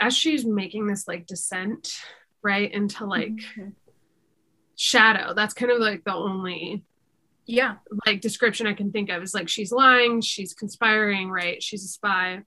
as 0.00 0.16
she's 0.16 0.44
making 0.44 0.86
this 0.86 1.08
like 1.08 1.26
descent, 1.26 2.00
right, 2.42 2.70
into 2.72 3.04
like 3.06 3.32
Mhm. 3.32 3.74
shadow, 4.76 5.34
that's 5.34 5.54
kind 5.54 5.72
of 5.72 5.78
like 5.78 6.04
the 6.04 6.14
only 6.14 6.84
Yeah. 7.46 7.78
like 8.06 8.20
description 8.20 8.66
I 8.66 8.74
can 8.74 8.92
think 8.92 9.08
of 9.10 9.22
is 9.22 9.34
like 9.34 9.48
she's 9.48 9.72
lying, 9.72 10.20
she's 10.20 10.54
conspiring, 10.54 11.30
right? 11.30 11.62
She's 11.62 11.84
a 11.84 11.88
spy. 11.88 12.42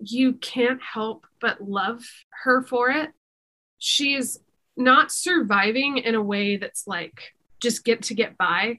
You 0.00 0.34
can't 0.34 0.82
help 0.82 1.26
but 1.40 1.60
love 1.60 2.04
her 2.44 2.62
for 2.62 2.90
it. 2.90 3.12
She's 3.78 4.40
not 4.76 5.12
surviving 5.12 5.98
in 5.98 6.14
a 6.14 6.22
way 6.22 6.56
that's 6.56 6.86
like 6.86 7.32
just 7.60 7.84
get 7.84 8.02
to 8.02 8.14
get 8.14 8.36
by, 8.38 8.78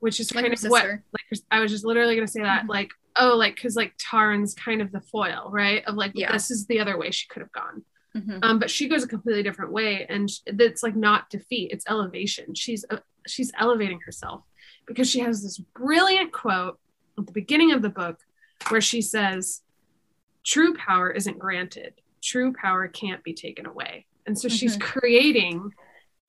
which 0.00 0.18
is 0.20 0.34
Like 0.34 0.44
kind 0.44 0.54
of 0.54 0.62
what 0.70 0.84
like 0.86 1.40
I 1.50 1.60
was 1.60 1.70
just 1.70 1.84
literally 1.84 2.14
gonna 2.14 2.26
say 2.26 2.42
that 2.42 2.64
Mhm. 2.64 2.68
like 2.68 2.90
oh 3.16 3.36
like 3.36 3.54
because 3.54 3.76
like 3.76 3.94
Taryn's 3.98 4.54
kind 4.54 4.82
of 4.82 4.90
the 4.92 5.00
foil 5.00 5.48
right 5.52 5.84
of 5.86 5.94
like 5.94 6.12
Yeah. 6.14 6.32
this 6.32 6.50
is 6.50 6.66
the 6.66 6.80
other 6.80 6.98
way 6.98 7.10
she 7.10 7.26
could 7.28 7.42
have 7.42 7.52
gone 7.52 7.84
Mhm. 8.16 8.38
um 8.42 8.58
but 8.58 8.70
she 8.70 8.88
goes 8.88 9.02
a 9.04 9.08
completely 9.08 9.42
different 9.42 9.70
way 9.72 10.04
and 10.08 10.28
it's 10.46 10.82
like 10.82 10.96
not 10.96 11.30
defeat 11.30 11.70
it's 11.72 11.84
elevation 11.88 12.54
she's 12.54 12.84
uh, 12.90 12.98
she's 13.26 13.52
elevating 13.58 14.00
herself 14.00 14.42
because 14.86 15.08
she 15.10 15.20
has 15.20 15.42
this 15.42 15.58
brilliant 15.58 16.32
quote 16.32 16.78
at 17.18 17.26
the 17.26 17.32
beginning 17.32 17.72
of 17.72 17.82
the 17.82 17.88
book 17.88 18.18
where 18.68 18.80
she 18.80 19.00
says 19.00 19.62
true 20.44 20.74
power 20.74 21.10
isn't 21.10 21.38
granted 21.38 21.94
true 22.22 22.52
power 22.52 22.88
can't 22.88 23.22
be 23.22 23.32
taken 23.34 23.64
away 23.66 24.06
and 24.26 24.38
so 24.38 24.48
she's 24.48 24.76
Mhm. 24.76 24.80
creating 24.80 25.70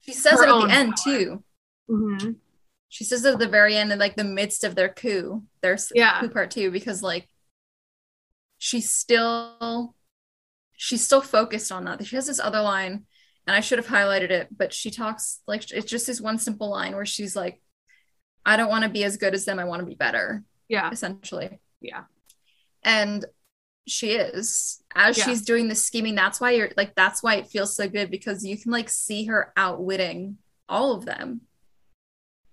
She 0.02 0.14
says 0.14 0.42
it 0.42 0.50
at 0.50 0.58
the 0.60 0.70
end 0.70 0.96
power. 0.96 1.04
too. 1.04 1.44
Mhm. 1.90 2.40
She 2.90 3.04
says 3.04 3.26
it 3.26 3.34
at 3.34 3.40
the 3.40 3.48
very 3.48 3.76
end 3.76 3.92
in 3.92 4.00
like 4.00 4.16
the 4.16 4.24
midst 4.24 4.64
of 4.64 4.76
their 4.76 4.90
coup, 4.90 5.44
their 5.62 5.78
Yeah. 5.94 6.20
coup 6.22 6.30
part 6.30 6.52
two, 6.52 6.72
because 6.72 7.04
like 7.04 7.28
she's 8.58 8.90
still 8.90 9.96
she's 10.78 11.04
still 11.06 11.22
focused 11.22 11.72
on 11.72 11.86
that. 11.86 12.06
She 12.06 12.16
has 12.16 12.28
this 12.28 12.40
other 12.40 12.62
line, 12.62 13.06
and 13.48 13.56
I 13.56 13.62
should 13.62 13.80
have 13.80 13.88
highlighted 13.88 14.30
it, 14.30 14.50
but 14.56 14.74
she 14.74 14.92
talks 14.92 15.42
like 15.48 15.70
it's 15.72 15.90
just 15.90 16.08
this 16.08 16.22
one 16.22 16.38
simple 16.38 16.70
line 16.70 16.96
where 16.96 17.06
she's 17.06 17.36
like, 17.36 17.62
I 18.46 18.58
don't 18.58 18.70
want 18.70 18.84
to 18.84 18.90
be 18.90 19.04
as 19.04 19.18
good 19.18 19.34
as 19.34 19.46
them, 19.46 19.60
I 19.60 19.66
want 19.66 19.80
to 19.82 19.86
be 19.86 19.96
better, 19.96 20.44
yeah 20.68 20.90
essentially. 20.92 21.60
yeah 21.82 22.06
And 22.84 23.26
she 23.88 24.12
is. 24.12 24.82
As 24.96 25.18
Yeah. 25.18 25.26
she's 25.26 25.42
doing 25.42 25.68
the 25.68 25.76
scheming, 25.76 26.16
that's 26.16 26.40
why 26.42 26.52
you're 26.52 26.72
like 26.78 26.96
that's 26.96 27.22
why 27.22 27.36
it 27.36 27.48
feels 27.48 27.76
so 27.76 27.88
good 27.88 28.10
because 28.12 28.46
you 28.46 28.58
can 28.58 28.72
like 28.72 28.90
see 28.90 29.26
her 29.26 29.52
outwitting 29.58 30.38
all 30.68 30.94
of 30.96 31.06
them. 31.06 31.42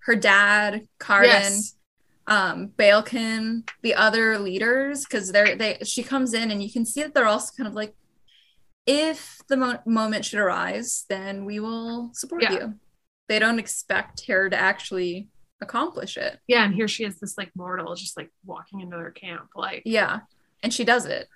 Her 0.00 0.16
dad, 0.16 0.88
Cardan, 0.98 1.24
yes 1.28 1.74
um 2.28 2.68
Balekin, 2.78 3.68
the 3.82 3.96
other 3.96 4.38
leaders, 4.38 5.04
because 5.04 5.32
they're 5.32 5.56
they 5.56 5.78
she 5.84 6.04
comes 6.04 6.34
in 6.34 6.52
and 6.52 6.62
you 6.62 6.70
can 6.70 6.86
see 6.86 7.02
that 7.02 7.14
they're 7.14 7.26
also 7.26 7.52
kind 7.56 7.66
of 7.66 7.74
like 7.74 7.94
if 8.86 9.38
the 9.48 9.56
mo- 9.56 9.80
moment 9.86 10.24
should 10.24 10.38
arise, 10.38 11.04
then 11.08 11.44
we 11.44 11.58
will 11.58 12.10
support 12.14 12.42
Yeah. 12.42 12.52
you. 12.52 12.74
They 13.28 13.38
don't 13.40 13.58
expect 13.58 14.26
her 14.26 14.48
to 14.50 14.56
actually 14.56 15.30
accomplish 15.60 16.16
it. 16.16 16.38
Yeah, 16.46 16.64
and 16.64 16.74
here 16.74 16.88
she 16.88 17.04
is, 17.04 17.18
this 17.20 17.36
like 17.38 17.50
mortal, 17.56 17.94
just 17.96 18.16
like 18.16 18.30
walking 18.44 18.80
into 18.80 18.96
their 18.96 19.10
camp. 19.12 19.50
Like, 19.56 19.82
Yeah. 19.84 20.20
And 20.62 20.72
she 20.72 20.84
does 20.84 21.06
it. 21.06 21.28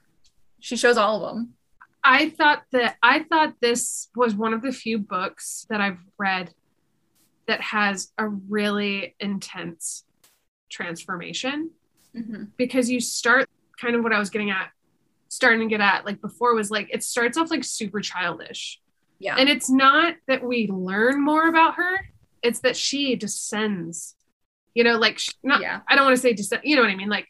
She 0.60 0.76
shows 0.76 0.96
all 0.96 1.24
of 1.24 1.34
them. 1.34 1.54
I 2.02 2.30
thought 2.30 2.62
that 2.70 2.96
I 3.02 3.24
thought 3.24 3.54
this 3.60 4.08
was 4.14 4.34
one 4.34 4.54
of 4.54 4.62
the 4.62 4.72
few 4.72 4.98
books 4.98 5.66
that 5.70 5.80
I've 5.80 5.98
read 6.18 6.54
that 7.48 7.60
has 7.60 8.12
a 8.16 8.28
really 8.28 9.16
intense 9.18 10.04
transformation 10.70 11.70
mm-hmm. 12.16 12.44
because 12.56 12.90
you 12.90 13.00
start 13.00 13.48
kind 13.80 13.96
of 13.96 14.02
what 14.02 14.12
I 14.12 14.18
was 14.18 14.30
getting 14.30 14.50
at, 14.50 14.70
starting 15.28 15.60
to 15.60 15.66
get 15.66 15.80
at 15.80 16.04
like 16.04 16.20
before 16.20 16.54
was 16.54 16.70
like 16.70 16.88
it 16.92 17.02
starts 17.02 17.36
off 17.36 17.50
like 17.50 17.64
super 17.64 18.00
childish. 18.00 18.80
Yeah. 19.18 19.34
And 19.36 19.48
it's 19.48 19.70
not 19.70 20.14
that 20.28 20.44
we 20.44 20.68
learn 20.68 21.24
more 21.24 21.48
about 21.48 21.74
her, 21.74 22.08
it's 22.42 22.60
that 22.60 22.76
she 22.76 23.16
descends. 23.16 24.14
You 24.74 24.84
know, 24.84 24.98
like 24.98 25.18
sh- 25.18 25.32
not 25.42 25.60
yeah. 25.60 25.80
I 25.88 25.96
don't 25.96 26.04
want 26.04 26.16
to 26.16 26.22
say 26.22 26.34
descend, 26.34 26.62
you 26.64 26.76
know 26.76 26.82
what 26.82 26.90
I 26.90 26.96
mean? 26.96 27.08
Like 27.08 27.28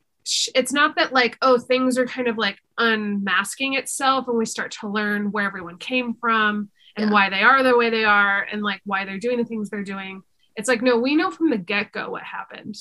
it's 0.55 0.73
not 0.73 0.97
that 0.97 1.13
like 1.13 1.37
oh 1.43 1.59
things 1.59 1.99
are 1.99 2.07
kind 2.07 2.29
of 2.29 2.37
like 2.39 2.59
unmasking 2.79 3.75
itself 3.75 4.27
and 4.29 4.37
we 4.37 4.45
start 4.47 4.71
to 4.73 4.89
learn 4.89 5.31
where 5.33 5.47
everyone 5.47 5.79
came 5.79 6.15
from 6.15 6.69
and 6.97 7.07
Yeah. 7.07 7.13
why 7.13 7.31
they 7.31 7.43
are 7.43 7.63
the 7.63 7.77
way 7.77 7.91
they 7.91 8.05
are 8.05 8.43
and 8.51 8.63
like 8.63 8.81
why 8.85 9.05
they're 9.05 9.19
doing 9.19 9.39
the 9.39 9.45
things 9.45 9.71
they're 9.71 9.85
doing. 9.85 10.23
It's 10.57 10.69
like 10.69 10.83
no, 10.83 10.97
we 10.99 11.15
know 11.17 11.31
from 11.31 11.51
the 11.51 11.59
get-go 11.59 12.11
what 12.11 12.23
happened. 12.23 12.77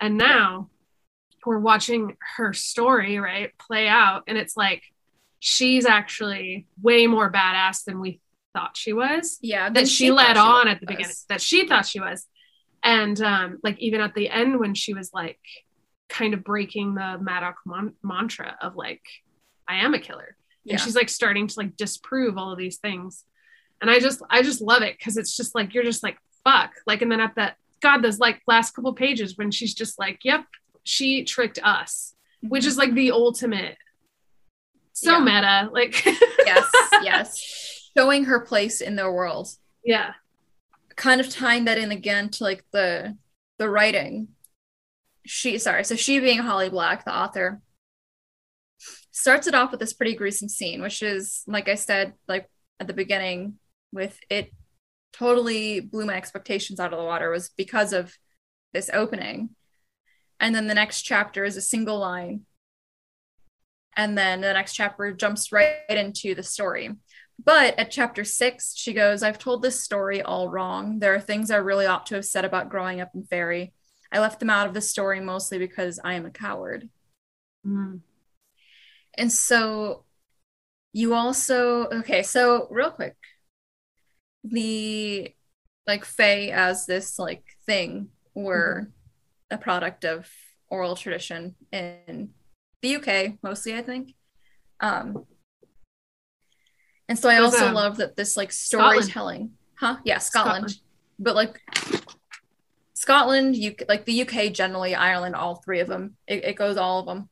And 0.00 0.16
now 0.18 0.68
we're 1.44 1.58
watching 1.58 2.16
her 2.36 2.52
story, 2.52 3.18
right, 3.18 3.50
play 3.58 3.88
out 3.88 4.24
and 4.26 4.36
it's 4.36 4.56
like 4.56 4.82
she's 5.38 5.86
actually 5.86 6.66
way 6.82 7.06
more 7.06 7.30
badass 7.30 7.84
than 7.84 8.00
we 8.00 8.20
thought 8.54 8.76
she 8.76 8.92
was 8.92 9.38
Yeah. 9.42 9.70
that 9.70 9.86
she, 9.88 10.10
led 10.10 10.36
on 10.36 10.64
she 10.66 10.70
at 10.70 10.80
the 10.80 10.86
was. 10.86 10.96
beginning 10.96 11.16
that 11.28 11.40
she 11.40 11.66
thought 11.68 11.86
she 11.86 12.00
was 12.00 12.26
and 12.82 13.20
um 13.22 13.58
like 13.62 13.78
even 13.78 14.00
at 14.00 14.14
the 14.14 14.28
end 14.30 14.58
when 14.60 14.74
she 14.74 14.92
was 14.94 15.10
like 15.12 15.38
kind 16.08 16.34
of 16.34 16.44
breaking 16.44 16.94
the 16.94 17.18
Madoc 17.20 17.54
mon- 17.64 17.94
mantra 18.02 18.56
of 18.60 18.76
like 18.76 19.02
i 19.68 19.76
am 19.76 19.94
a 19.94 19.98
killer 19.98 20.36
and 20.64 20.72
Yeah. 20.72 20.76
she's 20.76 20.94
like 20.96 21.08
starting 21.08 21.46
to 21.46 21.54
like 21.56 21.76
disprove 21.76 22.38
all 22.38 22.52
of 22.52 22.58
these 22.58 22.78
things 22.78 23.24
and 23.80 23.90
i 23.90 23.98
just 23.98 24.22
i 24.30 24.42
just 24.42 24.60
love 24.60 24.82
it 24.82 24.96
because 24.98 25.16
it's 25.16 25.36
just 25.36 25.54
like 25.54 25.74
you're 25.74 25.84
just 25.84 26.02
like 26.02 26.18
fuck 26.44 26.72
like 26.86 27.02
and 27.02 27.10
then 27.10 27.20
at 27.20 27.34
that 27.36 27.56
god 27.80 28.02
those 28.02 28.18
like 28.18 28.40
last 28.46 28.72
couple 28.72 28.92
pages 28.94 29.36
when 29.36 29.50
she's 29.50 29.74
just 29.74 29.98
like 29.98 30.20
yep 30.22 30.44
she 30.84 31.24
tricked 31.24 31.58
us 31.62 32.14
which 32.42 32.62
mm-hmm. 32.62 32.68
is 32.68 32.76
like 32.78 32.94
the 32.94 33.10
ultimate 33.10 33.76
so 34.92 35.20
meta 35.20 35.68
like 35.72 36.04
yes, 36.46 36.64
yes. 37.02 37.90
Showing 37.96 38.24
her 38.24 38.40
place 38.40 38.80
in 38.80 38.96
their 38.96 39.12
world. 39.12 39.48
yeah 39.84 40.12
Kind 40.96 41.20
of 41.20 41.28
tying 41.28 41.66
that 41.66 41.76
in 41.76 41.92
again 41.92 42.30
to 42.30 42.44
like 42.44 42.64
the 42.72 43.16
the 43.58 43.68
writing. 43.68 44.28
She 45.26 45.58
sorry, 45.58 45.84
so 45.84 45.96
she 45.96 46.20
being 46.20 46.38
Holly 46.38 46.70
Black, 46.70 47.04
the 47.04 47.16
author, 47.16 47.60
starts 49.10 49.46
it 49.46 49.54
off 49.54 49.70
with 49.70 49.80
this 49.80 49.92
pretty 49.92 50.14
gruesome 50.14 50.48
scene, 50.48 50.82
which 50.82 51.02
is 51.02 51.42
like 51.46 51.68
I 51.68 51.74
said, 51.74 52.14
like 52.28 52.48
at 52.80 52.86
the 52.86 52.94
beginning, 52.94 53.54
with 53.92 54.18
it 54.30 54.52
totally 55.12 55.80
blew 55.80 56.06
my 56.06 56.14
expectations 56.14 56.78
out 56.78 56.92
of 56.92 56.98
the 56.98 57.04
water 57.04 57.30
was 57.30 57.48
because 57.56 57.92
of 57.92 58.14
this 58.72 58.90
opening. 58.92 59.50
And 60.38 60.54
then 60.54 60.66
the 60.66 60.74
next 60.74 61.02
chapter 61.02 61.44
is 61.44 61.56
a 61.56 61.62
single 61.62 61.98
line. 61.98 62.42
And 63.96 64.18
then 64.18 64.42
the 64.42 64.52
next 64.52 64.74
chapter 64.74 65.12
jumps 65.12 65.50
right 65.52 65.76
into 65.88 66.34
the 66.34 66.42
story. 66.42 66.90
But 67.42 67.78
at 67.78 67.90
chapter 67.90 68.24
six, 68.24 68.74
she 68.76 68.92
goes, 68.92 69.22
I've 69.22 69.38
told 69.38 69.62
this 69.62 69.80
story 69.80 70.20
all 70.20 70.50
wrong. 70.50 70.98
There 70.98 71.14
are 71.14 71.20
things 71.20 71.50
I 71.50 71.56
really 71.56 71.86
ought 71.86 72.06
to 72.06 72.14
have 72.16 72.24
said 72.24 72.44
about 72.44 72.68
growing 72.68 73.00
up 73.00 73.10
in 73.14 73.24
Faerie. 73.24 73.72
I 74.12 74.20
left 74.20 74.40
them 74.40 74.50
out 74.50 74.66
of 74.66 74.74
the 74.74 74.80
story 74.80 75.20
mostly 75.20 75.58
because 75.58 75.98
I 76.02 76.14
am 76.14 76.26
a 76.26 76.30
coward. 76.30 76.88
Mm. 77.66 78.00
And 79.14 79.32
so 79.32 80.04
you 80.92 81.14
also, 81.14 81.86
okay, 81.88 82.22
so 82.22 82.68
real 82.70 82.90
quick, 82.90 83.16
the 84.44 85.34
like 85.86 86.04
Fae 86.04 86.50
as 86.52 86.86
this 86.86 87.18
like 87.18 87.44
thing 87.66 88.08
were 88.34 88.90
a 89.50 89.58
product 89.58 90.04
of 90.04 90.28
oral 90.68 90.96
tradition 90.96 91.54
in 91.72 92.30
the 92.82 92.96
UK, 92.96 93.38
mostly, 93.42 93.76
I 93.76 93.82
think. 93.82 94.14
Um, 94.80 95.24
and 97.08 97.18
so 97.18 97.28
I 97.28 97.38
also 97.38 97.68
um, 97.68 97.74
love 97.74 97.98
that 97.98 98.16
this 98.16 98.36
like 98.36 98.52
Scotland. 98.52 99.04
storytelling, 99.04 99.52
huh? 99.74 99.98
Yeah, 100.04 100.18
Scotland. 100.18 100.70
Scotland. 100.70 100.80
But 101.18 101.34
like 101.34 101.60
Scotland, 103.06 103.54
you 103.54 103.72
like 103.88 104.04
the 104.04 104.22
UK 104.22 104.52
generally, 104.52 104.92
Ireland, 104.92 105.36
all 105.36 105.54
three 105.54 105.78
of 105.78 105.86
them. 105.86 106.16
It, 106.26 106.44
it 106.44 106.56
goes 106.56 106.76
all 106.76 106.98
of 106.98 107.06
them. 107.06 107.28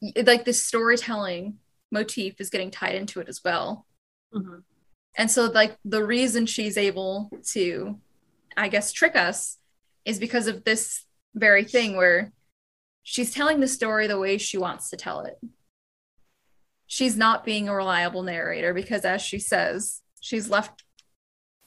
It- 0.00 0.26
like 0.26 0.46
this 0.46 0.64
storytelling 0.64 1.58
motif 1.92 2.40
is 2.40 2.48
getting 2.48 2.70
tied 2.70 2.94
into 2.94 3.20
it 3.20 3.28
as 3.28 3.44
well. 3.44 3.86
Mhm. 4.32 4.62
And 5.18 5.30
so, 5.30 5.44
like, 5.44 5.76
the 5.84 6.02
reason 6.02 6.46
she's 6.46 6.78
able 6.78 7.30
to, 7.48 8.00
I 8.56 8.70
guess, 8.70 8.90
trick 8.92 9.14
us 9.14 9.58
is 10.06 10.18
because 10.18 10.46
of 10.46 10.64
this 10.64 11.04
very 11.34 11.64
thing 11.64 11.94
where 11.94 12.32
she's 13.02 13.34
telling 13.34 13.60
the 13.60 13.68
story 13.68 14.06
the 14.06 14.18
way 14.18 14.38
she 14.38 14.56
wants 14.56 14.88
to 14.88 14.96
tell 14.96 15.20
it. 15.20 15.38
She's 16.86 17.14
not 17.14 17.44
being 17.44 17.68
a 17.68 17.74
reliable 17.76 18.22
narrator 18.22 18.72
because, 18.72 19.04
as 19.04 19.20
she 19.20 19.38
says, 19.38 20.00
she's 20.22 20.48
left 20.48 20.82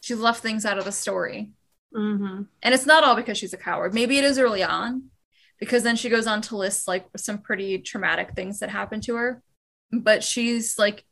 she's 0.02 0.18
left 0.18 0.42
things 0.42 0.66
out 0.66 0.80
of 0.80 0.86
the 0.86 0.92
story. 0.92 1.52
Mhm. 1.94 2.48
And 2.64 2.74
it's 2.74 2.86
not 2.86 3.04
all 3.04 3.16
because 3.16 3.38
she's 3.38 3.54
a 3.54 3.58
coward. 3.58 3.94
Maybe 3.94 4.18
it 4.18 4.24
is 4.24 4.40
early 4.40 4.64
on, 4.64 5.10
because 5.60 5.84
then 5.84 5.96
she 5.96 6.10
goes 6.10 6.28
on 6.28 6.42
to 6.44 6.58
list 6.58 6.88
like 6.88 7.06
some 7.18 7.38
pretty 7.40 7.80
traumatic 7.80 8.32
things 8.36 8.60
that 8.60 8.70
happened 8.70 9.04
to 9.04 9.16
her. 9.16 9.42
But 9.92 10.24
she's 10.24 10.80
like 10.80 11.04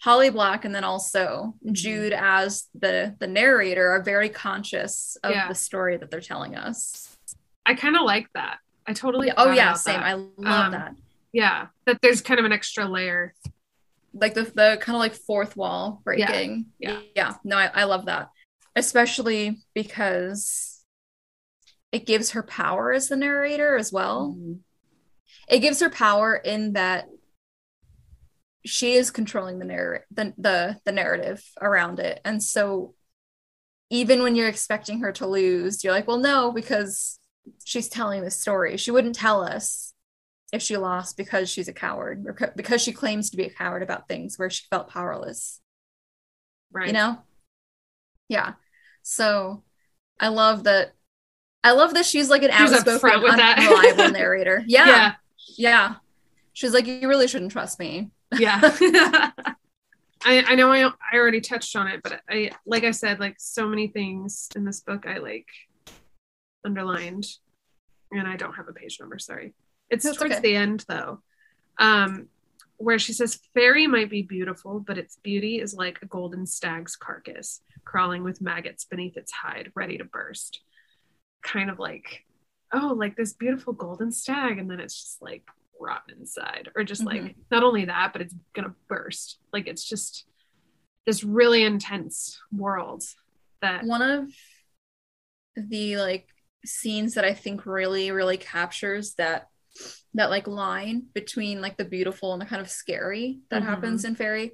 Holly 0.00 0.30
Black 0.30 0.64
and 0.64 0.74
then 0.74 0.84
also 0.84 1.54
Jude 1.70 2.12
as 2.12 2.64
the 2.74 3.14
the 3.18 3.26
narrator 3.26 3.90
are 3.90 4.02
very 4.02 4.28
conscious 4.28 5.16
of 5.22 5.32
Yeah. 5.32 5.48
the 5.48 5.54
story 5.54 5.96
that 5.96 6.10
they're 6.10 6.20
telling 6.20 6.56
us. 6.56 7.16
I 7.66 7.74
kind 7.74 7.96
of 7.96 8.02
like 8.02 8.28
that. 8.34 8.58
I 8.86 8.92
totally. 8.92 9.28
Yeah, 9.28 9.34
oh 9.36 9.50
yeah, 9.52 9.72
same. 9.74 10.00
that. 10.00 10.06
I 10.06 10.12
love 10.14 10.66
Um, 10.66 10.72
that. 10.72 10.94
Yeah, 11.32 11.68
that 11.86 12.00
there's 12.02 12.20
kind 12.20 12.38
of 12.40 12.46
an 12.46 12.52
extra 12.52 12.84
layer. 12.86 13.34
Like 14.12 14.34
the 14.34 14.42
the 14.42 14.76
kind 14.80 14.96
of 14.96 15.00
like 15.00 15.14
fourth 15.14 15.56
wall 15.56 16.00
breaking. 16.04 16.66
yeah. 16.78 17.00
Yeah. 17.16 17.34
No, 17.44 17.56
I, 17.56 17.70
I 17.74 17.84
love 17.84 18.06
that. 18.06 18.28
Especially 18.74 19.58
because 19.74 20.72
it 21.92 22.06
gives 22.06 22.30
her 22.30 22.42
power 22.42 22.92
as 22.92 23.08
the 23.08 23.16
narrator 23.16 23.76
as 23.76 23.92
well. 23.92 24.34
Mm-hmm. 24.36 24.54
it 25.48 25.60
gives 25.60 25.80
her 25.80 25.90
power 25.90 26.34
in 26.34 26.72
that 26.72 27.06
she 28.64 28.94
is 28.94 29.10
controlling 29.10 29.58
the 29.58 29.64
narrative 29.64 30.06
the, 30.10 30.32
the 30.38 30.80
the 30.84 30.92
narrative 30.92 31.44
around 31.60 32.00
it. 32.00 32.20
And 32.24 32.42
so 32.42 32.94
even 33.90 34.22
when 34.22 34.36
you're 34.36 34.48
expecting 34.48 35.00
her 35.00 35.12
to 35.12 35.26
lose 35.26 35.84
you're 35.84 35.92
like 35.92 36.06
well 36.06 36.18
no 36.18 36.52
because 36.52 37.18
she's 37.64 37.88
telling 37.88 38.22
the 38.22 38.30
story. 38.30 38.76
She 38.76 38.90
wouldn't 38.90 39.16
tell 39.16 39.42
us 39.42 39.92
if 40.52 40.62
she 40.62 40.76
lost 40.76 41.16
because 41.16 41.50
she's 41.50 41.68
a 41.68 41.72
coward 41.72 42.24
or 42.26 42.34
co- 42.34 42.52
because 42.54 42.80
she 42.80 42.92
claims 42.92 43.30
to 43.30 43.36
be 43.36 43.44
a 43.44 43.50
coward 43.50 43.82
about 43.82 44.08
things 44.08 44.38
where 44.38 44.50
she 44.50 44.64
felt 44.70 44.88
powerless. 44.88 45.60
Right. 46.70 46.86
you 46.86 46.94
know 46.94 47.18
yeah 48.32 48.54
so 49.02 49.62
i 50.18 50.28
love 50.28 50.64
that 50.64 50.92
i 51.62 51.72
love 51.72 51.94
that 51.94 52.06
she's 52.06 52.28
like 52.30 52.42
an 52.42 52.50
She's 52.50 52.72
outspoken 52.72 53.22
with 53.22 53.36
that. 53.36 53.58
unreliable 53.58 54.10
narrator 54.18 54.64
yeah 54.66 54.86
Yeah. 54.86 55.14
yeah. 55.56 55.94
She's 56.54 56.74
like, 56.74 56.86
you 56.86 57.08
really 57.08 57.28
shouldn't 57.28 57.52
trust 57.52 57.78
me. 57.78 58.10
Yeah. 58.38 58.60
I, 60.24 60.44
I 60.48 60.54
know 60.54 60.70
I, 60.70 60.84
I 60.86 61.16
already 61.16 61.40
touched 61.40 61.74
on 61.76 61.88
it, 61.88 62.00
but 62.02 62.20
I 62.28 62.50
like 62.66 62.84
I 62.84 62.90
said, 62.90 63.18
like 63.20 63.36
so 63.38 63.66
many 63.66 63.86
things 63.88 64.48
in 64.54 64.64
this 64.66 64.80
book 64.80 65.06
I 65.06 65.16
like 65.16 65.46
underlined, 66.64 67.26
and 68.10 68.28
I 68.28 68.36
don't 68.36 68.52
have 68.54 68.68
a 68.68 68.72
page 68.72 68.98
number. 69.00 69.18
Sorry, 69.18 69.54
it's 69.88 70.04
That's 70.04 70.16
towards 70.18 70.34
okay. 70.34 70.42
the 70.42 70.56
end 70.56 70.84
though, 70.86 71.22
um, 71.78 72.28
where 72.82 72.98
she 72.98 73.12
says, 73.12 73.40
"Faerie 73.54 73.86
might 73.86 74.10
be 74.10 74.22
beautiful, 74.22 74.80
but 74.80 74.98
its 74.98 75.16
beauty 75.16 75.60
is 75.60 75.74
like 75.74 76.00
a 76.02 76.06
golden 76.06 76.46
stag's 76.46 76.96
carcass, 76.96 77.60
crawling 77.84 78.22
with 78.24 78.40
maggots 78.40 78.84
beneath 78.84 79.16
its 79.16 79.32
hide, 79.32 79.70
ready 79.74 79.98
to 79.98 80.04
burst." 80.04 80.60
Kind 81.42 81.70
of 81.70 81.78
like, 81.78 82.24
oh, 82.72 82.94
like 82.96 83.16
this 83.16 83.32
beautiful 83.32 83.72
golden 83.72 84.10
stag, 84.12 84.58
and 84.58 84.70
then 84.70 84.80
it's 84.80 85.00
just 85.00 85.22
like 85.22 85.44
rotten 85.80 86.18
inside, 86.20 86.70
or 86.76 86.84
just 86.84 87.04
like 87.04 87.22
Mhm. 87.22 87.34
not 87.50 87.62
only 87.64 87.84
that, 87.86 88.12
but 88.12 88.22
it's 88.22 88.34
gonna 88.54 88.74
burst. 88.88 89.38
Like 89.52 89.66
it's 89.66 89.84
just 89.88 90.26
this 91.06 91.24
really 91.24 91.64
intense 91.64 92.40
world 92.52 93.02
that 93.60 93.84
One 93.84 94.02
of 94.02 94.32
the 95.56 95.96
like 95.98 96.28
scenes 96.64 97.14
that 97.14 97.24
I 97.24 97.34
think 97.34 97.66
really, 97.66 98.10
really 98.10 98.36
captures 98.36 99.14
that 99.14 99.48
that 100.14 100.30
like 100.30 100.46
line 100.46 101.04
between 101.14 101.60
like 101.60 101.76
the 101.76 101.84
beautiful 101.84 102.32
and 102.32 102.42
the 102.42 102.46
kind 102.46 102.60
of 102.60 102.68
scary 102.70 103.40
that 103.50 103.62
Mhm. 103.62 103.66
happens 103.66 104.04
in 104.04 104.14
Faerie 104.14 104.52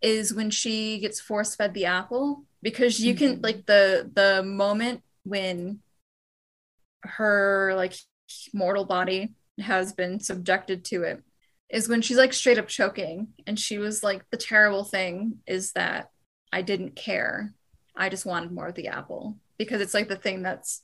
is 0.00 0.32
when 0.34 0.50
she 0.50 0.98
gets 1.00 1.20
force 1.20 1.54
fed 1.56 1.74
the 1.74 1.86
apple 1.86 2.44
because 2.62 3.00
you 3.00 3.14
can 3.14 3.38
Mhm. 3.38 3.42
like 3.42 3.66
the 3.66 4.10
the 4.14 4.42
moment 4.42 5.02
when 5.24 5.80
her 7.02 7.74
like 7.76 7.94
mortal 8.52 8.84
body 8.84 9.34
has 9.58 9.92
been 9.92 10.20
subjected 10.20 10.84
to 10.84 11.02
it 11.02 11.22
is 11.70 11.88
when 11.88 12.02
she's 12.02 12.16
like 12.16 12.32
straight 12.32 12.58
up 12.58 12.68
choking 12.68 13.28
and 13.46 13.58
she 13.58 13.78
was 13.78 14.02
like 14.02 14.28
the 14.30 14.36
terrible 14.36 14.84
thing 14.84 15.40
is 15.46 15.72
that 15.72 16.10
I 16.52 16.62
didn't 16.62 16.94
care. 16.94 17.52
I 17.96 18.08
just 18.08 18.24
wanted 18.26 18.52
more 18.52 18.68
of 18.68 18.76
the 18.76 18.88
apple 18.88 19.36
because 19.58 19.80
it's 19.80 19.94
like 19.94 20.08
the 20.08 20.14
thing 20.16 20.42
that's 20.42 20.83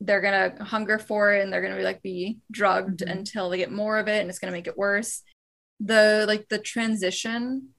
they're 0.00 0.20
gonna 0.20 0.62
hunger 0.64 0.98
for 0.98 1.32
it 1.34 1.42
and 1.42 1.52
they're 1.52 1.62
gonna 1.62 1.76
be 1.76 1.82
like 1.82 2.02
be 2.02 2.38
drugged 2.50 3.00
Mhm. 3.00 3.10
until 3.10 3.48
they 3.50 3.56
get 3.58 3.70
more 3.72 3.98
of 3.98 4.08
it 4.08 4.20
and 4.20 4.28
it's 4.28 4.38
gonna 4.38 4.52
make 4.52 4.66
it 4.66 4.76
worse. 4.76 5.22
The 5.80 6.24
like 6.28 6.48
the 6.48 6.58
transition 6.58 7.74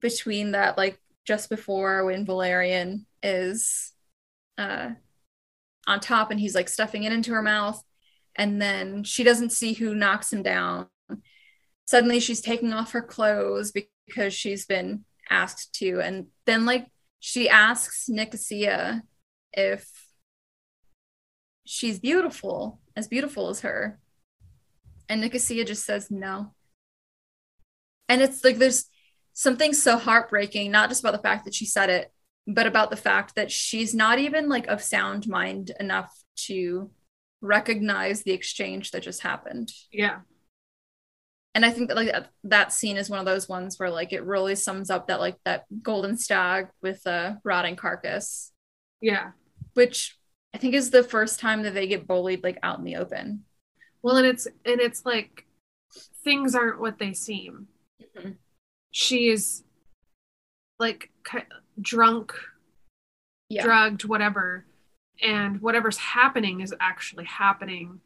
between 0.00 0.52
that 0.52 0.76
like 0.76 1.00
just 1.26 1.48
before 1.48 2.04
when 2.04 2.26
Valerian 2.26 3.06
is 3.22 3.92
uh 4.58 4.90
on 5.86 6.00
top 6.00 6.30
and 6.30 6.40
he's 6.40 6.54
like 6.54 6.68
stuffing 6.68 7.04
it 7.04 7.12
into 7.12 7.32
her 7.32 7.42
mouth 7.42 7.82
and 8.36 8.60
then 8.60 9.04
she 9.04 9.22
doesn't 9.22 9.50
see 9.52 9.72
who 9.74 9.94
knocks 9.94 10.32
him 10.32 10.42
down. 10.42 10.88
Suddenly 11.86 12.20
she's 12.20 12.40
taking 12.40 12.72
off 12.72 12.92
her 12.92 13.02
clothes 13.02 13.72
because 13.72 14.34
she's 14.34 14.66
been 14.66 15.04
asked 15.30 15.74
to 15.76 16.00
and 16.00 16.26
then 16.46 16.66
like 16.66 16.86
she 17.20 17.48
asks 17.48 18.08
Nicasia 18.08 19.02
if 19.52 19.88
she's 21.64 21.98
beautiful, 21.98 22.80
as 22.96 23.08
beautiful 23.08 23.48
as 23.48 23.60
her. 23.60 23.98
And 25.08 25.20
Nicasia 25.20 25.64
just 25.64 25.84
says 25.84 26.10
no. 26.10 26.54
And 28.08 28.22
it's 28.22 28.44
like 28.44 28.56
there's 28.58 28.86
something 29.32 29.72
so 29.72 29.96
heartbreaking, 29.96 30.70
not 30.70 30.88
just 30.88 31.02
about 31.02 31.12
the 31.12 31.22
fact 31.22 31.44
that 31.44 31.54
she 31.54 31.66
said 31.66 31.90
it, 31.90 32.12
but 32.46 32.66
about 32.66 32.90
the 32.90 32.96
fact 32.96 33.34
that 33.36 33.50
she's 33.50 33.94
not 33.94 34.18
even 34.18 34.48
like 34.48 34.66
of 34.66 34.82
sound 34.82 35.26
mind 35.26 35.72
enough 35.80 36.12
to 36.36 36.90
recognize 37.40 38.22
the 38.22 38.32
exchange 38.32 38.90
that 38.90 39.02
just 39.02 39.22
happened. 39.22 39.70
Yeah. 39.90 40.20
And 41.54 41.64
I 41.64 41.70
think 41.70 41.88
that 41.88 41.96
like 41.96 42.10
that, 42.10 42.30
that 42.44 42.72
scene 42.72 42.96
is 42.96 43.08
one 43.08 43.20
of 43.20 43.26
those 43.26 43.48
ones 43.48 43.78
where 43.78 43.90
like 43.90 44.12
it 44.12 44.24
really 44.24 44.56
sums 44.56 44.90
up 44.90 45.06
that 45.06 45.20
like 45.20 45.36
that 45.44 45.64
golden 45.82 46.16
stag 46.18 46.68
with 46.82 47.04
a 47.06 47.38
rotting 47.44 47.76
carcass, 47.76 48.52
Yeah. 49.00 49.30
which 49.74 50.18
I 50.54 50.58
think 50.58 50.74
is 50.74 50.90
the 50.90 51.02
first 51.02 51.40
time 51.40 51.62
that 51.64 51.74
they 51.74 51.88
get 51.88 52.06
bullied 52.06 52.44
like 52.44 52.58
out 52.62 52.78
in 52.78 52.84
the 52.84 52.96
open. 52.96 53.44
Well, 54.02 54.16
and 54.16 54.26
it's 54.26 54.46
and 54.46 54.80
it's 54.80 55.04
like 55.04 55.46
things 56.22 56.54
aren't 56.54 56.80
what 56.80 56.98
they 56.98 57.12
seem. 57.12 57.66
Mhm. 58.16 58.36
She 58.92 59.28
is 59.28 59.64
like 60.78 61.10
drunk, 61.80 62.32
Yeah. 63.48 63.64
drugged, 63.64 64.04
whatever, 64.04 64.66
and 65.20 65.60
whatever's 65.60 65.98
happening 65.98 66.60
is 66.60 66.72
actually 66.80 67.24
happening, 67.24 68.00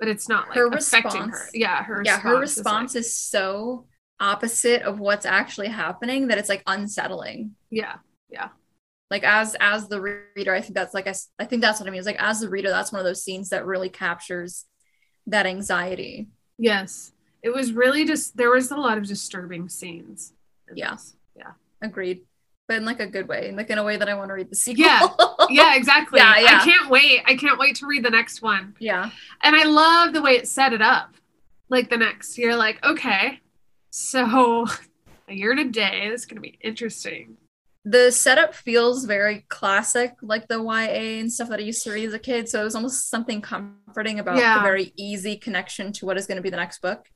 but 0.00 0.08
it's 0.08 0.28
not 0.28 0.48
like 0.48 0.56
Her 0.56 0.66
affecting 0.68 1.20
her. 1.22 1.26
response- 1.28 1.50
Yeah, 1.54 1.82
her 1.84 2.02
yeah, 2.04 2.18
her 2.18 2.38
response 2.40 2.92
is, 2.92 2.94
like- 2.94 3.00
is 3.02 3.14
so 3.18 3.86
opposite 4.20 4.82
of 4.82 4.98
what's 4.98 5.26
actually 5.26 5.68
happening 5.68 6.26
that 6.28 6.38
it's 6.38 6.48
like 6.48 6.62
unsettling. 6.66 7.54
Yeah, 7.70 7.98
yeah, 8.28 8.48
Like 9.10 9.24
as 9.24 9.56
as 9.60 9.88
the 9.88 10.00
reader, 10.36 10.54
I 10.54 10.60
think 10.60 10.74
that's 10.74 10.92
like 10.94 11.06
i, 11.06 11.14
I 11.38 11.44
think 11.46 11.62
that's 11.62 11.80
what 11.80 11.88
I 11.88 11.90
mean. 11.90 12.00
Is 12.00 12.06
like 12.06 12.20
as 12.22 12.40
the 12.40 12.48
reader, 12.50 12.68
that's 12.68 12.92
one 12.92 13.00
of 13.00 13.06
those 13.06 13.22
scenes 13.22 13.48
that 13.50 13.64
really 13.66 13.88
captures 13.88 14.66
that 15.26 15.46
anxiety. 15.46 16.28
yes. 16.58 17.12
It 17.40 17.50
was 17.50 17.72
really 17.72 18.04
just 18.04 18.36
there 18.36 18.50
was 18.50 18.70
a 18.72 18.76
lot 18.76 18.98
of 18.98 19.06
disturbing 19.06 19.68
scenes. 19.68 20.32
yes 20.74 21.14
Yeah. 21.36 21.44
yeah, 21.80 21.86
Agreed, 21.88 22.22
but 22.66 22.78
in 22.78 22.84
like 22.84 22.98
a 22.98 23.06
good 23.06 23.28
way, 23.28 23.52
like 23.52 23.70
in 23.70 23.78
a 23.78 23.84
way 23.84 23.96
that 23.96 24.08
I 24.08 24.14
want 24.14 24.30
to 24.30 24.34
read 24.34 24.50
the 24.50 24.56
sequel. 24.56 24.84
Yeah. 24.84 25.06
yeah, 25.48 25.76
exactly. 25.76 26.18
Yeah, 26.20 26.36
yeah. 26.38 26.58
I 26.60 26.64
can't 26.64 26.90
wait. 26.90 27.22
I 27.26 27.36
can't 27.36 27.58
wait 27.58 27.76
to 27.76 27.86
read 27.86 28.04
the 28.04 28.10
next 28.10 28.42
one. 28.42 28.74
yeah. 28.80 29.10
And 29.42 29.54
I 29.54 29.64
love 29.64 30.12
the 30.12 30.20
way 30.20 30.32
it 30.32 30.48
set 30.48 30.72
it 30.72 30.82
up. 30.82 31.14
Like 31.68 31.88
the 31.90 31.96
next, 31.96 32.36
you're 32.38 32.56
like, 32.56 32.84
okay, 32.84 33.40
so 33.90 34.66
a 35.28 35.34
year 35.34 35.52
and 35.52 35.60
a 35.60 35.64
day. 35.64 36.08
This 36.10 36.22
is 36.22 36.26
gonna 36.26 36.40
be 36.40 36.58
interesting. 36.60 37.36
The 37.84 38.10
setup 38.10 38.54
feels 38.54 39.04
very 39.04 39.46
classic, 39.48 40.12
like 40.20 40.46
the 40.48 40.62
YA 40.62 41.20
and 41.20 41.32
stuff 41.32 41.48
that 41.48 41.60
I 41.60 41.62
used 41.62 41.82
to 41.84 41.92
read 41.92 42.06
as 42.08 42.12
a 42.14 42.18
kid. 42.18 42.48
So 42.48 42.60
it 42.60 42.64
was 42.64 42.74
almost 42.74 43.08
something 43.08 43.40
comforting 43.40 44.18
about 44.18 44.36
Yeah. 44.36 44.54
the 44.54 44.60
very 44.60 44.92
easy 44.96 45.36
connection 45.36 45.92
to 45.94 46.06
what 46.06 46.18
is 46.18 46.26
going 46.26 46.36
to 46.36 46.42
be 46.42 46.50
the 46.50 46.56
next 46.56 46.80
book. 46.82 47.06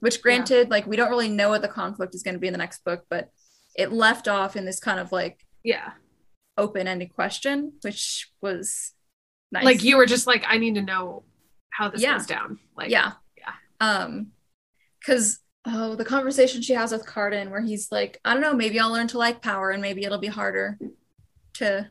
Which, 0.00 0.20
granted, 0.20 0.68
like 0.70 0.86
we 0.86 0.96
don't 0.96 1.10
really 1.10 1.28
know 1.28 1.48
what 1.48 1.62
the 1.62 1.68
conflict 1.68 2.14
is 2.14 2.22
going 2.22 2.34
to 2.34 2.40
be 2.40 2.48
in 2.48 2.52
the 2.52 2.58
next 2.58 2.84
book, 2.84 3.04
but 3.08 3.30
it 3.76 3.92
left 3.92 4.26
off 4.28 4.56
in 4.56 4.64
this 4.64 4.80
kind 4.80 4.98
of 5.00 5.12
like 5.12 5.44
Yeah, 5.62 5.92
open-ended 6.58 7.14
question, 7.14 7.72
which 7.82 8.30
was 8.42 8.92
nice. 9.52 9.64
like 9.64 9.82
you 9.84 9.96
were 9.96 10.06
just 10.06 10.26
like, 10.26 10.44
I 10.46 10.58
need 10.58 10.74
to 10.74 10.82
know 10.82 11.24
how 11.70 11.88
this 11.88 12.02
Yeah. 12.02 12.14
goes 12.18 12.26
down. 12.26 12.58
Like, 12.76 12.90
yeah, 12.90 13.12
yeah. 13.38 13.52
Um, 13.80 14.32
because 14.98 15.38
oh, 15.66 15.94
the 15.94 16.04
conversation 16.04 16.62
she 16.62 16.72
has 16.74 16.92
with 16.92 17.06
Cardan 17.06 17.50
where 17.50 17.60
he's 17.60 17.90
like, 17.92 18.18
I 18.24 18.32
don't 18.32 18.42
know, 18.42 18.54
maybe 18.54 18.78
I'll 18.80 18.92
learn 18.92 19.08
to 19.08 19.18
like 19.18 19.42
power, 19.42 19.70
and 19.70 19.82
maybe 19.82 20.04
it'll 20.04 20.18
be 20.18 20.26
harder 20.28 20.78
to 21.54 21.90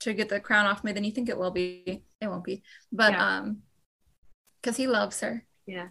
to 0.00 0.12
get 0.14 0.28
the 0.28 0.40
crown 0.40 0.66
off 0.66 0.84
me 0.84 0.92
than 0.92 1.04
you 1.04 1.10
think 1.10 1.28
it 1.28 1.38
will 1.38 1.50
be. 1.50 2.02
It 2.20 2.26
won't 2.28 2.44
be, 2.44 2.62
but 2.92 3.12
Yeah. 3.12 3.38
um, 3.38 3.62
because 4.62 4.76
he 4.76 4.86
loves 4.86 5.20
her. 5.20 5.44
yeah, 5.66 5.88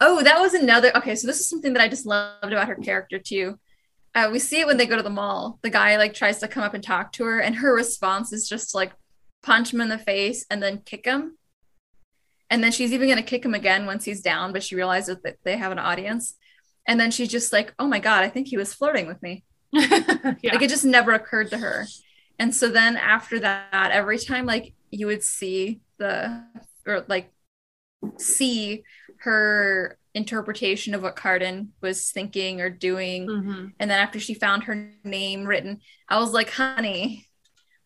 Oh, 0.00 0.22
that 0.22 0.40
was 0.40 0.54
another. 0.54 0.96
Okay, 0.96 1.14
so 1.14 1.26
this 1.26 1.40
is 1.40 1.48
something 1.48 1.72
that 1.74 1.82
I 1.82 1.88
just 1.88 2.06
loved 2.06 2.44
about 2.52 2.68
her 2.68 2.76
character 2.76 3.18
too. 3.18 3.58
Uh, 4.14 4.28
we 4.32 4.38
see 4.38 4.60
it 4.60 4.66
when 4.66 4.76
they 4.76 4.86
go 4.86 4.96
to 4.96 5.02
the 5.02 5.10
mall. 5.10 5.58
The 5.62 5.70
guy 5.70 5.96
like 5.96 6.14
tries 6.14 6.38
to 6.38 6.48
come 6.48 6.62
up 6.62 6.74
and 6.74 6.82
talk 6.82 7.12
to 7.12 7.24
her, 7.24 7.40
and 7.40 7.56
her 7.56 7.74
response 7.74 8.32
is 8.32 8.48
just 8.48 8.74
like 8.74 8.92
punch 9.42 9.72
him 9.72 9.80
in 9.80 9.88
the 9.88 9.98
face 9.98 10.44
and 10.50 10.62
then 10.62 10.78
kick 10.84 11.04
him. 11.06 11.36
And 12.50 12.62
then 12.64 12.72
she's 12.72 12.92
even 12.92 13.08
gonna 13.08 13.22
kick 13.22 13.44
him 13.44 13.54
again 13.54 13.86
once 13.86 14.04
he's 14.04 14.20
down, 14.22 14.52
but 14.52 14.62
she 14.62 14.74
realizes 14.76 15.18
that 15.22 15.36
they 15.44 15.56
have 15.56 15.72
an 15.72 15.78
audience. 15.78 16.34
And 16.86 16.98
then 16.98 17.10
she's 17.10 17.28
just 17.28 17.52
like, 17.52 17.72
"Oh 17.78 17.86
my 17.86 18.00
god, 18.00 18.24
I 18.24 18.28
think 18.28 18.48
he 18.48 18.56
was 18.56 18.74
flirting 18.74 19.06
with 19.06 19.22
me." 19.22 19.44
yeah. 19.72 20.34
Like 20.52 20.62
it 20.62 20.70
just 20.70 20.84
never 20.84 21.12
occurred 21.12 21.50
to 21.50 21.58
her. 21.58 21.86
And 22.38 22.54
so 22.54 22.68
then 22.68 22.96
after 22.96 23.38
that, 23.40 23.90
every 23.92 24.18
time 24.18 24.46
like 24.46 24.74
you 24.90 25.06
would 25.06 25.22
see 25.22 25.80
the 25.98 26.42
or 26.86 27.04
like 27.06 27.30
see 28.18 28.82
her 29.18 29.98
interpretation 30.14 30.94
of 30.94 31.02
what 31.02 31.14
Cardan 31.16 31.68
was 31.80 32.10
thinking 32.10 32.60
or 32.60 32.70
doing, 32.70 33.28
Mhm. 33.28 33.72
and 33.78 33.90
then 33.90 33.98
after 33.98 34.18
she 34.18 34.34
found 34.34 34.64
her 34.64 34.90
name 35.04 35.44
written, 35.44 35.80
I 36.08 36.18
was 36.18 36.32
like, 36.32 36.50
honey, 36.50 37.28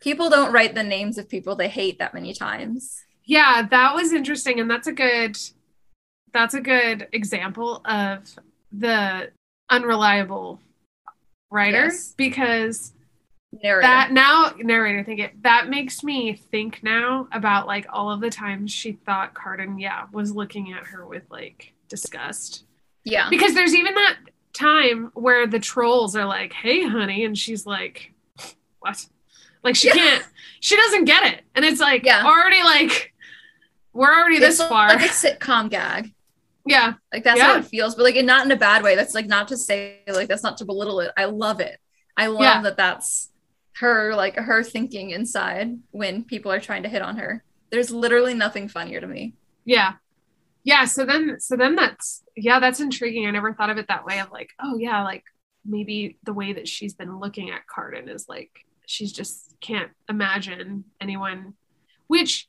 people 0.01 0.31
don't 0.31 0.53
write 0.53 0.75
the 0.75 0.83
names 0.83 1.19
of 1.19 1.29
people 1.29 1.57
they 1.57 1.69
hate 1.69 1.99
that 1.99 2.15
many 2.15 2.33
times. 2.33 3.05
Yeah, 3.27 3.67
that 3.71 3.95
was 3.95 4.13
interesting, 4.13 4.61
and 4.61 4.71
that's 4.71 4.87
a 4.87 4.93
good 4.93 5.39
that's 6.33 6.55
a 6.55 6.61
good 6.61 7.07
example 7.13 7.81
of 7.85 8.23
the 8.73 9.31
unreliable 9.71 10.61
writer 11.51 11.85
Yes. 11.85 12.13
because 12.17 12.93
Narrator. 13.63 13.83
that 13.83 14.11
now 14.11 14.53
narrator 14.59 15.05
think 15.05 15.21
it 15.21 15.43
that 15.45 15.69
makes 15.69 16.03
me 16.03 16.35
think 16.35 16.83
now 16.83 17.29
about 17.31 17.69
like 17.69 17.87
all 17.93 18.11
of 18.11 18.21
the 18.21 18.31
times 18.31 18.73
she 18.73 18.93
thought 18.93 19.33
Cardan 19.35 19.79
yeah 19.79 20.07
was 20.13 20.35
looking 20.35 20.73
at 20.73 20.83
her 20.87 21.07
with 21.07 21.23
like 21.31 21.73
disgust 21.89 22.65
yeah. 23.05 23.29
because 23.31 23.55
there's 23.55 23.75
even 23.75 23.95
that 23.95 24.17
time 24.55 25.13
where 25.15 25.47
the 25.47 25.61
trolls 25.61 26.17
are 26.17 26.25
like 26.27 26.53
hey 26.53 26.85
honey 26.87 27.25
and 27.25 27.39
she's 27.39 27.65
like 27.65 28.13
what 28.81 29.07
like 29.63 29.77
she 29.77 29.87
Yeah. 29.89 29.95
can't 29.95 30.25
she 30.59 30.75
doesn't 30.77 31.05
get 31.05 31.33
it 31.33 31.45
and 31.55 31.65
it's 31.65 31.81
like 31.81 32.05
Yeah. 32.05 32.25
already 32.25 32.63
like 32.65 33.13
we're 33.95 34.13
already 34.13 34.39
this 34.39 34.61
It's 34.61 34.69
far 34.69 34.89
like 34.89 35.01
a 35.01 35.09
sitcom 35.09 35.71
gag. 35.71 36.13
yeah 36.67 36.95
Like 37.13 37.25
that's 37.25 37.39
Yeah. 37.39 37.45
how 37.53 37.59
it 37.59 37.65
feels, 37.67 37.95
but 37.95 38.03
like 38.05 38.17
and 38.17 38.27
not 38.27 38.45
in 38.45 38.51
a 38.53 38.57
bad 38.57 38.83
way. 38.83 38.95
That's 38.97 39.15
like 39.15 39.27
not 39.27 39.49
to 39.49 39.57
say 39.57 40.01
like 40.07 40.29
that's 40.29 40.43
not 40.43 40.59
to 40.59 40.65
belittle 40.65 41.01
it. 41.01 41.13
I 41.17 41.25
love 41.27 41.61
it. 41.61 41.79
I 42.17 42.27
love 42.27 42.43
Yeah. 42.43 42.63
that 42.63 42.77
that's 42.77 43.31
her 43.79 44.15
like 44.15 44.37
her 44.37 44.63
thinking 44.63 45.11
inside 45.11 45.79
when 45.91 46.25
people 46.25 46.53
are 46.53 46.61
trying 46.61 46.83
to 46.85 46.89
hit 46.89 47.03
on 47.03 47.17
her. 47.17 47.43
There's 47.71 47.91
literally 47.91 48.35
nothing 48.35 48.69
funnier 48.69 49.01
to 49.01 49.07
me. 49.07 49.35
yeah 49.65 49.95
yeah 50.67 50.85
so 50.87 51.05
then 51.05 51.37
so 51.41 51.57
then 51.57 51.75
that's 51.75 52.23
yeah 52.37 52.59
that's 52.59 52.81
intriguing 52.81 53.27
i 53.27 53.31
never 53.31 53.53
thought 53.53 53.69
of 53.69 53.77
it 53.77 53.87
that 53.89 54.05
way 54.07 54.19
of 54.21 54.31
like 54.33 54.49
oh 54.63 54.79
yeah 54.79 55.03
like 55.05 55.23
maybe 55.67 56.17
the 56.25 56.33
way 56.33 56.55
that 56.55 56.67
she's 56.69 56.95
been 56.95 57.19
looking 57.19 57.51
at 57.51 57.67
Cardan 57.67 58.09
is 58.09 58.27
like 58.29 58.51
she's 58.87 59.13
just 59.13 59.55
can't 59.61 59.91
imagine 60.09 60.85
anyone 61.03 61.53
which 62.07 62.49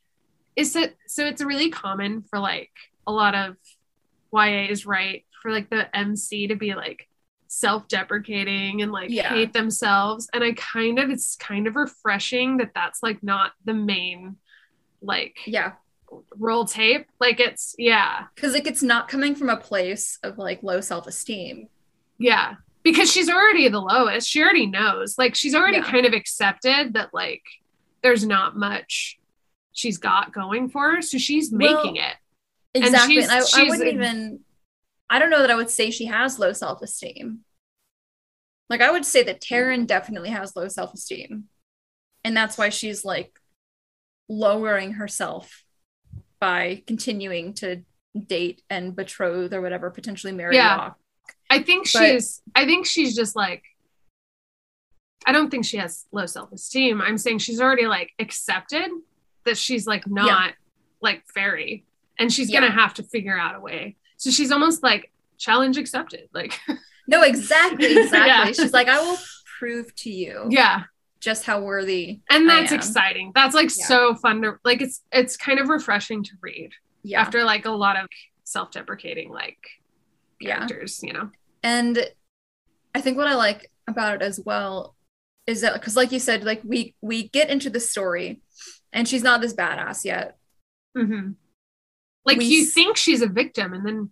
is 0.56 0.74
that 0.74 0.96
so 1.08 1.26
it's 1.26 1.42
really 1.42 1.70
common 1.70 2.24
for 2.30 2.40
like 2.40 2.72
a 3.08 3.12
lot 3.12 3.36
of 3.36 3.56
YA 4.34 4.68
is 4.70 4.86
right 4.86 5.26
for 5.42 5.52
like 5.52 5.70
the 5.70 5.96
MC 5.96 6.48
to 6.48 6.56
be 6.56 6.74
like 6.76 7.08
self-deprecating 7.48 8.82
and 8.82 8.92
like 8.92 9.10
Yeah. 9.10 9.30
hate 9.30 9.54
themselves 9.54 10.30
and 10.34 10.44
I 10.44 10.54
kind 10.54 11.00
of 11.00 11.10
it's 11.10 11.36
kind 11.36 11.68
of 11.68 11.76
refreshing 11.76 12.58
that 12.58 12.72
that's 12.74 13.02
like 13.04 13.22
not 13.24 13.52
the 13.66 13.74
main 13.74 14.38
like 15.02 15.38
Yeah. 15.46 15.74
roll 16.38 16.66
tape 16.66 17.08
like 17.20 17.40
it's 17.40 17.76
yeah 17.78 18.26
Because 18.36 18.54
like 18.54 18.68
it's 18.68 18.84
not 18.84 19.08
coming 19.08 19.36
from 19.36 19.50
a 19.50 19.58
place 19.58 20.18
of 20.24 20.38
like 20.38 20.64
low 20.64 20.82
self-esteem. 20.82 21.68
Yeah. 22.18 22.56
Because 22.84 23.12
she's 23.12 23.30
already 23.30 23.68
the 23.68 23.80
lowest. 23.82 24.30
She 24.30 24.42
already 24.44 24.68
knows. 24.68 25.18
Like 25.18 25.36
she's 25.36 25.56
already 25.56 25.78
Yeah. 25.78 25.90
kind 25.92 26.06
of 26.06 26.14
accepted 26.14 26.94
that 26.94 27.14
like 27.14 27.44
there's 28.04 28.26
not 28.26 28.56
much 28.56 29.18
she's 29.76 30.00
got 30.00 30.34
going 30.34 30.70
for 30.70 30.96
her. 30.96 31.02
So 31.04 31.20
she's 31.20 31.52
Well, 31.52 31.60
making 31.84 31.98
it. 31.98 32.16
Exactly. 32.74 33.16
she's- 33.22 33.30
And, 33.30 33.64
I, 33.64 33.66
I 33.66 33.70
wouldn't 33.70 33.88
a- 33.90 33.94
even 33.94 34.40
I 35.10 35.20
don't 35.20 35.30
know 35.30 35.42
that 35.42 35.52
I 35.52 35.56
would 35.56 35.70
say 35.70 35.92
she 35.92 36.06
has 36.08 36.40
low 36.40 36.52
self-esteem. 36.52 37.42
Like 38.72 38.82
I 38.82 38.90
would 38.90 39.06
say 39.06 39.22
that 39.24 39.40
Taryn 39.42 39.86
definitely 39.86 40.30
has 40.32 40.56
low 40.56 40.68
self-esteem. 40.68 41.44
And 42.24 42.36
that's 42.36 42.58
why 42.58 42.70
she's 42.70 43.06
like 43.06 43.40
lowering 44.28 44.94
herself 44.94 45.64
by 46.40 46.82
continuing 46.88 47.54
to 47.56 47.84
date 48.18 48.64
and 48.70 48.96
betroth 48.96 49.54
or 49.54 49.62
whatever, 49.62 49.92
potentially 49.92 50.34
marry 50.34 50.56
Yeah. 50.56 50.94
I 51.50 51.62
think 51.62 51.88
But- 51.94 52.00
she's 52.14 52.42
I 52.56 52.66
think 52.66 52.86
she's 52.88 53.16
just 53.16 53.36
like 53.36 53.64
I 55.28 55.32
don't 55.32 55.50
think 55.50 55.66
she 55.66 55.78
has 55.78 56.06
low 56.12 56.26
self-esteem. 56.28 57.02
I'm 57.02 57.18
saying 57.18 57.40
she's 57.40 57.60
already 57.62 57.88
like 57.88 58.12
accepted 58.20 58.90
that 59.46 59.58
she's 59.58 59.86
like 59.88 60.08
not 60.08 60.54
like 61.02 61.24
fairy 61.34 61.86
and 62.20 62.32
she's 62.32 62.50
Yeah. 62.50 62.62
gonna 62.62 62.72
have 62.72 62.94
to 62.96 63.04
figure 63.04 63.38
out 63.38 63.56
a 63.56 63.60
way. 63.60 63.96
So 64.18 64.30
she's 64.32 64.52
almost 64.52 64.82
like 64.84 65.12
challenge 65.38 65.78
accepted. 65.78 66.30
Like 66.34 66.60
No, 67.08 67.22
exactly, 67.22 67.98
exactly. 67.98 68.20
Yeah. 68.28 68.46
She's 68.48 68.74
like, 68.74 68.88
I 68.88 69.00
will 69.00 69.18
prove 69.60 69.94
to 69.98 70.10
you 70.10 70.48
yeah. 70.50 70.84
just 71.20 71.46
how 71.46 71.62
worthy. 71.62 72.22
And 72.30 72.50
that's 72.50 72.72
exciting. 72.72 73.32
That's 73.36 73.54
like 73.54 73.70
Yeah. 73.78 73.86
so 73.86 74.16
fun 74.16 74.42
to 74.42 74.56
like 74.66 74.82
it's 74.82 75.02
it's 75.12 75.38
kind 75.38 75.60
of 75.60 75.70
refreshing 75.70 76.24
to 76.24 76.32
read 76.42 76.72
Yeah. 77.04 77.22
after 77.22 77.44
like 77.44 77.66
a 77.66 77.72
lot 77.72 77.98
of 77.98 78.08
self-deprecating 78.46 79.30
like 79.30 79.60
Yeah. 80.40 80.56
characters, 80.66 81.02
you 81.04 81.14
know. 81.14 81.30
And 81.62 82.10
I 82.96 83.02
think 83.02 83.18
what 83.18 83.28
I 83.28 83.36
like 83.36 83.70
about 83.88 84.16
it 84.16 84.22
as 84.22 84.40
well 84.44 84.96
is 85.46 85.62
that 85.62 85.74
because 85.74 85.96
like 85.96 86.12
you 86.12 86.20
said, 86.20 86.44
like 86.44 86.62
we 86.64 86.96
we 87.02 87.28
get 87.30 87.50
into 87.50 87.70
the 87.70 87.80
story 87.80 88.42
and 88.96 89.08
she's 89.08 89.22
not 89.24 89.42
this 89.42 89.54
badass 89.54 90.04
yet. 90.06 90.38
hmm 90.98 91.32
Like 92.26 92.40
We 92.40 92.46
you 92.46 92.66
think 92.66 92.98
she's 92.98 93.22
a 93.22 93.28
victim, 93.28 93.74
and 93.74 93.86
then 93.86 94.10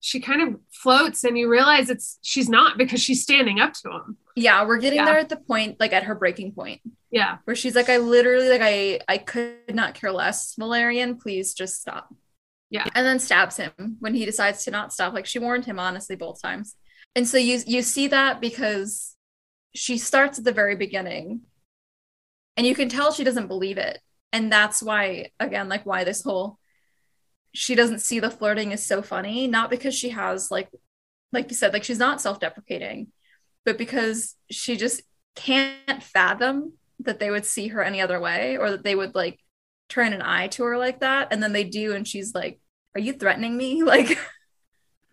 she 0.00 0.20
kind 0.20 0.42
of 0.42 0.60
floats, 0.70 1.24
and 1.24 1.38
you 1.38 1.48
realize 1.48 1.88
it's 1.88 2.18
she's 2.22 2.48
not 2.48 2.76
because 2.76 3.00
she's 3.02 3.22
standing 3.22 3.60
up 3.60 3.72
to 3.72 3.90
him. 3.90 4.16
Yeah, 4.36 4.66
we're 4.66 4.78
getting 4.78 4.98
Yeah. 4.98 5.06
there 5.06 5.18
at 5.18 5.30
the 5.30 5.36
point, 5.38 5.80
like 5.80 5.94
at 5.94 6.04
her 6.04 6.14
breaking 6.14 6.52
point, 6.52 6.82
Yeah, 7.10 7.38
where 7.44 7.56
she's 7.56 7.74
like, 7.74 7.88
I 7.88 7.96
literally 7.96 8.50
like 8.50 8.60
I 8.62 9.00
I 9.08 9.18
could 9.18 9.74
not 9.74 9.94
care 9.94 10.12
less, 10.12 10.54
Valerian, 10.58 11.16
please 11.16 11.54
just 11.54 11.80
stop. 11.80 12.14
Yeah. 12.68 12.84
And 12.94 13.06
then 13.06 13.18
stabs 13.20 13.56
him 13.56 13.72
when 14.00 14.14
he 14.14 14.26
decides 14.26 14.64
to 14.64 14.70
not 14.72 14.92
stop. 14.92 15.14
Like 15.14 15.24
she 15.26 15.38
warned 15.38 15.64
him 15.64 15.78
honestly 15.78 16.16
both 16.16 16.42
times. 16.42 16.74
And 17.14 17.26
so 17.26 17.38
you 17.38 17.60
you 17.66 17.80
see 17.82 18.08
that 18.08 18.40
because 18.40 19.14
she 19.74 19.98
starts 19.98 20.38
at 20.38 20.44
the 20.44 20.52
very 20.52 20.76
beginning 20.76 21.42
and 22.56 22.66
you 22.66 22.74
can 22.74 22.88
tell 22.88 23.12
she 23.12 23.24
doesn't 23.24 23.48
believe 23.48 23.78
it. 23.78 23.98
And 24.32 24.52
that's 24.52 24.82
why 24.82 25.30
again 25.40 25.68
like 25.68 25.86
why 25.86 26.04
this 26.04 26.22
whole 26.22 26.58
she 27.52 27.74
doesn't 27.74 28.00
see 28.00 28.20
the 28.20 28.30
flirting 28.30 28.72
is 28.72 28.84
so 28.84 29.00
funny, 29.02 29.46
not 29.46 29.70
because 29.70 29.94
she 29.94 30.10
has 30.10 30.50
like 30.50 30.70
like 31.32 31.50
you 31.50 31.56
said 31.56 31.72
like 31.72 31.84
she's 31.84 31.98
not 31.98 32.20
self-deprecating, 32.20 33.08
but 33.64 33.78
because 33.78 34.34
she 34.50 34.76
just 34.76 35.02
can't 35.34 36.02
fathom 36.02 36.74
that 37.00 37.18
they 37.18 37.30
would 37.30 37.44
see 37.44 37.68
her 37.68 37.82
any 37.82 38.00
other 38.00 38.20
way 38.20 38.56
or 38.56 38.70
that 38.70 38.84
they 38.84 38.94
would 38.94 39.14
like 39.14 39.38
turn 39.88 40.12
an 40.12 40.22
eye 40.22 40.48
to 40.48 40.64
her 40.64 40.78
like 40.78 41.00
that. 41.00 41.28
And 41.30 41.42
then 41.42 41.52
they 41.52 41.64
do 41.64 41.94
and 41.94 42.06
she's 42.06 42.34
like 42.34 42.60
are 42.94 43.00
you 43.00 43.12
threatening 43.12 43.56
me? 43.56 43.82
Like 43.86 44.18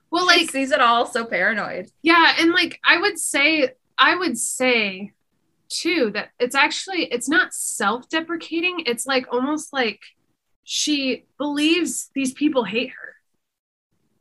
well, 0.10 0.30
she 0.30 0.42
like 0.42 0.52
sees 0.52 0.72
it 0.72 0.80
all 0.80 1.08
so 1.08 1.26
paranoid. 1.26 1.90
Yeah, 2.04 2.36
and 2.38 2.52
like 2.52 2.80
I 2.86 3.00
would 3.00 3.18
say, 3.18 3.70
I 3.98 4.16
would 4.16 4.38
say 4.38 5.12
too 5.74 6.12
that 6.14 6.30
it's 6.40 6.56
actually 6.56 7.06
it's 7.06 7.30
not 7.30 7.54
self-deprecating. 7.54 8.84
It's 8.86 9.06
like 9.06 9.26
almost 9.32 9.74
like 9.74 10.00
she 10.64 11.26
believes 11.38 12.10
these 12.16 12.34
people 12.34 12.64
hate 12.64 12.92
her. 12.92 13.16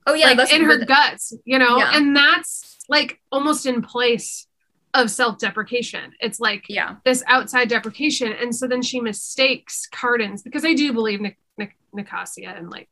oh 0.07 0.14
yeah 0.14 0.32
like 0.32 0.53
in 0.53 0.62
her 0.64 0.78
but- 0.80 0.88
guts, 0.88 1.32
you 1.44 1.59
know, 1.59 1.78
Yeah. 1.78 1.90
and 1.96 2.16
that's 2.16 2.78
like 2.88 3.20
almost 3.30 3.66
in 3.66 3.82
place 3.82 4.46
of 4.94 5.11
self-deprecation. 5.11 6.12
It's 6.20 6.40
like 6.40 6.64
yeah 6.68 6.96
this 7.05 7.22
outside 7.26 7.68
deprecation, 7.68 8.32
and 8.32 8.55
so 8.55 8.66
then 8.66 8.82
she 8.82 9.00
mistakes 9.00 9.86
Cardan's 9.92 10.42
because 10.42 10.64
I 10.64 10.74
do 10.74 10.92
believe 10.92 11.20
Nic- 11.20 11.38
Nic- 11.59 11.76
Nicasia 11.92 12.55
and 12.57 12.70
like 12.70 12.88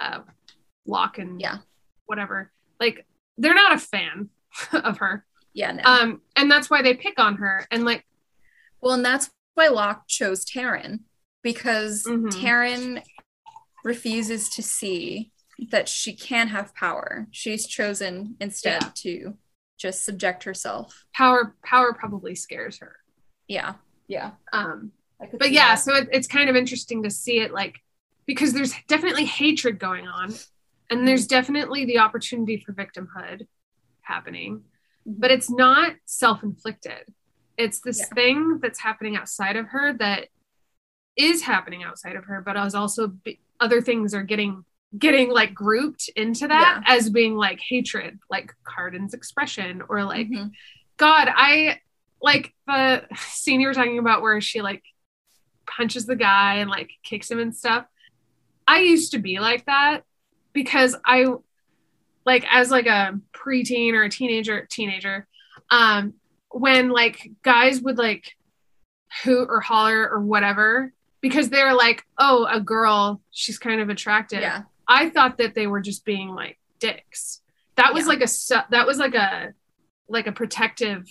uh, 0.00 0.20
Locke 0.86 1.18
and 1.18 1.40
Yeah. 1.40 1.58
whatever, 2.06 2.52
like 2.78 3.04
they're 3.38 3.54
not 3.54 3.74
a 3.74 3.78
fan 3.78 4.28
of 4.72 4.98
her, 4.98 5.24
yeah 5.54 5.72
no. 5.72 5.82
um, 5.84 6.20
and 6.36 6.50
that's 6.50 6.68
why 6.70 6.82
they 6.82 6.94
pick 6.94 7.18
on 7.18 7.36
her 7.36 7.66
and 7.70 7.84
like 7.84 8.04
well 8.80 8.94
and 8.94 9.04
that's 9.04 9.30
why 9.54 9.68
Locke 9.68 10.06
chose 10.08 10.44
Taryn 10.44 11.00
because 11.42 12.04
Mhm. 12.06 12.30
Taryn 12.30 13.02
refuses 13.84 14.48
to 14.50 14.62
see 14.62 15.32
that 15.70 15.88
she 15.88 16.14
can 16.14 16.48
have 16.48 16.74
power 16.74 17.26
she's 17.30 17.66
chosen 17.66 18.36
instead 18.40 18.82
Yeah. 18.82 18.90
to 18.96 19.36
just 19.76 20.04
subject 20.04 20.44
herself 20.44 21.04
power 21.14 21.54
power 21.64 21.92
probably 21.92 22.34
scares 22.34 22.78
her. 22.78 22.96
yeah 23.48 23.74
yeah 24.06 24.32
Um, 24.52 24.92
but 25.38 25.50
yeah 25.50 25.70
that. 25.70 25.74
so 25.76 25.94
it, 25.94 26.08
it's 26.12 26.28
kind 26.28 26.48
of 26.50 26.56
interesting 26.56 27.02
to 27.02 27.10
see 27.10 27.40
it 27.40 27.52
like 27.52 27.80
because 28.26 28.52
there's 28.52 28.74
definitely 28.88 29.24
hatred 29.24 29.78
going 29.78 30.06
on 30.06 30.34
and 30.90 31.06
there's 31.06 31.22
Mm-hmm. 31.26 31.28
definitely 31.36 31.84
the 31.84 31.98
opportunity 31.98 32.58
for 32.64 32.72
victimhood 32.72 33.46
happening 34.02 34.54
Mm-hmm. 34.56 34.64
But 35.10 35.30
it's 35.30 35.50
not 35.50 35.94
self-inflicted 36.04 37.14
it's 37.56 37.80
this 37.80 37.98
Yeah. 37.98 38.14
thing 38.14 38.58
that's 38.62 38.78
happening 38.78 39.16
outside 39.16 39.56
of 39.56 39.66
her 39.68 39.92
that 39.94 40.28
is 41.16 41.42
happening 41.42 41.82
outside 41.82 42.14
of 42.14 42.24
her 42.26 42.40
but 42.40 42.56
is 42.56 42.74
also 42.74 43.08
be- 43.08 43.40
other 43.58 43.80
things 43.80 44.14
are 44.14 44.22
getting 44.22 44.64
getting 44.96 45.30
like 45.30 45.52
grouped 45.54 46.08
into 46.14 46.46
that 46.46 46.82
as 46.86 47.10
being 47.10 47.34
like 47.34 47.58
hatred 47.60 48.18
like 48.30 48.54
Cardan's 48.64 49.12
expression 49.14 49.82
or 49.88 50.04
like 50.04 50.28
Mhm. 50.28 50.52
God, 50.98 51.28
I 51.34 51.80
like 52.22 52.52
the 52.66 53.06
scene 53.16 53.60
you 53.60 53.68
were 53.68 53.74
talking 53.74 53.98
about 53.98 54.20
where 54.22 54.40
she 54.40 54.62
like 54.62 54.82
punches 55.66 56.06
the 56.06 56.16
guy 56.16 56.56
and 56.56 56.68
like 56.70 56.90
kicks 57.02 57.30
him 57.30 57.38
and 57.38 57.54
stuff. 57.56 57.86
I 58.66 58.80
used 58.80 59.12
to 59.12 59.18
be 59.18 59.38
like 59.40 59.64
that 59.66 60.04
because 60.52 60.96
I 61.04 61.26
like 62.32 62.44
as 62.50 62.70
like 62.70 62.86
a 62.86 63.18
preteen 63.32 63.92
or 63.94 64.02
a 64.04 64.10
teenager 64.10 64.66
teenager, 64.70 65.26
um, 65.70 66.14
when 66.50 66.90
like 66.90 67.30
guys 67.42 67.80
would 67.80 67.98
like 67.98 68.24
hoot 69.22 69.48
or 69.50 69.60
holler 69.60 70.08
or 70.08 70.20
whatever 70.20 70.92
because 71.20 71.48
they're 71.48 71.74
like, 71.74 72.04
oh, 72.18 72.46
a 72.50 72.60
girl, 72.60 73.20
she's 73.32 73.58
kind 73.58 73.80
of 73.80 73.88
attractive. 73.88 74.40
yeah 74.40 74.62
I 74.86 75.10
thought 75.10 75.38
that 75.38 75.54
they 75.54 75.66
were 75.66 75.80
just 75.80 76.04
being 76.04 76.28
like 76.42 76.58
dicks. 76.80 77.40
That 77.76 77.92
was 77.94 78.04
Yeah. 78.04 78.08
like 78.12 78.22
a 78.22 78.66
that 78.70 78.86
was 78.86 78.98
like 78.98 79.14
a 79.14 79.52
like 80.08 80.26
a 80.26 80.32
protective 80.32 81.04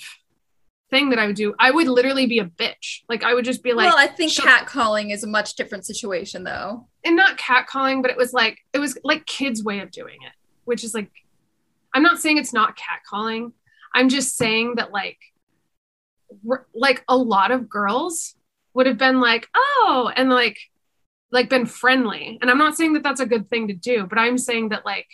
thing 0.89 1.09
that 1.11 1.19
I 1.19 1.27
would 1.27 1.35
do. 1.35 1.53
I 1.59 1.69
would 1.71 1.87
literally 1.87 2.25
be 2.27 2.39
a 2.39 2.45
bitch. 2.45 3.01
Like 3.09 3.23
I 3.23 3.33
would 3.33 3.45
just 3.45 3.61
be 3.63 3.73
like 3.73 3.87
well, 3.87 3.97
I 3.97 4.07
think 4.07 4.31
shut- 4.31 4.45
catcalling 4.47 5.11
is 5.13 5.23
a 5.23 5.27
much 5.27 5.55
different 5.55 5.85
situation, 5.85 6.43
though. 6.43 6.87
and 7.03 7.15
not 7.15 7.37
catcalling, 7.37 8.01
but 8.01 8.09
it 8.11 8.17
was 8.17 8.33
like 8.33 8.57
it 8.73 8.79
was 8.79 8.97
like 9.03 9.25
kids' 9.25 9.63
way 9.63 9.79
of 9.79 9.91
doing 9.91 10.17
it, 10.29 10.33
which 10.67 10.83
is 10.83 10.93
like 10.93 11.09
I'm 11.93 12.03
not 12.03 12.19
saying 12.19 12.37
it's 12.37 12.53
not 12.53 12.77
catcalling. 12.77 13.53
I'm 13.95 14.09
just 14.09 14.37
saying 14.37 14.75
that 14.75 14.91
like 14.91 15.17
r- 16.47 16.67
like 16.75 17.03
a 17.07 17.17
lot 17.17 17.51
of 17.51 17.69
girls 17.69 18.35
would 18.73 18.85
have 18.85 18.97
been 18.97 19.19
like, 19.21 19.47
"Oh," 19.55 20.11
and 20.15 20.29
like 20.29 20.59
like 21.31 21.49
been 21.49 21.65
friendly. 21.65 22.37
And 22.41 22.51
I'm 22.51 22.57
not 22.57 22.75
saying 22.75 22.93
that 22.93 23.03
that's 23.03 23.19
a 23.19 23.25
good 23.25 23.49
thing 23.49 23.67
to 23.69 23.73
do, 23.73 24.05
but 24.05 24.17
I'm 24.19 24.37
saying 24.37 24.69
that 24.69 24.85
like 24.85 25.07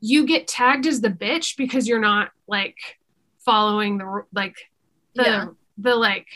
you 0.00 0.24
get 0.26 0.48
tagged 0.48 0.86
as 0.86 1.00
the 1.00 1.10
bitch 1.10 1.56
because 1.56 1.86
you're 1.86 2.00
not 2.00 2.30
like 2.48 2.76
following 3.44 3.98
the 3.98 4.24
like 4.32 4.56
the 5.14 5.22
Yeah. 5.24 5.46
the 5.78 5.94
like 5.96 6.26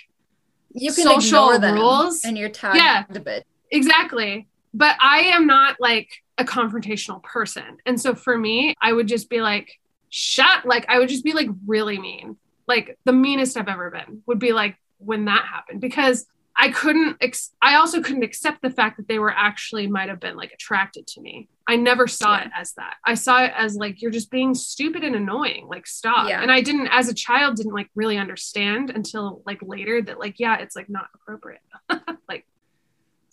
You 0.73 0.93
can 0.93 1.05
Social 1.05 1.51
ignore 1.51 1.59
them 1.59 1.75
rules. 1.77 2.25
and 2.25 2.37
you're 2.37 2.49
tagged 2.51 2.77
Yeah. 2.77 3.05
a 3.09 3.21
bit. 3.21 3.47
Exactly. 3.71 4.49
But 4.75 4.97
I 5.01 5.19
am 5.21 5.47
not 5.47 5.77
like 5.81 6.11
a 6.37 6.45
confrontational 6.45 7.23
person. 7.23 7.79
And 7.87 7.99
so 8.01 8.15
for 8.15 8.37
me, 8.37 8.75
I 8.83 8.93
would 8.93 9.07
just 9.07 9.31
be 9.31 9.41
like, 9.41 9.79
shut, 10.11 10.67
like, 10.67 10.85
I 10.89 10.99
would 10.99 11.09
just 11.09 11.25
be 11.25 11.33
like 11.33 11.49
really 11.67 11.99
mean. 11.99 12.37
Like, 12.67 12.99
the 13.05 13.13
meanest 13.13 13.57
I've 13.57 13.69
ever 13.69 13.91
been 13.91 14.23
would 14.27 14.39
be 14.41 14.53
like 14.53 14.77
when 14.99 15.27
that 15.27 15.45
happened 15.45 15.81
because 15.81 16.27
I 16.57 16.71
couldn't, 16.71 17.17
ex- 17.21 17.53
I 17.61 17.77
also 17.77 18.01
couldn't 18.01 18.23
accept 18.23 18.63
the 18.63 18.71
fact 18.71 18.97
that 18.97 19.09
they 19.09 19.19
were 19.19 19.33
actually 19.33 19.87
might 19.87 20.09
have 20.09 20.21
been 20.21 20.37
like 20.37 20.53
attracted 20.53 21.07
to 21.09 21.21
me. 21.21 21.49
I 21.69 21.77
never 21.77 22.07
saw 22.07 22.37
Yeah. 22.37 22.45
it 22.45 22.51
as 22.57 22.73
that. 22.75 22.95
I 23.05 23.15
saw 23.15 23.43
it 23.45 23.53
as 23.57 23.75
like, 23.77 24.01
you're 24.03 24.11
just 24.13 24.31
being 24.31 24.55
stupid 24.55 25.03
and 25.05 25.15
annoying. 25.17 25.67
Like, 25.69 25.87
stop. 25.87 26.29
Yeah. 26.29 26.43
And 26.43 26.51
I 26.53 26.61
didn't, 26.63 26.89
as 26.89 27.09
a 27.09 27.15
child, 27.15 27.57
didn't 27.57 27.73
like 27.73 27.91
really 27.95 28.19
understand 28.19 28.91
until 28.91 29.43
like 29.47 29.59
later 29.63 30.01
that, 30.03 30.19
like, 30.19 30.39
yeah, 30.39 30.59
it's 30.59 30.77
like 30.77 30.89
not 30.89 31.07
appropriate. 31.15 31.61
like, 32.29 32.47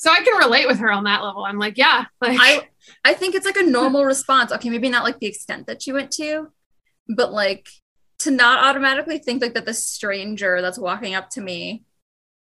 so 0.02 0.10
I 0.12 0.24
can 0.24 0.36
relate 0.40 0.66
with 0.66 0.80
her 0.80 0.92
on 0.92 1.04
that 1.04 1.24
level. 1.24 1.46
I'm 1.46 1.60
like, 1.60 1.78
yeah, 1.78 2.06
like 2.22 2.36
I 2.42 2.68
I 3.06 3.14
think 3.14 3.36
it's 3.36 3.46
like 3.46 3.56
a 3.56 3.62
normal 3.62 4.04
response. 4.04 4.52
Okay, 4.52 4.72
maybe 4.72 4.90
not 4.90 5.04
like 5.04 5.20
the 5.20 5.28
extent 5.28 5.68
that 5.68 5.86
you 5.86 5.94
went 5.94 6.10
to, 6.14 6.48
but 7.16 7.32
like 7.32 7.68
to 8.20 8.32
not 8.32 8.64
automatically 8.64 9.20
think 9.20 9.44
like 9.44 9.54
that 9.54 9.68
the 9.68 9.76
stranger 9.76 10.60
that's 10.60 10.80
walking 10.80 11.14
up 11.14 11.30
to 11.32 11.42
me 11.42 11.84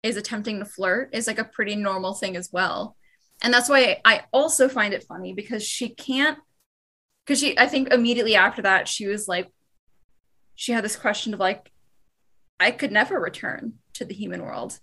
is 0.02 0.18
attempting 0.18 0.58
to 0.58 0.66
flirt 0.66 1.14
is 1.14 1.28
like 1.28 1.38
a 1.38 1.44
pretty 1.44 1.76
normal 1.76 2.16
thing 2.16 2.36
as 2.36 2.50
well. 2.52 2.98
And 3.44 3.54
that's 3.54 3.70
why 3.70 4.02
I 4.04 4.22
also 4.34 4.68
find 4.68 4.92
it 4.92 5.04
funny 5.04 5.34
because 5.34 5.64
she 5.64 5.90
can't 5.90 6.40
because 7.24 7.40
she 7.40 7.56
I 7.60 7.68
think 7.68 7.94
immediately 7.94 8.36
after 8.36 8.64
that 8.64 8.88
she 8.88 9.06
was 9.06 9.28
like 9.28 9.52
she 10.56 10.72
had 10.72 10.84
this 10.84 10.96
question 10.96 11.36
of 11.36 11.40
like 11.40 11.72
I 12.60 12.72
could 12.72 12.92
never 12.92 13.20
return 13.20 13.74
to 13.94 14.04
the 14.04 14.16
human 14.16 14.42
world. 14.42 14.80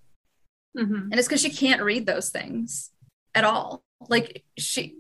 Mm-hmm. 0.79 0.95
And 1.11 1.15
it's 1.15 1.27
because 1.29 1.41
she 1.43 1.51
can't 1.51 1.83
read 1.83 2.07
those 2.07 2.31
things 2.31 2.91
at 3.35 3.45
all. 3.45 3.83
Like 4.09 4.45
she 4.57 4.95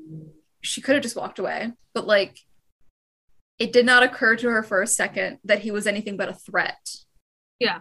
she 0.61 0.81
could 0.81 0.95
have 0.97 1.03
just 1.03 1.17
walked 1.17 1.39
away, 1.39 1.73
but 1.95 2.07
like 2.07 2.41
it 3.59 3.73
did 3.73 3.87
not 3.87 4.03
occur 4.03 4.37
to 4.37 4.49
her 4.51 4.63
for 4.63 4.83
a 4.83 4.87
second 4.87 5.39
that 5.45 5.61
he 5.61 5.71
was 5.71 5.87
anything 5.87 6.17
but 6.17 6.29
a 6.29 6.35
threat. 6.35 6.97
Yeah. 7.59 7.81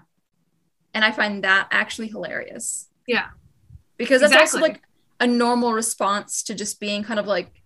And 0.94 1.04
I 1.06 1.12
find 1.12 1.44
that 1.44 1.68
actually 1.72 2.08
hilarious. 2.08 2.88
Yeah. 3.08 3.28
Because 3.98 4.22
that's 4.22 4.36
also 4.36 4.60
like 4.60 4.82
a 5.20 5.28
normal 5.28 5.74
response 5.74 6.44
to 6.44 6.56
just 6.56 6.80
being 6.80 7.04
kind 7.04 7.20
of 7.20 7.28
like 7.28 7.62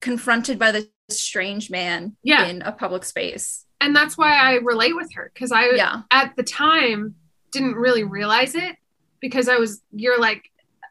confronted 0.00 0.58
by 0.58 0.72
this 0.72 0.86
strange 1.10 1.70
man 1.70 2.16
Yeah. 2.22 2.46
in 2.46 2.62
a 2.62 2.72
public 2.72 3.04
space. 3.04 3.66
And 3.80 3.94
that's 3.94 4.16
why 4.16 4.36
I 4.36 4.54
relate 4.54 4.94
with 4.94 5.12
her 5.14 5.30
because 5.34 5.52
I 5.52 5.70
Yeah. 5.70 6.02
at 6.10 6.36
the 6.36 6.42
time 6.42 7.16
didn't 7.52 7.74
really 7.74 8.04
realize 8.04 8.54
it 8.54 8.76
because 9.26 9.48
I 9.48 9.56
was 9.56 9.80
you're 10.02 10.20
like 10.20 10.42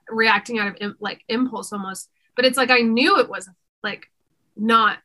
reacting 0.10 0.58
out 0.60 0.82
of 0.82 0.96
like 1.00 1.22
impulse 1.30 1.72
almost, 1.72 2.10
but 2.36 2.46
it's 2.46 2.58
like 2.58 2.72
I 2.72 2.80
knew 2.80 3.20
it 3.20 3.30
was 3.30 3.48
like 3.84 4.04
not 4.58 4.98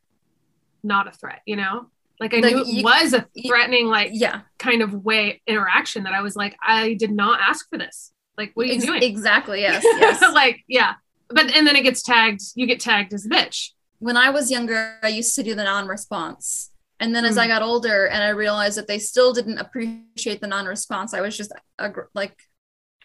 not 0.83 1.07
a 1.07 1.11
threat, 1.11 1.41
you 1.45 1.55
know? 1.55 1.75
Like 2.19 2.33
I 2.33 2.37
Like, 2.39 2.55
knew 2.55 2.61
it 2.61 2.67
you- 2.67 2.83
was 2.83 3.13
a 3.13 3.27
threatening 3.47 3.85
like 3.87 4.09
Yeah. 4.13 4.41
kind 4.57 4.81
of 4.81 4.93
way 4.93 5.41
interaction 5.45 6.03
that 6.05 6.13
I 6.13 6.21
was 6.21 6.35
like 6.35 6.55
I 6.61 6.95
did 6.95 7.11
not 7.11 7.39
ask 7.39 7.69
for 7.69 7.77
this. 7.77 8.11
Like 8.37 8.51
what 8.55 8.63
are 8.65 8.69
you 8.69 8.75
Ex- 8.75 8.85
doing? 8.85 9.03
Exactly. 9.03 9.59
Yes. 9.67 9.83
Yes. 9.83 10.21
like 10.33 10.57
yeah. 10.67 10.93
But 11.29 11.55
and 11.55 11.67
then 11.67 11.75
it 11.75 11.83
gets 11.83 12.01
tagged, 12.01 12.41
you 12.55 12.65
get 12.65 12.79
tagged 12.79 13.13
as 13.13 13.25
a 13.25 13.29
bitch. 13.29 13.69
when 13.99 14.17
I 14.17 14.29
was 14.31 14.49
younger, 14.49 14.97
I 15.03 15.09
used 15.09 15.35
to 15.35 15.43
do 15.43 15.53
the 15.55 15.63
non-response. 15.65 16.71
And 17.01 17.13
then 17.15 17.23
as 17.25 17.35
Mm. 17.37 17.41
I 17.43 17.47
got 17.47 17.61
older 17.61 18.07
and 18.07 18.21
I 18.23 18.29
realized 18.29 18.77
that 18.77 18.87
they 18.87 18.99
still 18.99 19.31
didn't 19.33 19.57
appreciate 19.59 20.39
the 20.41 20.47
non-response, 20.55 21.13
I 21.13 21.21
was 21.21 21.35
just 21.37 21.51
agr 21.79 22.05
like 22.21 22.35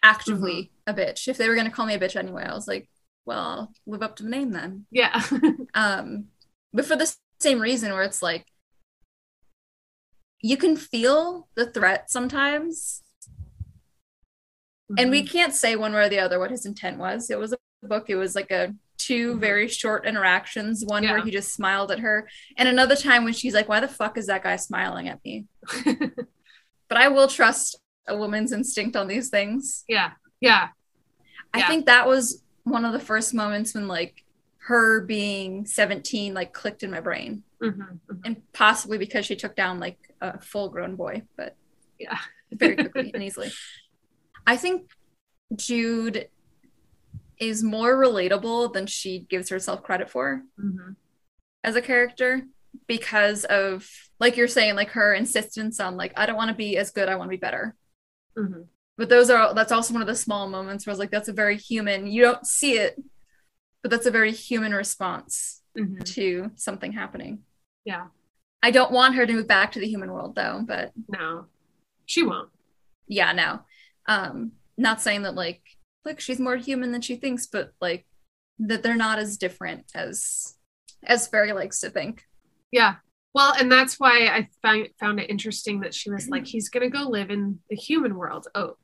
actively 0.04 0.70
Mm-hmm. 0.88 1.00
a 1.00 1.02
bitch. 1.02 1.28
If 1.28 1.38
they 1.38 1.48
were 1.48 1.54
going 1.54 1.66
to 1.66 1.72
call 1.72 1.86
me 1.86 1.94
a 1.94 1.98
bitch 1.98 2.14
anyway, 2.14 2.44
I 2.44 2.52
was 2.54 2.68
like, 2.68 2.88
well, 3.24 3.38
I'll 3.40 3.72
live 3.86 4.02
up 4.02 4.16
to 4.16 4.22
the 4.22 4.28
name 4.28 4.50
then. 4.52 4.86
Yeah. 4.90 5.20
Um, 5.74 6.26
but 6.72 6.84
for 6.84 6.94
the 6.94 7.12
same 7.40 7.58
reason 7.60 7.90
where 7.92 8.02
it's 8.04 8.22
like 8.22 8.46
you 10.40 10.56
can 10.56 10.76
feel 10.76 11.48
the 11.56 11.66
threat 11.66 12.10
sometimes 12.10 13.02
and 14.98 15.10
we 15.10 15.26
can't 15.26 15.54
say 15.54 15.74
one 15.74 15.92
way 15.94 16.04
or 16.04 16.08
the 16.08 16.18
other 16.20 16.38
what 16.38 16.50
his 16.50 16.66
intent 16.66 16.98
was. 16.98 17.30
It 17.30 17.38
was 17.38 17.52
a 17.52 17.56
book. 17.82 18.08
It 18.10 18.16
was 18.16 18.34
like 18.34 18.50
a 18.50 18.74
2 18.98 19.34
Mhm. 19.36 19.40
very 19.40 19.68
short 19.68 20.06
interactions. 20.06 20.84
One 20.84 21.02
where 21.04 21.22
he 21.24 21.30
just 21.30 21.52
smiled 21.54 21.90
at 21.90 21.98
her, 22.00 22.28
and 22.56 22.68
another 22.68 22.94
time 22.94 23.24
when 23.24 23.32
she's 23.32 23.54
like, 23.54 23.68
"Why 23.68 23.80
the 23.80 23.88
fuck 23.88 24.16
is 24.18 24.26
that 24.28 24.42
guy 24.44 24.56
smiling 24.56 25.08
at 25.08 25.24
me?" 25.24 25.46
But 26.88 26.98
I 26.98 27.08
will 27.08 27.28
trust 27.28 27.78
a 28.06 28.16
woman's 28.16 28.52
instinct 28.52 28.96
on 28.96 29.08
these 29.08 29.28
things. 29.30 29.84
yeah. 29.88 30.12
Yeah. 30.40 30.68
I 31.54 31.58
Yeah. 31.60 31.68
think 31.68 31.86
that 31.86 32.06
was 32.06 32.42
one 32.64 32.84
of 32.84 32.92
the 32.92 33.00
first 33.00 33.32
moments 33.34 33.74
when 33.74 33.88
like 33.88 34.24
her 34.58 35.00
being 35.02 35.66
17 35.66 36.34
like 36.34 36.52
clicked 36.52 36.82
in 36.82 36.90
my 36.90 37.00
brain, 37.00 37.44
Mhm, 37.62 38.00
mhm. 38.08 38.20
and 38.24 38.52
possibly 38.52 38.98
because 38.98 39.24
she 39.26 39.36
took 39.36 39.54
down 39.54 39.78
like 39.78 39.98
a 40.20 40.40
full-grown 40.40 40.96
boy, 40.96 41.22
but 41.36 41.56
Yeah. 41.98 42.18
very 42.50 42.76
quickly 42.76 43.10
and 43.14 43.22
easily. 43.22 43.50
I 44.46 44.56
think 44.56 44.90
Jude 45.54 46.28
is 47.38 47.62
more 47.62 47.94
relatable 47.96 48.72
than 48.72 48.86
she 48.86 49.20
gives 49.20 49.48
herself 49.48 49.82
credit 49.82 50.10
for 50.10 50.42
Mhm. 50.58 50.96
as 51.62 51.76
a 51.76 51.82
character 51.82 52.42
because 52.86 53.44
of 53.44 53.88
like 54.18 54.36
you're 54.36 54.48
saying 54.48 54.74
like 54.76 54.90
her 54.90 55.14
insistence 55.14 55.78
on 55.80 55.96
like 55.96 56.12
I 56.16 56.26
don't 56.26 56.36
want 56.36 56.48
to 56.50 56.56
be 56.56 56.76
as 56.76 56.90
good 56.90 57.08
I 57.08 57.16
want 57.16 57.28
to 57.28 57.36
be 57.36 57.40
better 57.40 57.74
Mhm. 58.36 58.66
but 58.96 59.08
those 59.08 59.30
are 59.30 59.54
that's 59.54 59.72
also 59.72 59.92
one 59.92 60.02
of 60.02 60.08
the 60.08 60.14
small 60.14 60.48
moments 60.48 60.86
where 60.86 60.92
I 60.92 60.94
was 60.94 60.98
like 60.98 61.10
that's 61.10 61.28
a 61.28 61.32
very 61.32 61.56
human 61.56 62.06
you 62.06 62.22
don't 62.22 62.46
see 62.46 62.78
it 62.78 62.96
but 63.82 63.90
that's 63.90 64.06
a 64.06 64.10
very 64.10 64.32
human 64.32 64.72
response 64.72 65.62
Mhm. 65.76 66.04
to 66.14 66.50
something 66.56 66.92
happening 66.92 67.44
Yeah. 67.84 68.08
I 68.62 68.70
don't 68.70 68.92
want 68.92 69.14
her 69.16 69.26
to 69.26 69.32
move 69.32 69.46
back 69.46 69.72
to 69.72 69.80
the 69.80 69.86
human 69.88 70.10
world 70.12 70.34
though 70.34 70.62
but 70.66 70.92
No. 71.08 71.46
She 72.06 72.22
won't. 72.22 72.50
yeah 73.06 73.32
no 73.32 73.60
um 74.06 74.52
not 74.76 75.00
saying 75.00 75.22
that 75.22 75.34
like 75.34 75.62
look 76.04 76.20
she's 76.20 76.40
more 76.40 76.56
human 76.56 76.92
than 76.92 77.00
she 77.02 77.16
thinks 77.16 77.46
but 77.46 77.72
like 77.80 78.06
that 78.58 78.82
they're 78.82 78.96
not 78.96 79.18
as 79.18 79.36
different 79.36 79.90
as 79.94 80.56
as 81.02 81.26
Faerie 81.28 81.52
likes 81.52 81.80
to 81.80 81.90
think 81.90 82.24
Yeah. 82.70 82.96
Well, 83.34 83.52
and 83.58 83.70
that's 83.70 83.98
why 83.98 84.26
I 84.28 84.48
found 84.62 84.88
found 85.00 85.18
it 85.20 85.28
interesting 85.28 85.80
that 85.80 85.92
she 85.94 86.10
was 86.10 86.28
like, 86.28 86.46
he's 86.46 86.68
gonna 86.68 86.88
go 86.90 87.02
live 87.08 87.30
in 87.30 87.58
the 87.68 87.76
human 87.76 88.14
world, 88.16 88.46
Oak, 88.54 88.78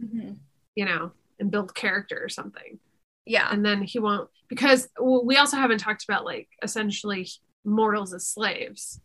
you 0.00 0.84
know, 0.84 1.12
and 1.38 1.50
build 1.50 1.74
character 1.74 2.18
or 2.22 2.28
something. 2.28 2.78
yeah 3.26 3.48
And 3.52 3.64
then 3.64 3.82
he 3.82 3.98
won't 3.98 4.28
because 4.48 4.88
well, 4.98 5.24
we 5.24 5.36
also 5.36 5.56
haven't 5.56 5.78
talked 5.78 6.04
about 6.04 6.24
like 6.24 6.48
essentially 6.62 7.28
mortals 7.64 8.12
as 8.14 8.26
slaves 8.26 9.00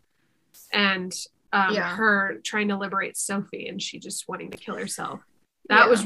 and 0.73 1.13
um, 1.53 1.73
Yeah. 1.75 1.95
her 1.95 2.39
trying 2.43 2.69
to 2.69 2.77
liberate 2.77 3.17
Sophie 3.17 3.67
and 3.67 3.81
she 3.81 3.99
just 3.99 4.25
wanting 4.27 4.49
to 4.51 4.57
kill 4.57 4.75
herself. 4.75 5.19
That 5.69 5.85
Yeah. 5.85 5.89
was 5.89 6.05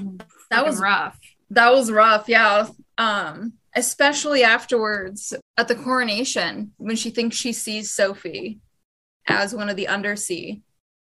That 0.52 0.66
was 0.66 0.80
rough. 0.80 1.18
that 1.52 1.72
was 1.72 1.92
rough 1.92 2.28
yeah 2.28 2.68
um 3.00 3.54
especially 3.76 4.44
afterwards 4.44 5.34
at 5.58 5.68
the 5.68 5.76
coronation 5.76 6.72
when 6.78 6.96
she 6.96 7.10
thinks 7.10 7.36
she 7.36 7.54
sees 7.54 7.90
sophie 7.90 8.60
as 9.28 9.54
one 9.56 9.70
of 9.70 9.76
the 9.76 9.88
undersea 9.88 10.62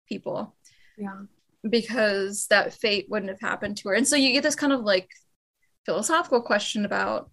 people. 0.08 0.54
Yeah. 0.98 1.22
because 1.68 2.46
that 2.48 2.74
fate 2.74 3.06
wouldn't 3.08 3.30
have 3.30 3.40
happened 3.40 3.78
to 3.78 3.88
her. 3.88 3.94
And 3.94 4.06
so 4.06 4.14
you 4.16 4.32
get 4.32 4.42
this 4.42 4.54
kind 4.54 4.72
of 4.72 4.82
like 4.82 5.08
philosophical 5.86 6.42
question 6.42 6.84
about 6.84 7.30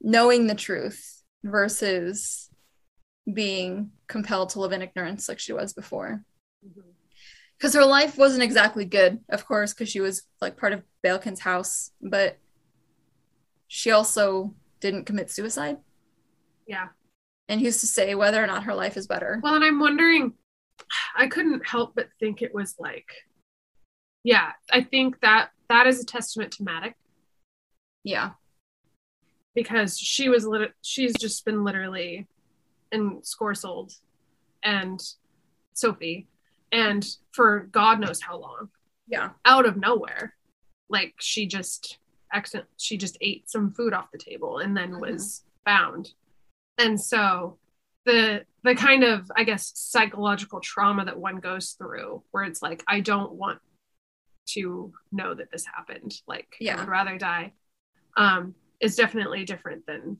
knowing 0.00 0.46
the 0.46 0.54
truth 0.54 1.22
versus 1.44 2.50
being 3.32 3.90
compelled 4.08 4.50
to 4.50 4.60
live 4.60 4.72
in 4.72 4.82
ignorance 4.82 5.28
like 5.28 5.38
she 5.38 5.52
was 5.52 5.72
before. 5.72 6.24
Because 7.56 7.74
her 7.74 7.84
life 7.84 8.18
wasn't 8.18 8.42
exactly 8.42 8.84
good, 8.84 9.20
of 9.28 9.46
course, 9.46 9.72
because 9.72 9.88
she 9.88 10.00
was 10.00 10.22
like 10.40 10.56
part 10.56 10.72
of 10.72 10.82
Balekin's 11.04 11.40
house, 11.40 11.90
but 12.00 12.38
she 13.68 13.90
also 13.90 14.54
didn't 14.80 15.04
commit 15.04 15.30
suicide. 15.30 15.76
Yeah. 16.66 16.88
And 17.48 17.60
who's 17.60 17.80
to 17.80 17.86
say 17.86 18.14
whether 18.14 18.42
or 18.42 18.46
not 18.46 18.64
her 18.64 18.74
life 18.74 18.96
is 18.96 19.06
better? 19.06 19.40
Well, 19.42 19.54
and 19.54 19.64
I'm 19.64 19.78
wondering, 19.80 20.34
I 21.16 21.28
couldn't 21.28 21.66
help 21.66 21.94
but 21.94 22.08
think 22.20 22.42
it 22.42 22.54
was 22.54 22.74
like, 22.78 23.08
yeah, 24.24 24.52
I 24.70 24.82
think 24.82 25.20
that 25.20 25.50
that 25.68 25.86
is 25.86 26.00
a 26.00 26.04
testament 26.04 26.52
to 26.52 26.64
Madoc 26.64 26.94
Yeah. 28.04 28.32
because 29.54 29.98
she 29.98 30.28
was 30.28 30.46
lit- 30.46 30.74
she's 30.82 31.14
just 31.14 31.44
been 31.44 31.64
literally 31.64 32.26
in 32.92 33.20
Scorsold 33.22 33.92
and 34.62 35.00
Sophie 35.74 36.26
and 36.72 37.06
for 37.32 37.68
God 37.70 38.00
knows 38.00 38.20
how 38.20 38.38
long 38.38 38.68
Yeah. 39.06 39.30
out 39.44 39.66
of 39.66 39.76
nowhere 39.76 40.34
like 40.88 41.14
she 41.20 41.46
just 41.46 41.98
accident 42.32 42.68
she 42.76 42.96
just 42.96 43.16
ate 43.20 43.48
some 43.50 43.72
food 43.72 43.92
off 43.92 44.10
the 44.12 44.18
table 44.18 44.58
and 44.58 44.76
then 44.76 44.98
was 45.00 45.44
found. 45.64 46.12
And 46.78 47.00
so 47.00 47.58
the 48.06 48.44
the 48.62 48.74
kind 48.74 49.04
of 49.04 49.30
i 49.36 49.44
guess 49.44 49.72
psychological 49.74 50.60
trauma 50.60 51.04
that 51.04 51.18
one 51.18 51.36
goes 51.36 51.70
through 51.72 52.22
where 52.30 52.44
it's 52.44 52.62
like 52.62 52.82
i 52.88 53.00
don't 53.00 53.32
want 53.32 53.58
to 54.46 54.92
know 55.12 55.34
that 55.34 55.50
this 55.50 55.66
happened 55.66 56.14
like 56.26 56.46
i 56.72 56.76
would 56.76 56.88
rather 56.88 57.18
die 57.18 57.52
um 58.16 58.54
is 58.80 58.96
definitely 58.96 59.44
different 59.44 59.84
than 59.86 60.16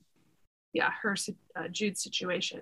yeah 0.73 0.91
her 1.01 1.15
uh, 1.55 1.67
jude's 1.69 2.03
situation. 2.03 2.61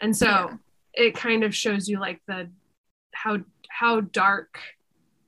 And 0.00 0.16
so 0.16 0.26
Yeah. 0.26 0.56
it 0.94 1.14
kind 1.14 1.44
of 1.44 1.54
shows 1.54 1.88
you 1.88 2.00
like 2.00 2.20
the 2.26 2.50
how 3.12 3.38
how 3.70 4.00
dark 4.00 4.58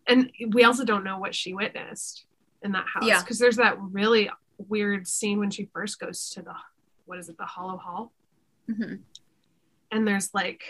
and 0.09 0.31
we 0.49 0.65
also 0.65 0.85
don't 0.85 1.05
know 1.05 1.19
what 1.19 1.35
she 1.35 1.55
witnessed 1.55 2.26
in 2.63 2.73
that 2.73 2.87
house 2.87 3.05
Yeah. 3.07 3.21
because 3.21 3.39
there's 3.39 3.57
that 3.57 3.81
really 3.81 4.31
weird 4.59 5.07
scene 5.07 5.39
when 5.39 5.51
she 5.51 5.69
first 5.73 5.99
goes 6.01 6.31
to 6.31 6.43
the 6.43 6.55
what 7.05 7.19
is 7.19 7.29
it 7.29 7.37
the 7.39 7.45
hollow 7.45 7.77
hall 7.77 8.13
Mhm. 8.69 9.03
and 9.93 10.09
there's 10.09 10.33
like 10.35 10.63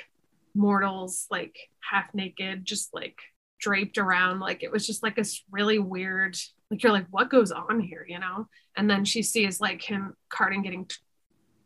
mortals 0.55 1.27
like 1.31 1.57
half 1.81 2.13
naked 2.15 2.65
just 2.65 2.93
like 2.95 3.19
draped 3.61 3.97
around 3.99 4.41
like 4.41 4.63
it 4.63 4.71
was 4.71 4.87
just 4.87 5.03
like 5.03 5.17
this 5.17 5.43
really 5.51 5.79
weird 5.79 6.37
like 6.71 6.83
you're 6.83 6.93
like 6.93 7.07
what 7.11 7.31
goes 7.31 7.51
on 7.53 7.81
here 7.81 8.05
you 8.09 8.19
know 8.19 8.49
and 8.77 8.89
then 8.91 9.05
she 9.05 9.23
sees 9.23 9.61
like 9.61 9.83
him 9.83 10.15
Cardan 10.29 10.63
getting 10.63 10.85
t- 10.87 10.97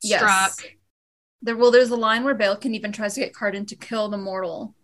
Yes. 0.03 0.21
struck 0.21 0.73
There, 1.43 1.57
well, 1.57 1.71
there's 1.71 1.89
a 1.91 1.97
line 1.97 2.23
where 2.25 2.35
Balekin 2.35 2.75
even 2.75 2.93
tries 2.93 3.15
to 3.15 3.21
get 3.21 3.33
Cardan 3.35 3.65
to 3.67 3.75
kill 3.77 4.09
the 4.11 4.19
mortal 4.19 4.75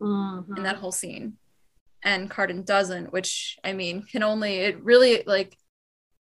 Mhm. 0.00 0.56
in 0.56 0.62
that 0.62 0.76
whole 0.76 0.92
scene, 0.92 1.36
and 2.02 2.30
Cardan 2.30 2.64
doesn't. 2.64 3.12
Which 3.12 3.58
I 3.64 3.72
mean, 3.72 4.02
can 4.02 4.22
only 4.22 4.56
it 4.56 4.82
really 4.82 5.22
like 5.26 5.56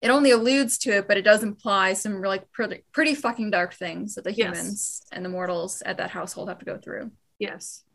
it 0.02 0.10
only 0.10 0.32
alludes 0.32 0.78
to 0.80 0.98
it, 0.98 1.08
but 1.08 1.16
it 1.18 1.22
does 1.22 1.44
imply 1.44 1.94
some 1.94 2.22
like 2.22 2.52
pretty, 2.52 2.84
pretty 2.92 3.16
fucking 3.16 3.52
dark 3.52 3.74
things 3.74 4.16
that 4.16 4.26
the 4.26 4.34
Yes. 4.34 4.58
humans 4.58 5.02
and 5.14 5.24
the 5.24 5.30
mortals 5.30 5.82
at 5.86 5.96
that 5.98 6.10
household 6.10 6.50
have 6.50 6.60
to 6.60 6.66
go 6.66 6.78
through. 6.78 7.12
Yes. 7.40 7.86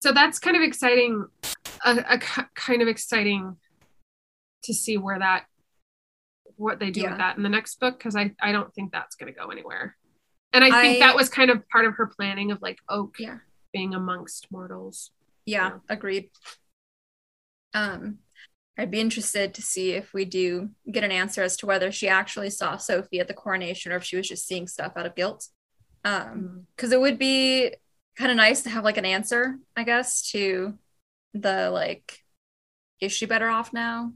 So 0.00 0.12
that's 0.12 0.38
kind 0.38 0.56
of 0.56 0.62
exciting, 0.62 1.26
a, 1.84 2.04
a 2.08 2.18
kind 2.54 2.82
of 2.82 2.86
exciting 2.88 3.56
to 4.62 4.72
see 4.72 4.96
where 4.96 5.18
that, 5.18 5.46
what 6.54 6.78
they 6.78 6.92
do 6.92 7.00
Yeah. 7.00 7.10
with 7.10 7.18
that 7.18 7.36
in 7.36 7.42
the 7.42 7.48
next 7.48 7.80
book, 7.80 7.98
because 7.98 8.14
I, 8.14 8.32
I 8.40 8.52
don't 8.52 8.72
think 8.72 8.92
that's 8.92 9.16
going 9.16 9.32
to 9.32 9.38
go 9.38 9.48
anywhere. 9.48 9.96
And 10.52 10.62
I 10.62 10.80
think 10.80 11.02
I- 11.02 11.06
that 11.08 11.16
was 11.16 11.28
kind 11.28 11.50
of 11.50 11.68
part 11.68 11.84
of 11.84 11.94
her 11.94 12.06
planning 12.06 12.52
of 12.52 12.62
like 12.62 12.78
Oak 12.88 13.16
Yeah. 13.18 13.38
being 13.72 13.92
amongst 13.94 14.52
mortals. 14.52 15.10
Yeah, 15.46 15.70
Yeah. 15.70 15.78
agreed. 15.88 16.30
Um, 17.74 18.18
I'd 18.78 18.90
be 18.90 19.00
interested 19.00 19.54
to 19.54 19.62
see 19.62 19.92
if 19.92 20.14
we 20.14 20.24
do 20.24 20.70
get 20.90 21.04
an 21.04 21.12
answer 21.12 21.42
as 21.42 21.56
to 21.58 21.66
whether 21.66 21.92
she 21.92 22.08
actually 22.08 22.50
saw 22.50 22.76
Sophie 22.76 23.20
at 23.20 23.28
the 23.28 23.34
coronation 23.34 23.92
or 23.92 23.96
if 23.96 24.04
she 24.04 24.16
was 24.16 24.28
just 24.28 24.46
seeing 24.46 24.66
stuff 24.66 24.92
out 24.96 25.06
of 25.06 25.14
guilt. 25.14 25.46
Um, 26.04 26.66
because 26.74 26.92
it 26.92 27.00
would 27.00 27.18
be 27.18 27.74
kind 28.16 28.30
of 28.30 28.36
nice 28.36 28.62
to 28.62 28.70
have 28.70 28.84
like 28.84 28.96
an 28.96 29.04
answer, 29.04 29.58
I 29.76 29.84
guess, 29.84 30.30
to 30.30 30.78
the 31.34 31.70
like, 31.70 32.20
is 33.00 33.12
she 33.12 33.26
better 33.26 33.48
off 33.48 33.72
now? 33.72 34.12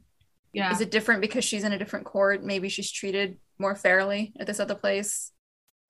Yeah. 0.52 0.72
Is 0.72 0.80
it 0.80 0.90
different 0.90 1.20
because 1.20 1.44
she's 1.44 1.64
in 1.64 1.72
a 1.72 1.78
different 1.78 2.06
court? 2.06 2.42
Maybe 2.42 2.68
she's 2.68 2.90
treated 2.90 3.38
more 3.58 3.74
fairly 3.74 4.32
at 4.38 4.46
this 4.46 4.60
other 4.60 4.74
place. 4.74 5.32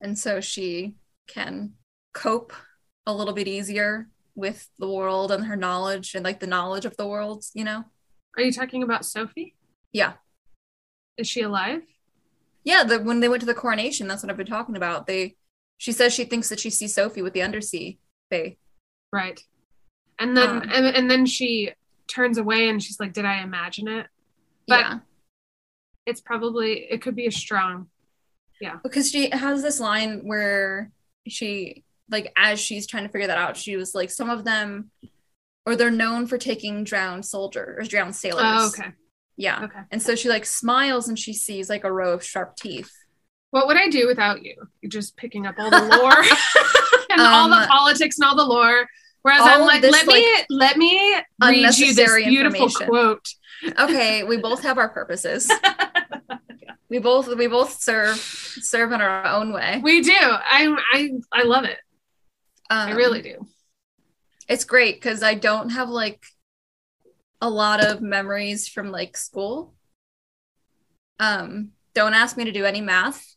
And 0.00 0.18
so 0.18 0.40
she 0.40 0.96
can 1.28 1.74
cope 2.12 2.52
a 3.06 3.14
little 3.14 3.34
bit 3.34 3.46
easier 3.46 4.08
with 4.34 4.68
the 4.78 4.88
world 4.88 5.30
and 5.30 5.44
her 5.46 5.56
knowledge 5.56 6.14
and 6.14 6.24
like 6.24 6.40
the 6.40 6.46
knowledge 6.46 6.84
of 6.84 6.96
the 6.96 7.06
world, 7.06 7.44
you 7.54 7.64
know? 7.64 7.84
Are 8.36 8.42
you 8.42 8.52
talking 8.52 8.82
about 8.82 9.04
Sophie? 9.04 9.54
Yeah. 9.92 10.14
Is 11.16 11.28
she 11.28 11.42
alive? 11.42 11.82
Yeah, 12.64 12.82
the, 12.82 12.98
when 13.00 13.20
they 13.20 13.28
went 13.28 13.40
to 13.40 13.46
the 13.46 13.54
coronation, 13.54 14.08
that's 14.08 14.22
what 14.22 14.30
I've 14.30 14.36
been 14.36 14.46
talking 14.46 14.76
about. 14.76 15.06
They 15.06 15.36
she 15.78 15.92
says 15.92 16.12
she 16.14 16.24
thinks 16.24 16.48
that 16.48 16.60
she 16.60 16.70
sees 16.70 16.94
Sophie 16.94 17.22
with 17.22 17.32
the 17.32 17.42
undersea 17.42 17.98
fae. 18.30 18.56
Right. 19.12 19.40
And 20.18 20.36
then, 20.36 20.48
Um. 20.48 20.70
and, 20.72 20.86
and 20.86 21.10
then 21.10 21.26
she 21.26 21.72
turns 22.08 22.38
away 22.38 22.68
and 22.68 22.82
she's 22.82 22.98
like, 22.98 23.12
did 23.12 23.24
I 23.24 23.42
imagine 23.42 23.88
it? 23.88 24.06
But- 24.66 24.80
yeah. 24.80 24.98
It's 26.06 26.20
probably, 26.20 26.86
it 26.90 27.00
could 27.00 27.16
be 27.16 27.26
a 27.26 27.32
strong, 27.32 27.86
yeah. 28.60 28.76
because 28.82 29.10
she 29.10 29.30
has 29.30 29.62
this 29.62 29.80
line 29.80 30.20
where 30.24 30.90
she 31.26 31.83
like 32.10 32.32
as 32.36 32.60
she's 32.60 32.86
trying 32.86 33.04
to 33.04 33.08
figure 33.10 33.26
that 33.28 33.38
out 33.38 33.56
she 33.56 33.76
was 33.76 33.94
like 33.94 34.10
some 34.10 34.30
of 34.30 34.44
them 34.44 34.90
or 35.66 35.76
they're 35.76 35.90
known 35.90 36.26
for 36.26 36.36
taking 36.38 36.84
drowned 36.84 37.24
soldiers 37.24 37.86
or 37.86 37.88
drowned 37.88 38.14
sailors 38.14 38.42
oh, 38.44 38.68
okay. 38.78 38.90
yeah 39.36 39.64
Okay. 39.64 39.80
and 39.90 40.02
so 40.02 40.14
she 40.14 40.28
like 40.28 40.44
smiles 40.44 41.08
and 41.08 41.18
she 41.18 41.32
sees 41.32 41.68
like 41.70 41.84
a 41.84 41.92
row 41.92 42.12
of 42.12 42.22
sharp 42.24 42.56
teeth 42.56 42.92
What 43.50 43.66
would 43.68 43.76
I 43.76 43.88
do 43.88 44.06
without 44.08 44.42
you? 44.42 44.56
You're 44.82 44.90
just 44.90 45.16
picking 45.16 45.46
up 45.46 45.54
all 45.58 45.70
the 45.70 45.78
lore 45.96 46.12
and 47.10 47.20
all 47.20 47.48
the 47.48 47.62
Um, 47.62 47.68
politics 47.68 48.18
and 48.18 48.28
all 48.28 48.34
the 48.36 48.44
lore. 48.44 48.86
Whereas 49.22 49.40
I'm 49.42 49.60
like, 49.62 49.80
this, 49.80 49.92
let 49.92 50.06
me 50.06 50.20
let 50.50 50.76
me 50.76 51.16
read 51.40 51.78
you 51.78 51.94
this 51.94 52.14
beautiful 52.16 52.68
quote. 52.68 53.26
okay 53.78 54.24
we 54.24 54.36
both 54.36 54.62
have 54.62 54.76
our 54.76 54.90
purposes 54.90 55.50
we 56.90 56.98
both 56.98 57.28
we 57.34 57.46
both 57.46 57.80
serve 57.80 58.18
serve 58.18 58.92
in 58.92 59.00
our 59.00 59.24
own 59.26 59.52
way 59.52 59.80
We 59.82 60.02
do. 60.02 60.12
I 60.18 60.76
I 60.92 61.10
I 61.32 61.42
love 61.44 61.64
it. 61.64 61.78
I 62.70 62.90
Um, 62.90 62.96
really 62.96 63.22
do. 63.22 63.46
it's 64.48 64.64
great 64.64 64.96
because 64.96 65.22
I 65.22 65.34
don't 65.34 65.70
have 65.70 65.88
like 65.88 66.24
a 67.40 67.48
lot 67.48 67.80
of 67.84 68.00
memories 68.00 68.68
from 68.68 68.90
like 68.90 69.16
school. 69.16 69.74
Um, 71.18 71.72
don't 71.94 72.14
ask 72.14 72.36
me 72.36 72.44
to 72.44 72.52
do 72.52 72.64
any 72.64 72.80
math. 72.80 73.36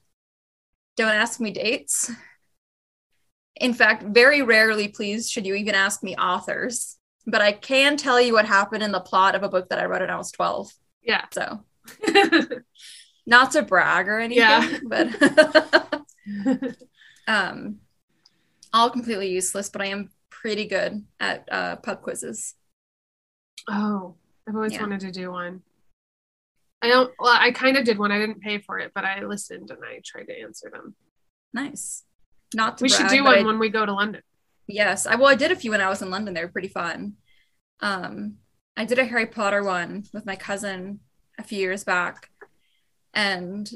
Don't 0.95 1.13
ask 1.13 1.39
me 1.39 1.51
dates. 1.51 2.11
In 3.59 3.73
fact, 3.73 4.03
very 4.03 4.41
rarely, 4.41 4.88
please, 4.88 5.30
should 5.30 5.45
you 5.45 5.55
even 5.55 5.75
ask 5.75 6.03
me 6.03 6.15
authors. 6.15 6.97
But 7.25 7.41
I 7.41 7.51
can 7.51 7.97
tell 7.97 8.21
you 8.21 8.34
what 8.34 8.45
happened 8.45 8.84
in 8.84 8.91
the 8.91 8.99
plot 8.99 9.36
of 9.36 9.43
a 9.43 9.49
book 9.49 9.69
that 9.69 9.80
I 9.80 9.86
wrote 9.86 10.01
when 10.01 10.09
I 10.09 10.17
was 10.17 10.32
12. 10.32 10.71
Yeah. 11.03 11.25
So, 11.32 11.63
not 13.25 13.51
to 13.51 13.61
brag 13.63 14.07
or 14.07 14.19
anything, 14.19 14.45
Yeah. 14.47 14.80
but 14.84 15.07
um, 17.28 17.80
all 18.74 18.89
completely 18.89 19.30
useless, 19.30 19.70
but 19.70 19.82
I 19.82 19.88
am 19.88 20.09
pretty 20.30 20.65
good 20.65 21.05
at 21.20 21.47
uh, 21.51 21.76
pub 21.78 22.01
quizzes. 22.01 22.55
oh, 23.70 24.15
I've 24.47 24.55
always 24.55 24.74
Yeah. 24.74 24.82
wanted 24.82 25.01
to 25.01 25.11
do 25.11 25.32
one. 25.32 25.61
I 26.82 26.88
don't. 26.89 27.11
Well, 27.20 27.36
I 27.38 27.51
kind 27.51 27.76
of 27.76 27.84
did 27.86 27.97
one. 27.97 28.11
I 28.11 28.20
didn't 28.20 28.41
pay 28.41 28.59
for 28.59 28.78
it, 28.80 28.91
but 28.93 29.03
I 29.03 29.24
listened 29.26 29.72
and 29.72 29.80
I 29.84 29.99
tried 30.05 30.26
to 30.28 30.39
answer 30.39 30.70
them. 30.72 30.95
Nice. 31.53 32.03
Not 32.53 32.78
to 32.78 32.84
We 32.84 32.89
should 32.89 33.09
do 33.09 33.24
one 33.24 33.39
I- 33.39 33.43
when 33.43 33.59
we 33.59 33.70
go 33.70 33.86
to 33.86 33.91
London. 33.93 34.22
yes, 34.68 35.05
I 35.05 35.15
well, 35.15 35.28
I 35.28 35.36
did 35.36 35.51
a 35.51 35.55
few 35.55 35.72
when 35.72 35.82
I 35.82 35.89
was 35.89 36.01
in 36.01 36.09
London. 36.11 36.34
They 36.34 36.43
were 36.45 36.51
pretty 36.51 36.68
fun. 36.70 37.18
Um, 37.82 38.38
I 38.78 38.86
did 38.86 38.99
a 38.99 39.05
Harry 39.05 39.26
Potter 39.26 39.63
one 39.63 40.05
with 40.13 40.26
my 40.26 40.36
cousin 40.36 40.99
a 41.39 41.43
few 41.43 41.59
years 41.59 41.84
back, 41.84 42.30
and 43.13 43.70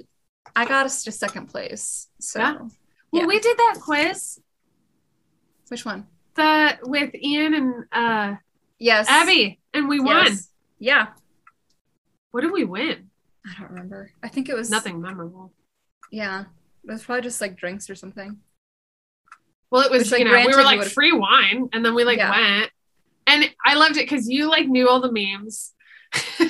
I 0.55 0.65
got 0.65 0.85
us 0.85 1.03
to 1.03 1.11
second 1.11 1.47
place. 1.47 2.07
So, 2.19 2.39
Yeah. 2.39 2.57
Well, 3.11 3.21
Yeah. 3.23 3.25
we 3.25 3.39
did 3.39 3.57
that 3.57 3.79
quiz 3.81 4.39
which 5.71 5.85
one? 5.85 6.05
the 6.35 6.77
with 6.83 7.13
Ian 7.15 7.53
and 7.53 7.73
uh 7.91 8.35
Yes, 8.79 9.07
Abby, 9.09 9.59
and 9.73 9.87
we 9.87 9.99
won. 9.99 10.25
Yes. 10.25 10.49
Yeah, 10.79 11.07
What 12.31 12.41
did 12.41 12.51
we 12.51 12.63
win? 12.63 13.09
I 13.45 13.59
don't 13.59 13.69
remember. 13.71 14.11
I 14.23 14.27
think 14.27 14.49
it 14.49 14.55
was 14.55 14.69
Nothing 14.69 14.99
memorable. 15.01 15.53
Yeah, 16.11 16.41
it 16.83 16.91
was 16.91 17.03
probably 17.03 17.21
just 17.21 17.39
like 17.41 17.57
drinks 17.57 17.89
or 17.89 17.95
something. 17.95 18.37
Well, 19.69 19.83
it 19.83 19.91
was 19.91 20.03
Which, 20.03 20.11
like, 20.11 20.19
you 20.19 20.25
know 20.25 20.45
we 20.45 20.53
were 20.55 20.63
like 20.63 20.79
would've- 20.79 20.93
free 20.93 21.11
wine, 21.13 21.69
and 21.73 21.85
then 21.85 21.93
we 21.95 22.03
like 22.03 22.17
Yeah. 22.17 22.31
went, 22.31 22.71
and 23.27 23.49
I 23.65 23.75
loved 23.75 23.97
it 23.97 24.09
because 24.09 24.27
you 24.27 24.49
like 24.49 24.67
knew 24.67 24.89
all 24.89 24.99
the 24.99 25.11
memes. 25.11 25.73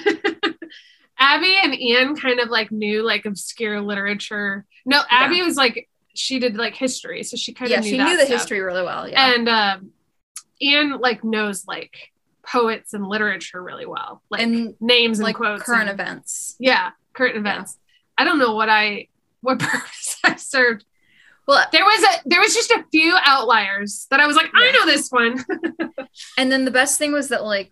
Abby 1.19 1.55
and 1.63 1.75
Ian 1.79 2.15
kind 2.15 2.39
of 2.39 2.49
like 2.49 2.71
knew 2.71 3.03
like 3.03 3.25
obscure 3.25 3.79
literature. 3.81 4.65
No, 4.85 5.01
Abby 5.09 5.41
was 5.43 5.55
like 5.55 5.87
she 6.13 6.39
did 6.39 6.55
like 6.55 6.75
history, 6.75 7.23
so 7.23 7.37
she 7.37 7.53
kind 7.53 7.71
yeah, 7.71 7.77
of 7.79 7.83
knew 7.83 7.91
she 7.91 7.97
knew 7.97 8.17
the 8.17 8.25
stuff. 8.25 8.39
history 8.39 8.59
really 8.61 8.83
well. 8.83 9.07
Yeah, 9.07 9.33
and 9.33 9.49
um, 9.49 9.91
Ian 10.61 10.99
like 10.99 11.23
knows 11.23 11.65
like 11.67 12.11
poets 12.43 12.93
and 12.93 13.05
literature 13.07 13.61
really 13.61 13.85
well, 13.85 14.21
like 14.29 14.41
and 14.41 14.75
names 14.79 15.19
and 15.19 15.25
like 15.25 15.35
quotes, 15.35 15.63
current 15.63 15.89
and- 15.89 15.99
events. 15.99 16.55
Yeah, 16.59 16.91
current 17.13 17.37
events. 17.37 17.77
I 18.17 18.23
don't 18.23 18.39
know 18.39 18.55
what 18.55 18.69
I 18.69 19.07
what 19.41 19.59
purpose 19.59 20.17
I 20.23 20.35
served. 20.35 20.85
Well, 21.47 21.65
There 21.71 21.83
was 21.83 22.03
a 22.03 22.21
there 22.29 22.39
was 22.39 22.53
just 22.53 22.71
a 22.71 22.85
few 22.91 23.17
outliers 23.25 24.07
that 24.11 24.19
I 24.19 24.27
was 24.27 24.35
like, 24.35 24.51
I 24.53 24.71
know 24.71 24.85
this 24.85 25.09
one. 25.09 25.43
and 26.37 26.51
then 26.51 26.65
the 26.65 26.71
best 26.71 26.97
thing 26.99 27.11
was 27.11 27.29
that 27.29 27.43
like 27.43 27.71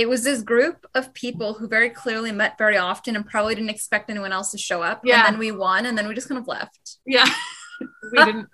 it 0.00 0.08
was 0.08 0.24
this 0.24 0.42
group 0.42 0.86
of 0.94 1.12
people 1.12 1.52
who 1.54 1.68
very 1.68 1.90
clearly 1.90 2.32
met 2.32 2.56
very 2.56 2.78
often 2.78 3.16
and 3.16 3.26
probably 3.26 3.54
didn't 3.54 3.68
expect 3.68 4.08
anyone 4.08 4.32
else 4.32 4.50
to 4.52 4.58
show 4.58 4.82
up. 4.82 5.02
Yeah. 5.04 5.26
And 5.26 5.34
then 5.34 5.38
we 5.38 5.52
won, 5.52 5.84
and 5.84 5.96
then 5.96 6.08
we 6.08 6.14
just 6.14 6.26
kind 6.28 6.40
of 6.40 6.48
left. 6.48 6.96
yeah. 7.04 7.26
we 8.12 8.24
didn't 8.24 8.48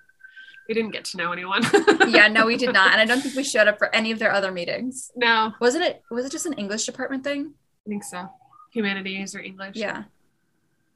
we 0.67 0.73
didn't 0.73 0.91
get 0.91 1.05
to 1.05 1.17
know 1.17 1.31
anyone. 1.31 1.63
yeah, 2.09 2.27
no, 2.27 2.45
we 2.45 2.57
did 2.57 2.73
not. 2.73 2.91
And 2.91 2.99
I 2.99 3.05
don't 3.05 3.21
think 3.21 3.35
we 3.35 3.43
showed 3.45 3.69
up 3.69 3.77
for 3.77 3.93
any 3.95 4.11
of 4.11 4.19
their 4.19 4.33
other 4.33 4.51
meetings. 4.51 5.09
no, 5.15 5.53
Wasn't 5.61 5.83
it? 5.85 6.03
Was 6.11 6.25
it 6.25 6.31
just 6.33 6.45
an 6.45 6.53
English 6.53 6.85
department 6.85 7.23
thing? 7.23 7.53
I 7.85 7.89
think 7.89 8.03
so. 8.03 8.29
Humanities 8.73 9.33
or 9.33 9.39
English. 9.39 9.77
Yeah. 9.77 10.03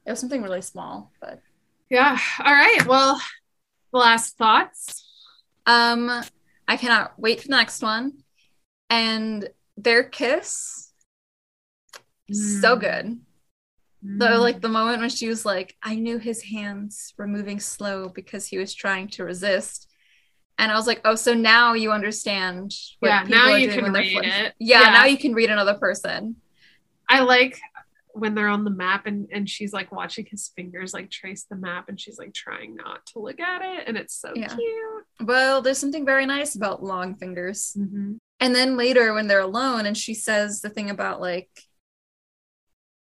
It 0.04 0.10
was 0.10 0.20
something 0.20 0.42
really 0.42 0.60
small, 0.60 1.10
but 1.22 1.40
Yeah. 1.88 2.18
All 2.44 2.52
right. 2.52 2.84
Well, 2.86 3.18
last 3.92 4.36
thoughts. 4.36 5.06
um 5.64 6.22
I 6.68 6.76
cannot 6.76 7.18
wait 7.18 7.40
for 7.40 7.48
the 7.48 7.56
next 7.56 7.82
one. 7.82 8.12
And 8.90 9.48
their 9.76 10.04
kiss 10.04 10.92
so 12.32 12.76
Mm. 12.76 12.80
good. 12.80 13.20
Mm. 14.04 14.40
Like 14.40 14.60
the 14.60 14.68
moment 14.68 15.00
when 15.00 15.10
she 15.10 15.28
was 15.28 15.44
like, 15.44 15.76
I 15.82 15.94
knew 15.96 16.18
his 16.18 16.42
hands 16.42 17.14
were 17.16 17.26
moving 17.26 17.60
slow 17.60 18.08
because 18.08 18.46
he 18.46 18.58
was 18.58 18.74
trying 18.74 19.08
to 19.10 19.24
resist. 19.24 19.88
And 20.58 20.70
I 20.72 20.74
was 20.74 20.86
like, 20.86 21.00
oh, 21.04 21.14
so 21.14 21.34
now 21.34 21.74
you 21.74 21.92
understand 21.92 22.72
what 23.00 23.08
Yeah, 23.08 23.22
people 23.24 23.38
now 23.38 23.50
are 23.52 23.58
you 23.58 23.66
doing 23.66 23.74
can 23.76 23.82
when 23.84 23.92
they're 23.92 24.02
read 24.02 24.24
it. 24.24 24.54
Yeah, 24.58 24.80
Yeah. 24.82 24.90
now 24.90 25.04
you 25.04 25.18
can 25.18 25.34
read 25.34 25.50
another 25.50 25.74
person. 25.74 26.36
I 27.08 27.20
like 27.20 27.58
when 28.14 28.34
they're 28.34 28.48
on 28.48 28.64
the 28.64 28.70
map 28.70 29.06
and 29.06 29.28
and 29.32 29.48
she's 29.48 29.72
like 29.72 29.90
watching 29.90 30.26
his 30.26 30.48
fingers 30.54 30.92
like 30.92 31.10
trace 31.10 31.44
the 31.44 31.56
map 31.56 31.88
and 31.88 31.98
she's 31.98 32.18
like 32.18 32.34
trying 32.34 32.74
not 32.76 33.06
to 33.06 33.18
look 33.20 33.40
at 33.40 33.62
it 33.62 33.88
and 33.88 33.96
it's 33.96 34.14
so 34.14 34.32
Yeah. 34.34 34.54
cute. 34.54 35.04
Well, 35.28 35.62
there's 35.62 35.78
something 35.78 36.04
very 36.04 36.26
nice 36.26 36.54
about 36.54 36.82
long 36.82 37.14
fingers. 37.14 37.74
Mm-hmm. 37.78 38.14
And 38.42 38.54
then 38.54 38.76
later 38.76 39.14
when 39.14 39.28
they're 39.28 39.40
alone 39.40 39.86
and 39.86 39.96
she 39.96 40.14
says 40.14 40.60
the 40.60 40.68
thing 40.68 40.90
about 40.90 41.20
like 41.20 41.48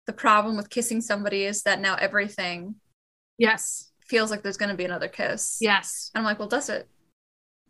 the 0.07 0.13
problem 0.13 0.57
with 0.57 0.69
kissing 0.71 1.01
somebody 1.01 1.43
is 1.43 1.63
that 1.63 1.79
now 1.79 1.95
everything 1.95 2.75
Yes. 3.37 3.91
feels 4.07 4.31
like 4.31 4.41
there's 4.41 4.57
going 4.57 4.71
to 4.71 4.75
be 4.75 4.85
another 4.85 5.07
kiss. 5.07 5.59
Yes. 5.61 6.09
And 6.13 6.19
I'm 6.21 6.25
like, 6.25 6.39
well, 6.39 6.47
does 6.47 6.69
it? 6.69 6.89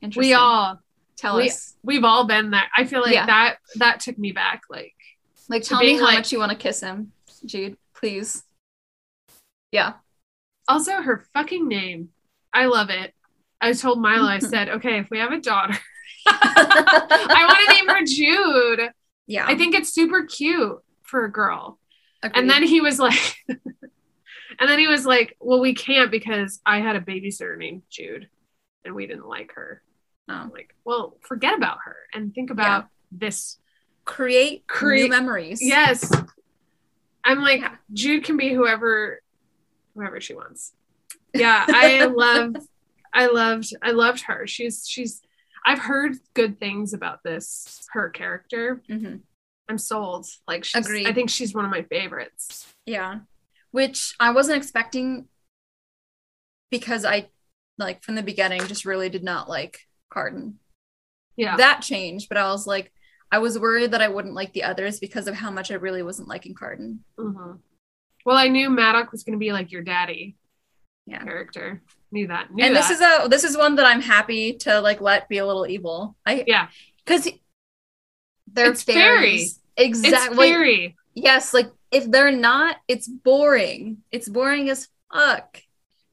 Interesting. 0.02 0.30
We 0.32 0.34
all 0.34 0.80
tell 1.18 1.36
we- 1.38 1.50
us. 1.50 1.76
we've 1.84 2.06
all 2.06 2.26
been 2.26 2.50
there. 2.52 2.64
I 2.76 2.86
feel 2.86 3.02
like 3.02 3.14
Yeah. 3.14 3.26
that 3.26 3.58
that 3.76 4.00
took 4.00 4.18
me 4.18 4.32
back. 4.32 4.62
Like 4.70 4.96
Like, 5.50 5.64
tell 5.64 5.80
me 5.82 5.96
how 5.98 6.06
like- 6.06 6.16
much 6.20 6.32
you 6.32 6.40
want 6.40 6.52
to 6.52 6.58
kiss 6.58 6.80
him, 6.80 7.12
Jude, 7.46 7.76
please. 7.94 8.44
Yeah. 9.74 9.94
also 10.68 11.02
her 11.02 11.26
fucking 11.34 11.68
name. 11.68 12.10
I 12.54 12.66
love 12.68 12.90
it. 12.90 13.14
I 13.60 13.74
told 13.74 14.00
Milo, 14.02 14.26
I 14.28 14.40
said, 14.54 14.70
okay, 14.70 15.00
if 15.00 15.10
we 15.12 15.20
have 15.20 15.32
a 15.34 15.42
daughter, 15.42 15.78
I 16.30 17.46
want 17.48 17.68
to 17.68 17.74
name 17.76 17.88
her 17.88 18.06
Jude. 18.06 18.92
yeah. 19.28 19.46
I 19.48 19.56
think 19.56 19.76
it's 19.76 19.94
super 19.94 20.24
cute 20.26 20.78
for 21.04 21.26
a 21.26 21.32
girl. 21.32 21.80
Agreed. 22.22 22.40
And 22.40 22.50
then 22.50 22.64
he 22.64 22.82
was 22.82 23.00
like, 23.00 23.36
and 23.48 24.70
then 24.70 24.80
he 24.80 24.88
was 24.88 25.06
like, 25.06 25.36
well, 25.40 25.60
we 25.60 25.74
can't 25.74 26.12
because 26.12 26.60
I 26.66 26.80
had 26.80 26.96
a 26.96 27.02
babysitter 27.02 27.58
named 27.58 27.84
Jude 27.90 28.28
and 28.86 28.94
we 28.96 29.08
didn't 29.08 29.28
like 29.28 29.54
her. 29.56 29.82
Oh. 30.30 30.34
I'm 30.34 30.50
like, 30.50 30.76
well, 30.86 31.18
forget 31.22 31.56
about 31.58 31.80
her 31.86 31.96
and 32.14 32.34
think 32.34 32.50
about 32.52 32.88
this. 33.12 33.58
create 34.06 34.68
Create- 34.68 35.04
new 35.04 35.10
memories. 35.10 35.60
Yes. 35.62 36.12
I'm 37.24 37.40
like, 37.40 37.62
Yeah. 37.62 37.76
Jude 37.94 38.24
can 38.24 38.38
be 38.38 38.54
whoever, 38.54 39.22
whoever 39.96 40.20
she 40.22 40.34
wants. 40.36 40.74
Yeah. 41.34 41.66
I 41.68 42.06
love, 42.14 42.56
I 43.14 43.28
loved, 43.28 43.74
I 43.82 43.92
loved 43.92 44.22
her. 44.24 44.46
She's, 44.46 44.86
she's, 44.88 45.22
I've 45.70 45.80
heard 45.80 46.18
good 46.34 46.60
things 46.60 46.94
about 46.94 47.22
this, 47.24 47.86
her 47.94 48.10
character. 48.10 48.82
hmm 48.88 49.18
I'm 49.70 49.78
sold. 49.78 50.26
Like, 50.48 50.64
she's, 50.66 50.84
Agreed. 50.84 51.06
I 51.06 51.14
think 51.14 51.30
she's 51.30 51.54
one 51.54 51.64
of 51.64 51.70
my 51.70 51.84
favorites. 51.84 52.74
Yeah. 52.88 53.20
Which 53.70 54.16
I 54.20 54.32
wasn't 54.32 54.58
expecting 54.58 55.28
because 56.72 57.06
I, 57.06 57.30
like, 57.78 58.04
from 58.04 58.16
the 58.16 58.24
beginning, 58.24 58.66
just 58.66 58.84
really 58.84 59.10
did 59.10 59.24
not 59.24 59.48
like 59.48 59.82
Cardan. 60.12 60.56
Yeah. 61.36 61.56
That 61.58 61.82
changed, 61.84 62.30
but 62.30 62.40
I 62.40 62.50
was 62.52 62.66
like, 62.66 62.92
I 63.32 63.38
was 63.38 63.60
worried 63.60 63.92
that 63.92 64.02
I 64.02 64.08
wouldn't 64.08 64.34
like 64.34 64.54
the 64.54 64.64
others 64.64 65.00
because 65.00 65.28
of 65.28 65.36
how 65.36 65.52
much 65.52 65.70
I 65.70 65.76
really 65.76 66.02
wasn't 66.02 66.28
liking 66.28 66.56
Cardan. 66.56 67.02
hmm 67.16 67.52
Well, 68.26 68.38
I 68.38 68.48
knew 68.48 68.72
Madoc 68.72 69.12
was 69.12 69.24
going 69.24 69.38
to 69.38 69.40
be 69.40 69.52
like 69.54 69.72
your 69.72 69.84
daddy 69.84 70.36
Yeah. 71.06 71.24
character. 71.24 71.84
Knew 72.12 72.28
that. 72.28 72.52
Knew 72.54 72.64
and 72.66 72.76
this 72.76 72.90
is 72.90 73.02
a 73.02 73.28
this 73.30 73.44
is 73.44 73.56
one 73.58 73.76
that 73.76 73.86
I'm 73.86 74.02
happy 74.02 74.54
to 74.60 74.82
like 74.82 75.00
let 75.02 75.30
be 75.30 75.38
a 75.38 75.46
little 75.46 75.68
evil. 75.68 76.16
I 76.26 76.44
Yeah. 76.48 76.68
because 77.06 77.30
they're 78.52 78.72
It's 78.72 78.84
fairies. 78.84 79.60
it's 79.78 80.00
Exactly. 80.00 80.50
fairy. 80.50 80.98
yes, 81.14 81.54
like 81.54 81.72
if 81.92 82.10
they're 82.10 82.32
not, 82.32 82.78
it's 82.88 83.08
boring. 83.08 83.98
It's 84.12 84.28
boring 84.30 84.70
as 84.70 84.88
fuck. 85.14 85.62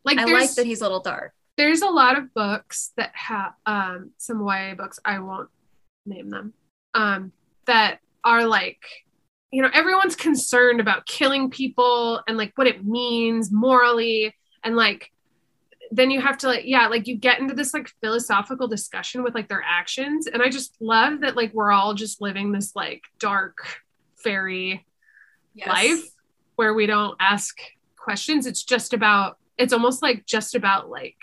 Like 0.04 0.18
I 0.18 0.24
like 0.24 0.54
that 0.54 0.66
he's 0.66 0.80
a 0.80 0.84
little 0.84 1.00
dark. 1.00 1.32
there's 1.56 1.80
a 1.82 1.88
lot 1.88 2.18
of 2.18 2.32
books 2.34 2.92
that 2.96 3.10
have 3.14 3.54
um 3.64 4.10
some 4.18 4.40
YA 4.46 4.74
books. 4.74 4.98
I 5.04 5.18
won't 5.20 5.48
name 6.04 6.28
them. 6.30 6.52
Um, 6.94 7.32
that 7.66 8.00
are 8.22 8.46
like 8.46 8.78
you 9.50 9.62
know 9.62 9.70
everyone's 9.72 10.16
concerned 10.16 10.80
about 10.80 11.06
killing 11.06 11.50
people 11.50 12.22
and 12.28 12.36
like 12.36 12.52
what 12.56 12.66
it 12.66 12.84
means 12.84 13.50
morally 13.50 14.34
and 14.62 14.76
like 14.76 15.10
then 15.90 16.10
you 16.10 16.20
have 16.20 16.36
to 16.38 16.46
like 16.48 16.64
yeah 16.64 16.88
like 16.88 17.06
you 17.06 17.16
get 17.16 17.38
into 17.40 17.54
this 17.54 17.72
like 17.74 17.88
philosophical 18.00 18.66
discussion 18.68 19.22
with 19.22 19.34
like 19.34 19.48
their 19.48 19.62
actions. 19.66 20.26
And 20.26 20.42
i 20.42 20.48
just 20.48 20.74
love 20.80 21.20
that 21.20 21.36
like 21.36 21.52
we're 21.54 21.70
all 21.72 21.94
just 21.94 22.20
living 22.20 22.52
this 22.52 22.74
like 22.74 23.02
dark 23.18 23.58
fairy 24.16 24.84
life 25.66 26.04
where 26.56 26.74
we 26.74 26.86
don't 26.86 27.16
ask 27.20 27.56
questions. 27.96 28.46
It's 28.46 28.62
just 28.62 28.92
about 28.92 29.38
it's 29.58 29.72
almost 29.72 30.02
like 30.02 30.26
just 30.26 30.54
about 30.54 30.90
like 30.90 31.16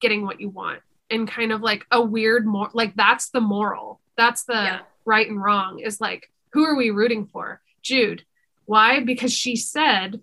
getting 0.00 0.24
what 0.26 0.40
you 0.40 0.48
want 0.50 0.80
and 1.10 1.28
kind 1.28 1.52
of 1.52 1.60
like 1.62 1.86
a 1.90 2.00
weird 2.02 2.46
more 2.46 2.70
like 2.74 2.94
that's 2.96 3.30
the 3.30 3.40
moral. 3.40 4.00
That's 4.16 4.44
the 4.44 4.52
Yeah. 4.54 4.80
right 5.04 5.28
and 5.28 5.42
wrong 5.42 5.78
is 5.80 6.00
like 6.00 6.30
who 6.52 6.64
are 6.64 6.76
we 6.76 6.90
rooting 6.90 7.26
for? 7.26 7.60
Jude. 7.82 8.24
Why? 8.66 9.00
Because 9.00 9.32
she 9.32 9.56
said 9.56 10.20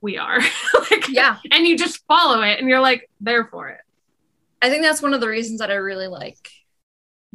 we 0.00 0.18
are 0.18 0.38
like 0.90 1.08
Yeah. 1.08 1.38
and 1.50 1.66
you 1.66 1.76
just 1.76 2.04
follow 2.06 2.42
it 2.42 2.58
and 2.60 2.68
you're 2.68 2.80
like 2.80 3.08
there 3.20 3.46
for 3.46 3.68
it 3.68 3.80
I 4.62 4.70
think 4.70 4.82
that's 4.82 5.02
one 5.02 5.14
of 5.14 5.20
the 5.20 5.28
reasons 5.28 5.60
that 5.60 5.70
I 5.70 5.74
really 5.74 6.06
like 6.08 6.50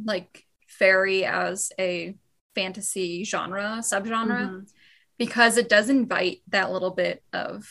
like 0.04 0.44
fairy 0.68 1.24
as 1.24 1.70
a 1.78 2.14
fantasy 2.54 3.24
genre, 3.24 3.78
subgenre, 3.80 4.48
Mhm. 4.50 4.70
because 5.18 5.56
it 5.56 5.68
does 5.68 5.88
invite 5.88 6.42
that 6.48 6.70
little 6.72 6.90
bit 6.90 7.22
of 7.32 7.68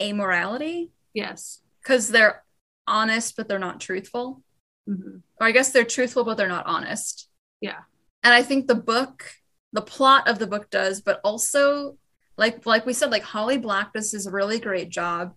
amorality. 0.00 0.90
yes 1.14 1.60
Because 1.82 2.08
they're 2.08 2.44
honest, 2.86 3.36
but 3.36 3.48
they're 3.48 3.58
not 3.58 3.80
truthful. 3.80 4.42
Mhm. 4.88 5.22
Or 5.40 5.46
I 5.46 5.52
guess 5.52 5.70
they're 5.72 5.84
truthful, 5.84 6.24
but 6.24 6.36
they're 6.36 6.48
not 6.48 6.66
honest. 6.66 7.28
Yeah. 7.60 7.82
And 8.22 8.34
I 8.34 8.42
think 8.42 8.66
the 8.66 8.74
book, 8.74 9.30
the 9.72 9.82
plot 9.82 10.26
of 10.28 10.38
the 10.38 10.46
book 10.46 10.70
does, 10.70 11.00
but 11.00 11.20
also 11.22 11.98
like 12.38 12.64
like 12.64 12.86
we 12.86 12.92
said, 12.94 13.10
like 13.10 13.22
Holly 13.22 13.58
Black 13.58 13.92
does 13.92 14.12
this 14.12 14.26
really 14.30 14.58
great 14.58 14.88
job 14.88 15.34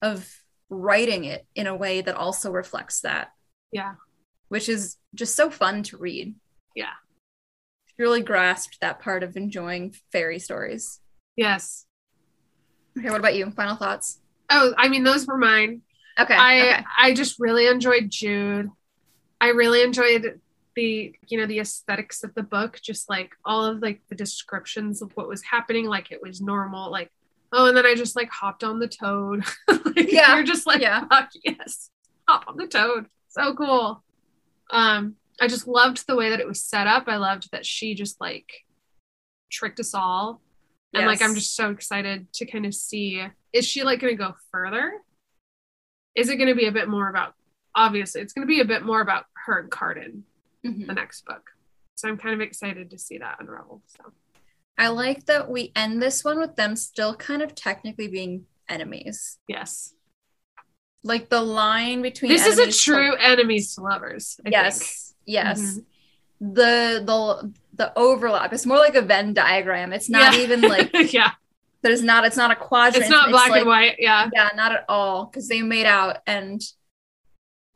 of 0.00 0.26
writing 0.70 1.24
it 1.24 1.46
in 1.54 1.66
a 1.66 1.76
way 1.76 2.00
that 2.00 2.14
also 2.16 2.50
reflects 2.50 3.00
that. 3.02 3.32
Yeah. 3.72 3.94
Which 4.48 4.68
is 4.68 4.96
just 5.14 5.34
so 5.36 5.50
fun 5.50 5.82
to 5.84 5.98
read. 5.98 6.34
Yeah. 6.74 6.94
she 7.86 7.94
Really 7.98 8.22
grasped 8.22 8.80
that 8.80 9.00
part 9.00 9.22
of 9.22 9.36
enjoying 9.36 9.94
fairy 10.12 10.38
stories. 10.38 11.00
yes 11.36 11.84
Okay, 12.96 13.10
what 13.10 13.18
about 13.20 13.34
you? 13.34 13.50
Final 13.50 13.76
thoughts? 13.76 14.20
oh 14.50 14.74
i 14.76 14.88
mean 14.88 15.04
those 15.04 15.26
were 15.26 15.38
mine 15.38 15.82
Okay. 16.20 16.34
I 16.34 16.60
okay. 16.60 16.84
I 16.96 17.14
just 17.14 17.40
really 17.40 17.66
enjoyed 17.66 18.08
Jude. 18.08 18.70
I 19.40 19.48
really 19.48 19.82
enjoyed 19.82 20.38
the 20.74 21.14
you 21.26 21.38
know 21.38 21.46
the 21.46 21.60
aesthetics 21.60 22.24
of 22.24 22.34
the 22.34 22.42
book, 22.42 22.80
just 22.82 23.08
like 23.08 23.32
all 23.44 23.64
of 23.64 23.80
like 23.80 24.02
the 24.08 24.14
descriptions 24.14 25.02
of 25.02 25.12
what 25.14 25.28
was 25.28 25.42
happening, 25.42 25.86
like 25.86 26.10
it 26.10 26.22
was 26.22 26.40
normal, 26.40 26.90
like 26.90 27.10
oh, 27.52 27.66
and 27.66 27.76
then 27.76 27.86
I 27.86 27.94
just 27.94 28.16
like 28.16 28.30
hopped 28.30 28.64
on 28.64 28.78
the 28.78 28.88
toad. 28.88 29.44
like, 29.68 30.12
Yeah, 30.12 30.34
you're 30.34 30.44
just 30.44 30.66
like 30.66 30.80
yeah. 30.80 31.06
fuck 31.08 31.30
yes, 31.44 31.90
hop 32.28 32.44
on 32.48 32.56
the 32.56 32.66
toad, 32.66 33.06
so 33.28 33.54
cool. 33.54 34.02
Um, 34.70 35.16
I 35.40 35.48
just 35.48 35.66
loved 35.66 36.06
the 36.06 36.16
way 36.16 36.30
that 36.30 36.40
it 36.40 36.46
was 36.46 36.62
set 36.62 36.86
up. 36.86 37.04
I 37.06 37.16
loved 37.16 37.50
that 37.52 37.66
she 37.66 37.94
just 37.94 38.20
like 38.20 38.50
tricked 39.50 39.80
us 39.80 39.94
all, 39.94 40.40
and 40.92 41.06
like 41.06 41.22
I'm 41.22 41.34
just 41.34 41.54
so 41.54 41.70
excited 41.70 42.32
to 42.34 42.46
kind 42.46 42.66
of 42.66 42.74
see 42.74 43.22
is 43.52 43.66
she 43.66 43.84
like 43.84 44.00
going 44.00 44.16
to 44.16 44.22
go 44.22 44.34
further? 44.50 44.94
is 46.14 46.28
it 46.28 46.36
going 46.36 46.48
to 46.48 46.54
be 46.54 46.66
a 46.66 46.72
bit 46.72 46.88
more 46.88 47.08
about 47.08 47.34
obviously 47.74 48.20
it's 48.20 48.32
going 48.32 48.46
to 48.46 48.52
be 48.52 48.60
a 48.60 48.64
bit 48.64 48.84
more 48.84 49.00
about 49.00 49.24
her 49.46 49.58
and 49.58 49.70
Cardan 49.70 50.22
Mhm. 50.64 50.86
the 50.86 50.94
next 50.94 51.24
book 51.26 51.50
so 51.94 52.08
i'm 52.08 52.16
kind 52.16 52.34
of 52.34 52.40
excited 52.40 52.90
to 52.90 52.98
see 52.98 53.18
that 53.18 53.36
unravel 53.40 53.82
so 53.86 54.12
I 54.76 54.88
like 54.88 55.26
that 55.26 55.48
we 55.48 55.70
end 55.76 56.02
this 56.02 56.24
one 56.24 56.40
with 56.40 56.56
them 56.56 56.74
still 56.74 57.14
kind 57.14 57.42
of 57.42 57.54
technically 57.54 58.08
being 58.08 58.46
enemies. 58.68 59.38
yes 59.46 59.94
Like 61.04 61.28
the 61.28 61.40
line 61.42 62.02
between 62.02 62.32
this 62.32 62.44
is 62.46 62.58
a 62.58 62.62
enemies 62.62 62.78
to- 62.82 62.90
true 62.90 63.14
enemies 63.16 63.74
to 63.76 63.82
lovers 63.82 64.40
I 64.44 64.48
yes, 64.50 65.14
yes. 65.26 65.60
Mhm. 65.60 65.84
The 66.40 67.02
the 67.06 67.52
the 67.74 67.92
overlap. 67.96 68.52
It's 68.52 68.66
more 68.66 68.78
like 68.78 68.96
a 68.96 69.02
Venn 69.02 69.32
diagram. 69.32 69.92
It's 69.92 70.08
not 70.10 70.34
Yeah. 70.34 70.40
even 70.40 70.60
like 70.62 70.90
think. 70.90 71.12
yeah 71.20 71.32
there's 71.82 72.02
not. 72.02 72.24
It's 72.24 72.36
not 72.36 72.50
a 72.50 72.56
quadrant. 72.56 73.02
it's 73.04 73.10
not 73.10 73.28
black 73.30 73.50
like- 73.50 73.60
and 73.60 73.68
white 73.68 73.96
yeah 74.00 74.28
Yeah, 74.34 74.48
not 74.56 74.72
at 74.72 74.84
all. 74.88 75.26
Because 75.26 75.46
they 75.48 75.62
made 75.62 75.86
out 75.86 76.16
and 76.26 76.60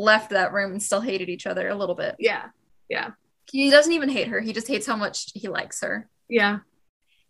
left 0.00 0.30
that 0.30 0.52
room 0.52 0.72
and 0.72 0.82
still 0.82 1.00
hated 1.02 1.28
each 1.28 1.46
other 1.46 1.68
a 1.68 1.74
little 1.76 1.94
bit. 1.94 2.16
yeah 2.18 2.46
He 3.50 3.70
doesn't 3.70 3.92
even 3.92 4.08
hate 4.10 4.28
her. 4.28 4.40
He 4.40 4.52
just 4.52 4.68
hates 4.68 4.86
how 4.86 4.96
much 4.96 5.30
he 5.34 5.48
likes 5.48 5.80
her. 5.80 6.08
yeah 6.28 6.58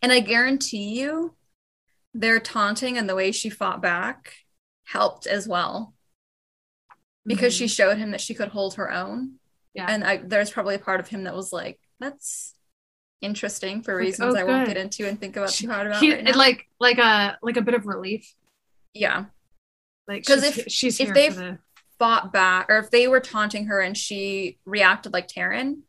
And 0.03 0.11
I 0.13 0.21
guarantee 0.21 0.99
you, 0.99 1.35
their 2.15 2.41
taunting 2.41 2.99
and 2.99 3.09
the 3.09 3.15
way 3.15 3.31
she 3.33 3.51
fought 3.51 3.81
back 3.83 4.33
helped 4.85 5.27
as 5.27 5.47
well 5.47 5.95
because 7.27 7.55
she 7.55 7.67
Mhm. 7.67 7.77
showed 7.77 7.99
him 7.99 8.11
that 8.13 8.21
she 8.21 8.35
could 8.35 8.49
hold 8.49 8.75
her 8.75 8.91
own. 8.91 9.39
Yeah. 9.75 9.87
And 9.89 10.03
I, 10.03 10.17
there's 10.17 10.51
probably 10.51 10.75
a 10.75 10.79
part 10.81 10.99
of 11.01 11.09
him 11.09 11.25
that 11.25 11.35
was 11.37 11.53
like, 11.53 11.79
that's 12.01 12.55
interesting 13.21 13.83
for 13.83 13.95
Like, 13.95 14.07
reasons 14.07 14.35
oh, 14.35 14.39
I 14.39 14.45
won't 14.45 14.67
get 14.67 14.77
into 14.77 15.07
and 15.07 15.21
think 15.21 15.37
about 15.37 15.51
too 15.51 15.69
hard 15.69 15.87
about 15.89 16.01
right 16.03 16.25
now. 16.25 16.33
like 16.37 16.67
like 16.81 16.99
a 16.99 17.37
like 17.43 17.57
a 17.57 17.63
bit 17.63 17.75
of 17.75 17.87
relief 17.87 18.33
yeah. 18.95 19.27
Like 20.07 20.25
cuz 20.25 20.43
if- 20.43 20.67
she's 20.73 20.99
if 21.01 21.13
they've- 21.13 21.35
for 21.35 21.41
the 21.41 21.59
Fought 21.99 22.33
back, 22.33 22.67
or 22.69 22.79
if 22.79 22.91
they 22.91 23.09
were 23.09 23.21
taunting 23.21 23.67
her 23.67 23.81
and 23.81 23.97
she 23.97 24.59
reacted 24.65 25.13
like 25.13 25.27
Taryn, 25.29 25.81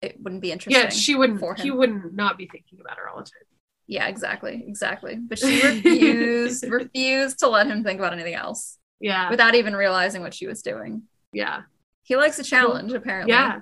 it 0.00 0.16
wouldn't 0.20 0.42
be 0.42 0.50
interesting. 0.50 0.82
yeah 0.82 0.88
she 0.90 1.14
wouldn't 1.14 1.38
for 1.38 1.54
he 1.54 1.70
wouldn't 1.70 2.14
not 2.14 2.36
be 2.36 2.48
thinking 2.50 2.80
about 2.80 2.98
her 2.98 3.08
all 3.08 3.18
the 3.18 3.22
time 3.22 3.46
Yeah, 3.86 4.08
exactly. 4.08 4.64
Exactly. 4.66 5.16
But 5.16 5.38
she 5.38 5.62
refused, 5.66 6.64
refused 6.68 7.38
to 7.38 7.48
let 7.48 7.66
him 7.68 7.84
think 7.84 8.00
about 8.00 8.12
anything 8.12 8.34
else 8.34 8.78
yeah 9.00 9.30
without 9.30 9.54
even 9.54 9.74
realizing 9.76 10.22
what 10.22 10.34
she 10.34 10.46
was 10.48 10.62
doing. 10.62 11.02
yeah 11.32 11.62
He 12.02 12.16
likes 12.16 12.38
a 12.40 12.44
challenge, 12.44 12.92
apparently. 12.92 13.32
yeah 13.32 13.60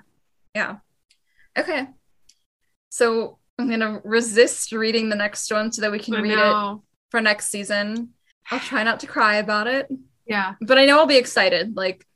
Yeah. 0.54 0.76
Okay. 1.58 1.86
So 2.88 3.38
I'm 3.58 3.68
gonna 3.68 4.00
resist 4.04 4.72
reading 4.72 5.10
the 5.10 5.16
next 5.16 5.52
one 5.52 5.70
so 5.72 5.82
that 5.82 5.92
we 5.92 5.98
can 5.98 6.14
I 6.14 6.20
read 6.22 6.38
it 6.38 6.80
for 7.10 7.20
next 7.20 7.48
season. 7.48 8.14
I'll 8.50 8.60
try 8.60 8.82
not 8.82 9.00
to 9.00 9.06
cry 9.06 9.36
about 9.36 9.66
it. 9.66 9.88
Yeah. 10.30 10.54
But 10.60 10.78
I 10.78 10.86
know 10.86 10.98
I'll 10.98 11.06
be 11.06 11.16
excited. 11.18 11.76
Like 11.76 12.06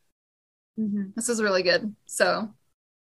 Mhm. 0.79 1.15
this 1.17 1.29
is 1.29 1.43
really 1.43 1.63
good. 1.65 1.95
So 2.07 2.55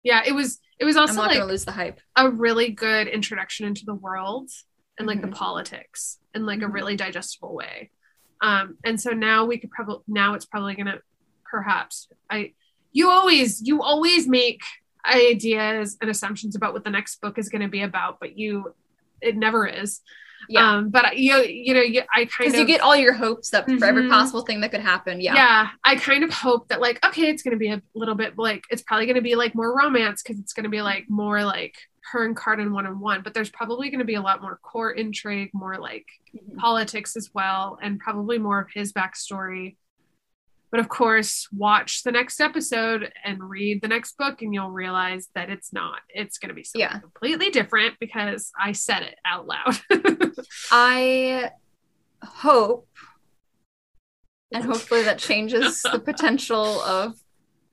Yeah. 0.02 0.22
It 0.26 0.32
was. 0.32 0.60
It 0.78 0.84
was 0.84 0.96
also 0.96 1.14
like 1.22 1.42
lose 1.42 1.64
the 1.64 1.72
hype. 1.72 2.00
a 2.16 2.28
really 2.30 2.70
good 2.70 3.06
introduction 3.08 3.66
into 3.66 3.84
the 3.86 3.94
world 3.94 4.50
and 4.98 5.06
like 5.08 5.18
Mhm. 5.18 5.22
the 5.30 5.36
politics 5.36 6.18
in 6.34 6.44
like 6.44 6.60
a 6.60 6.66
Mhm. 6.66 6.74
really 6.74 6.96
digestible 6.96 7.54
way. 7.54 7.90
Um, 8.42 8.76
and 8.84 9.00
so 9.00 9.10
now 9.12 9.46
we 9.46 9.56
could 9.58 9.70
probably 9.70 10.02
now 10.06 10.34
it's 10.34 10.44
probably 10.44 10.74
gonna 10.74 11.00
perhaps 11.50 12.08
I 12.28 12.52
you 12.92 13.08
always 13.10 13.62
you 13.66 13.82
always 13.82 14.26
make 14.28 14.60
ideas 15.06 15.96
and 16.00 16.10
assumptions 16.10 16.56
about 16.56 16.72
what 16.74 16.84
the 16.84 16.90
next 16.90 17.20
book 17.20 17.38
is 17.38 17.48
gonna 17.48 17.68
be 17.68 17.82
about, 17.82 18.18
but 18.20 18.36
you 18.36 18.74
it 19.22 19.36
never 19.36 19.66
is. 19.66 20.02
Yeah. 20.48 20.76
Um, 20.76 20.90
but 20.90 21.16
you 21.18 21.36
you 21.38 21.74
know 21.74 21.80
you, 21.82 22.02
I 22.14 22.26
kind 22.26 22.52
of 22.52 22.58
you 22.60 22.66
get 22.66 22.80
all 22.80 22.96
your 22.96 23.12
hopes 23.12 23.52
up 23.54 23.66
for 23.70 23.84
every 23.84 24.04
Mhm. 24.04 24.10
possible 24.10 24.42
thing 24.42 24.60
that 24.60 24.70
could 24.70 24.80
happen. 24.80 25.20
Yeah. 25.20 25.34
yeah. 25.34 25.68
I 25.84 25.96
kind 25.96 26.22
of 26.24 26.32
hope 26.32 26.68
that 26.68 26.80
like 26.80 27.04
okay, 27.04 27.28
it's 27.28 27.42
gonna 27.42 27.56
be 27.56 27.68
a 27.70 27.82
little 27.94 28.14
bit 28.14 28.36
like 28.38 28.64
it's 28.70 28.82
probably 28.82 29.06
gonna 29.06 29.20
be 29.22 29.34
like 29.34 29.54
more 29.54 29.76
romance 29.76 30.22
because 30.22 30.38
it's 30.40 30.52
gonna 30.52 30.68
be 30.68 30.82
like 30.82 31.04
more 31.08 31.44
like 31.44 31.76
her 32.12 32.24
and 32.24 32.36
Cardan 32.36 32.72
one 32.72 32.86
on 32.86 33.00
one, 33.00 33.22
but 33.22 33.34
there's 33.34 33.50
probably 33.50 33.90
gonna 33.90 34.04
be 34.04 34.14
a 34.14 34.22
lot 34.22 34.40
more 34.40 34.58
core 34.62 34.92
intrigue, 34.92 35.50
more 35.52 35.76
like 35.76 36.06
Mhm. 36.36 36.56
politics 36.56 37.16
as 37.16 37.30
well, 37.34 37.78
and 37.82 37.98
probably 37.98 38.38
more 38.38 38.60
of 38.60 38.68
his 38.72 38.92
backstory. 38.92 39.76
But 40.76 40.80
of 40.82 40.90
course, 40.90 41.48
watch 41.56 42.02
the 42.02 42.12
next 42.12 42.38
episode 42.38 43.10
and 43.24 43.42
read 43.42 43.80
the 43.80 43.88
next 43.88 44.18
book, 44.18 44.42
and 44.42 44.52
you'll 44.52 44.70
realize 44.70 45.28
that 45.34 45.48
it's 45.48 45.72
not. 45.72 46.00
It's 46.10 46.36
going 46.36 46.50
to 46.50 46.54
be 46.54 46.64
something 46.64 46.82
Yeah. 46.82 46.98
completely 46.98 47.48
different 47.48 47.94
because 47.98 48.52
I 48.62 48.72
said 48.72 49.00
it 49.02 49.14
out 49.24 49.46
loud. 49.46 49.80
I 50.70 51.50
hope, 52.22 52.88
and 54.52 54.64
hopefully 54.64 55.02
that 55.04 55.18
changes 55.18 55.80
the 55.90 55.98
potential 55.98 56.62
of 56.82 57.14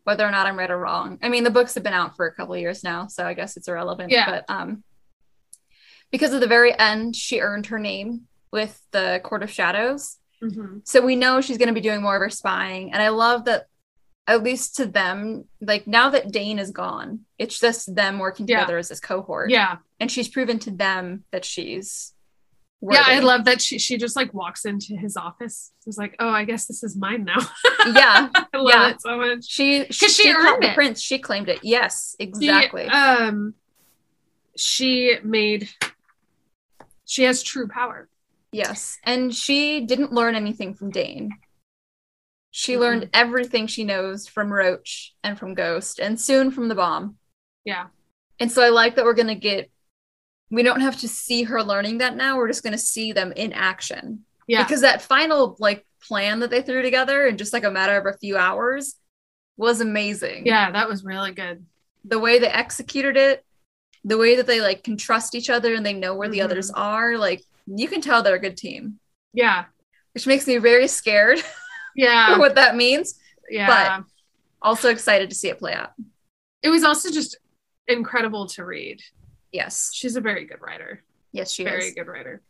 whether 0.05 0.25
or 0.25 0.31
not 0.31 0.47
I'm 0.47 0.57
right 0.57 0.71
or 0.71 0.79
wrong. 0.79 1.19
I 1.21 1.27
mean, 1.27 1.43
the 1.43 1.49
books 1.51 1.73
have 1.73 1.83
been 1.83 1.91
out 1.91 2.15
for 2.15 2.25
a 2.25 2.33
couple 2.33 2.53
of 2.53 2.61
years 2.61 2.85
now, 2.85 3.07
so 3.07 3.25
I 3.27 3.33
guess 3.33 3.57
it's 3.57 3.67
irrelevant. 3.67 4.11
Yeah. 4.13 4.29
But 4.31 4.45
um, 4.47 4.81
because 6.09 6.31
of 6.31 6.39
the 6.39 6.47
very 6.47 6.73
end, 6.79 7.17
she 7.17 7.41
earned 7.41 7.65
her 7.65 7.79
name 7.79 8.29
with 8.49 8.81
the 8.91 9.19
Court 9.25 9.43
of 9.43 9.51
Shadows. 9.51 10.19
Mhm. 10.43 10.87
So 10.87 11.01
we 11.01 11.15
know 11.15 11.39
she's 11.41 11.57
going 11.57 11.67
to 11.69 11.73
be 11.73 11.81
doing 11.81 12.01
more 12.01 12.15
of 12.15 12.21
her 12.21 12.29
spying. 12.29 12.91
And 12.93 13.01
I 13.01 13.09
love 13.09 13.45
that, 13.45 13.67
at 14.27 14.43
least 14.43 14.75
to 14.77 14.85
them, 14.85 15.45
like 15.61 15.87
now 15.87 16.09
that 16.09 16.31
Dain 16.31 16.59
is 16.59 16.71
gone, 16.71 17.21
it's 17.37 17.59
just 17.59 17.93
them 17.95 18.19
working 18.19 18.47
Yeah. 18.47 18.59
together 18.59 18.77
as 18.77 18.89
this 18.89 18.99
cohort. 18.99 19.49
Yeah, 19.49 19.77
And 19.99 20.11
she's 20.11 20.27
proven 20.27 20.59
to 20.59 20.71
them 20.71 21.23
that 21.31 21.45
she's. 21.45 22.13
yeah. 22.81 23.03
I 23.05 23.19
love 23.19 23.45
that 23.45 23.61
she 23.61 23.79
she 23.79 23.97
just 23.97 24.15
like 24.17 24.33
walks 24.33 24.65
into 24.65 24.95
his 24.97 25.15
office. 25.15 25.71
She's 25.85 25.97
like, 25.97 26.15
"Oh, 26.19 26.27
I 26.29 26.43
guess 26.43 26.65
this 26.65 26.83
is 26.83 26.97
mine 26.97 27.23
now." 27.23 27.37
Yeah. 27.85 28.29
I 28.33 28.57
love 28.57 28.69
Yeah. 28.73 28.89
it 28.89 29.01
so 29.01 29.17
much. 29.17 29.45
She, 29.45 29.85
she 29.91 30.31
called 30.33 30.45
earned 30.55 30.63
the 30.63 30.71
prince. 30.73 31.01
She 31.01 31.17
claimed 31.19 31.47
it. 31.49 31.59
Yes, 31.63 32.15
She, 32.19 32.27
exactly. 32.27 32.85
um, 32.87 33.53
she 34.57 35.17
made. 35.23 35.69
She 37.05 37.23
has 37.23 37.43
true 37.43 37.67
power. 37.67 38.09
Yes. 38.53 38.97
And 39.03 39.33
she 39.33 39.81
didn't 39.85 40.13
learn 40.13 40.35
anything 40.35 40.73
from 40.73 40.91
Dain. 40.91 41.31
She 42.51 42.75
Mm-mm. 42.75 42.79
learned 42.79 43.09
everything 43.13 43.67
she 43.67 43.83
knows 43.83 44.27
from 44.27 44.53
Roach 44.53 45.13
and 45.23 45.37
from 45.37 45.55
Ghost 45.55 45.99
and 45.99 46.19
soon 46.19 46.51
from 46.51 46.67
the 46.67 46.75
bomb. 46.75 47.17
Yeah. 47.65 47.87
And 48.39 48.51
so 48.51 48.61
I 48.61 48.69
like 48.69 48.95
that 48.95 49.05
we're 49.05 49.13
going 49.13 49.27
to 49.27 49.35
get, 49.35 49.71
we 50.51 50.61
don't 50.63 50.81
have 50.81 50.99
to 50.99 51.07
see 51.07 51.43
her 51.43 51.63
learning 51.63 51.97
that 51.97 52.15
now. 52.15 52.37
We're 52.37 52.47
just 52.47 52.63
going 52.63 52.73
to 52.73 52.77
see 52.77 53.11
them 53.11 53.31
in 53.35 53.53
action. 53.53 54.25
Yeah. 54.47 54.63
Because 54.63 54.81
that 54.81 55.01
final 55.01 55.55
like 55.59 55.85
plan 56.07 56.39
that 56.41 56.49
they 56.51 56.61
threw 56.61 56.81
together 56.81 57.25
in 57.25 57.37
just 57.37 57.53
like 57.53 57.63
a 57.63 57.71
matter 57.71 57.97
of 57.97 58.05
a 58.05 58.17
few 58.17 58.37
hours 58.37 58.95
was 59.57 59.81
amazing. 59.81 60.45
Yeah, 60.45 60.71
that 60.71 60.89
was 60.89 61.03
really 61.03 61.31
good. 61.31 61.65
The 62.05 62.19
way 62.19 62.39
they 62.39 62.47
executed 62.49 63.15
it, 63.17 63.45
the 64.03 64.17
way 64.17 64.35
that 64.35 64.45
they 64.47 64.59
like 64.61 64.83
can 64.83 64.97
trust 64.97 65.33
each 65.33 65.49
other 65.49 65.73
and 65.73 65.85
they 65.85 65.93
know 65.93 66.15
where 66.15 66.27
the 66.27 66.39
Mhm. 66.39 66.43
others 66.45 66.69
are, 66.71 67.17
like 67.17 67.41
you 67.67 67.87
can 67.87 68.01
tell 68.01 68.23
they're 68.23 68.35
a 68.35 68.39
good 68.39 68.57
team, 68.57 68.99
Yeah. 69.33 69.65
which 70.13 70.27
makes 70.27 70.45
me 70.47 70.57
very 70.57 70.87
scared 70.87 71.39
for 71.41 71.47
Yeah. 71.95 72.37
what 72.37 72.55
that 72.55 72.75
means. 72.75 73.19
Yeah. 73.49 73.67
But 73.99 74.05
also 74.61 74.89
excited 74.89 75.29
to 75.29 75.35
see 75.35 75.49
it 75.49 75.59
play 75.59 75.73
out. 75.73 75.91
it 76.61 76.69
was 76.69 76.83
also 76.83 77.11
just 77.11 77.37
incredible 77.87 78.47
to 78.47 78.63
read. 78.65 79.01
Yes. 79.51 79.91
She's 79.93 80.15
a 80.15 80.21
very 80.21 80.45
good 80.45 80.61
writer. 80.61 81.03
Yes, 81.33 81.51
she 81.51 81.63
very 81.63 81.79
is. 81.79 81.83
Very 81.93 82.05
good 82.05 82.11
writer. 82.11 82.41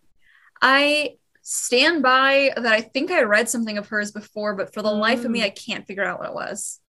I 0.61 1.17
stand 1.41 2.01
by 2.03 2.53
that 2.55 2.71
I 2.71 2.81
think 2.81 3.11
I 3.11 3.23
read 3.23 3.49
something 3.49 3.77
of 3.77 3.87
hers 3.87 4.11
before, 4.11 4.55
but 4.55 4.73
for 4.73 4.81
the 4.81 4.91
life 4.91 5.25
of 5.25 5.31
me, 5.31 5.39
Mm. 5.41 5.45
I 5.45 5.49
can't 5.49 5.85
figure 5.87 6.03
out 6.05 6.19
what 6.19 6.29
it 6.29 6.33
was. 6.35 6.79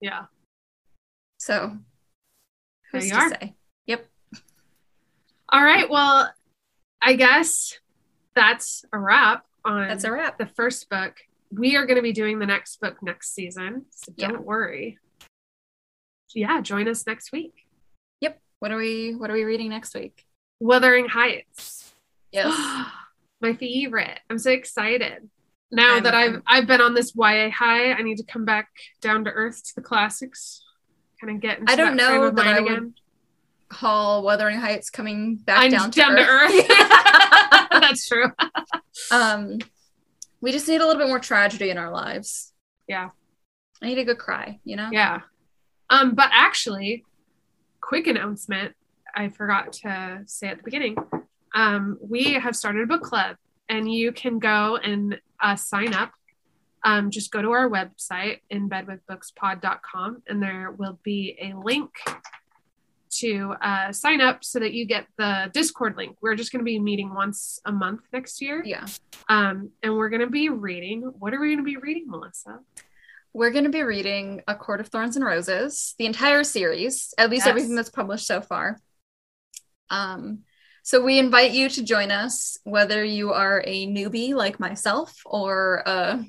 Yeah. 0.00 0.24
So 1.38 1.78
who's 2.90 3.06
you 3.06 3.12
to 3.12 3.16
are. 3.16 3.28
say? 3.30 3.54
Yep. 3.86 4.06
All 5.50 5.62
right. 5.62 5.88
Well, 5.88 6.32
I 7.02 7.14
guess 7.14 7.78
that's 8.34 8.84
a 8.92 8.98
wrap 8.98 9.44
on 9.64 9.88
That's 9.88 10.04
a 10.04 10.12
wrap. 10.12 10.38
the 10.38 10.46
first 10.46 10.88
book. 10.88 11.16
We 11.50 11.76
are 11.76 11.84
going 11.86 11.96
to 11.96 12.02
be 12.02 12.12
doing 12.12 12.38
the 12.38 12.46
next 12.46 12.80
book 12.80 13.02
next 13.02 13.34
season. 13.34 13.86
So 13.90 14.12
don't 14.16 14.44
worry. 14.44 14.98
Yeah, 16.34 16.60
join 16.62 16.88
us 16.88 17.06
next 17.06 17.32
week. 17.32 17.52
Yep. 18.20 18.40
What 18.60 18.70
are 18.72 18.76
we 18.78 19.14
what 19.14 19.30
are 19.30 19.34
we 19.34 19.44
reading 19.44 19.68
next 19.68 19.94
week? 19.94 20.24
Wuthering 20.60 21.08
Heights. 21.08 21.92
Yes. 22.30 22.54
My 23.40 23.54
favorite. 23.54 24.20
I'm 24.30 24.38
so 24.38 24.50
excited. 24.50 25.28
Now 25.70 25.94
I'm- 25.94 26.02
that 26.04 26.14
I've 26.14 26.32
I'm- 26.34 26.42
I've 26.46 26.66
been 26.66 26.80
on 26.80 26.94
this 26.94 27.12
YA 27.14 27.50
high, 27.50 27.92
I 27.92 28.02
need 28.02 28.16
to 28.18 28.24
come 28.24 28.44
back 28.44 28.68
down 29.00 29.24
to 29.24 29.30
earth 29.30 29.62
to 29.64 29.74
the 29.74 29.82
classics. 29.82 30.64
Kind 31.20 31.34
of 31.36 31.42
get 31.42 31.58
into 31.58 31.72
I 31.72 31.76
don't 31.76 31.96
that 31.96 32.06
frame 32.06 32.20
know 32.20 32.26
of 32.28 32.36
that 32.36 32.44
mind 32.46 32.56
I 32.56 32.60
would 32.60 32.94
Call 33.72 34.22
Wuthering 34.22 34.60
Heights 34.60 34.90
coming 34.90 35.36
back 35.36 35.60
I'm 35.60 35.70
down 35.70 35.90
to 35.90 36.00
down 36.00 36.16
to 36.16 36.22
earth. 36.22 36.52
earth. 36.52 36.68
That's 37.70 38.06
true. 38.06 38.26
um 39.10 39.58
we 40.42 40.52
just 40.52 40.68
need 40.68 40.80
a 40.80 40.86
little 40.86 41.00
bit 41.00 41.08
more 41.08 41.20
tragedy 41.20 41.70
in 41.70 41.78
our 41.78 41.90
lives. 41.90 42.52
Yeah. 42.88 43.10
I 43.80 43.86
need 43.86 43.98
a 43.98 44.04
good 44.04 44.18
cry, 44.18 44.58
you 44.64 44.76
know? 44.76 44.88
Yeah. 44.92 45.20
Um, 45.88 46.14
but 46.14 46.30
actually, 46.32 47.04
quick 47.80 48.06
announcement. 48.08 48.74
I 49.14 49.28
forgot 49.28 49.72
to 49.84 50.22
say 50.26 50.48
at 50.48 50.58
the 50.58 50.62
beginning. 50.64 50.96
Um, 51.54 51.98
we 52.00 52.34
have 52.34 52.56
started 52.56 52.82
a 52.82 52.86
book 52.86 53.02
club, 53.02 53.36
and 53.68 53.92
you 53.92 54.10
can 54.10 54.38
go 54.38 54.76
and 54.76 55.20
uh, 55.40 55.56
sign 55.56 55.94
up. 55.94 56.10
Um, 56.84 57.10
just 57.10 57.30
go 57.30 57.40
to 57.40 57.50
our 57.52 57.70
website, 57.70 58.40
inbedwithbookspod.com, 58.52 60.22
and 60.26 60.42
there 60.42 60.72
will 60.72 60.98
be 61.04 61.38
a 61.40 61.54
link 61.56 61.90
to 63.20 63.54
uh, 63.60 63.92
sign 63.92 64.20
up 64.20 64.44
so 64.44 64.58
that 64.58 64.72
you 64.72 64.84
get 64.84 65.06
the 65.18 65.50
Discord 65.52 65.96
link. 65.96 66.16
We're 66.20 66.34
just 66.34 66.52
going 66.52 66.60
to 66.60 66.64
be 66.64 66.78
meeting 66.78 67.14
once 67.14 67.60
a 67.64 67.72
month 67.72 68.00
next 68.12 68.40
year. 68.40 68.62
Yeah. 68.64 68.86
Um, 69.28 69.70
and 69.82 69.96
we're 69.96 70.08
going 70.08 70.20
to 70.20 70.30
be 70.30 70.48
reading. 70.48 71.02
What 71.02 71.34
are 71.34 71.40
we 71.40 71.48
going 71.48 71.58
to 71.58 71.64
be 71.64 71.76
reading, 71.76 72.04
Melissa? 72.08 72.60
We're 73.34 73.50
going 73.50 73.64
to 73.64 73.70
be 73.70 73.82
reading 73.82 74.42
A 74.46 74.54
Court 74.54 74.80
of 74.80 74.88
Thorns 74.88 75.16
and 75.16 75.24
Roses, 75.24 75.94
the 75.98 76.06
entire 76.06 76.44
series, 76.44 77.14
at 77.16 77.30
least 77.30 77.46
Yes. 77.46 77.50
everything 77.50 77.74
that's 77.74 77.88
published 77.90 78.26
so 78.26 78.40
far. 78.40 78.78
Um, 79.88 80.40
so 80.82 81.02
we 81.02 81.18
invite 81.18 81.52
you 81.52 81.68
to 81.70 81.82
join 81.82 82.10
us, 82.10 82.58
whether 82.64 83.04
you 83.04 83.32
are 83.32 83.62
a 83.66 83.86
newbie 83.86 84.34
like 84.34 84.58
myself 84.58 85.14
or 85.24 85.82
a 85.86 86.24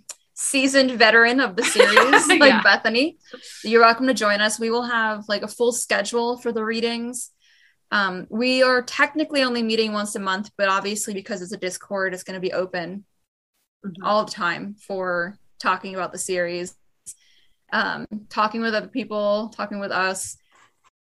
seasoned 0.48 0.92
veteran 0.92 1.40
of 1.40 1.56
the 1.56 1.64
series 1.64 2.28
like 2.40 2.42
Yeah. 2.42 2.62
Bethany. 2.62 3.18
You're 3.64 3.82
welcome 3.82 4.08
to 4.08 4.14
join 4.14 4.42
us. 4.42 4.60
We 4.60 4.70
will 4.70 4.84
have 4.84 5.24
like 5.30 5.42
a 5.42 5.48
full 5.48 5.72
schedule 5.72 6.38
for 6.38 6.52
the 6.52 6.64
readings. 6.64 7.32
Um, 7.92 8.28
we 8.30 8.62
are 8.64 8.82
technically 8.82 9.44
only 9.44 9.64
meeting 9.64 9.94
once 9.94 10.16
a 10.16 10.20
month, 10.20 10.52
but 10.58 10.68
obviously 10.68 11.14
because 11.14 11.42
it's 11.42 11.54
a 11.54 11.58
Discord, 11.58 12.14
it's 12.14 12.24
going 12.24 12.36
to 12.36 12.42
be 12.42 12.52
open 12.54 13.06
Mhm. 13.86 13.96
all 14.04 14.24
the 14.26 14.32
time 14.32 14.76
for 14.88 15.38
talking 15.60 15.94
about 15.94 16.12
the 16.14 16.18
series, 16.18 16.76
um, 17.72 18.06
talking 18.30 18.62
with 18.62 18.74
other 18.74 18.88
people, 18.88 19.50
talking 19.56 19.80
with 19.80 19.92
us. 19.92 20.38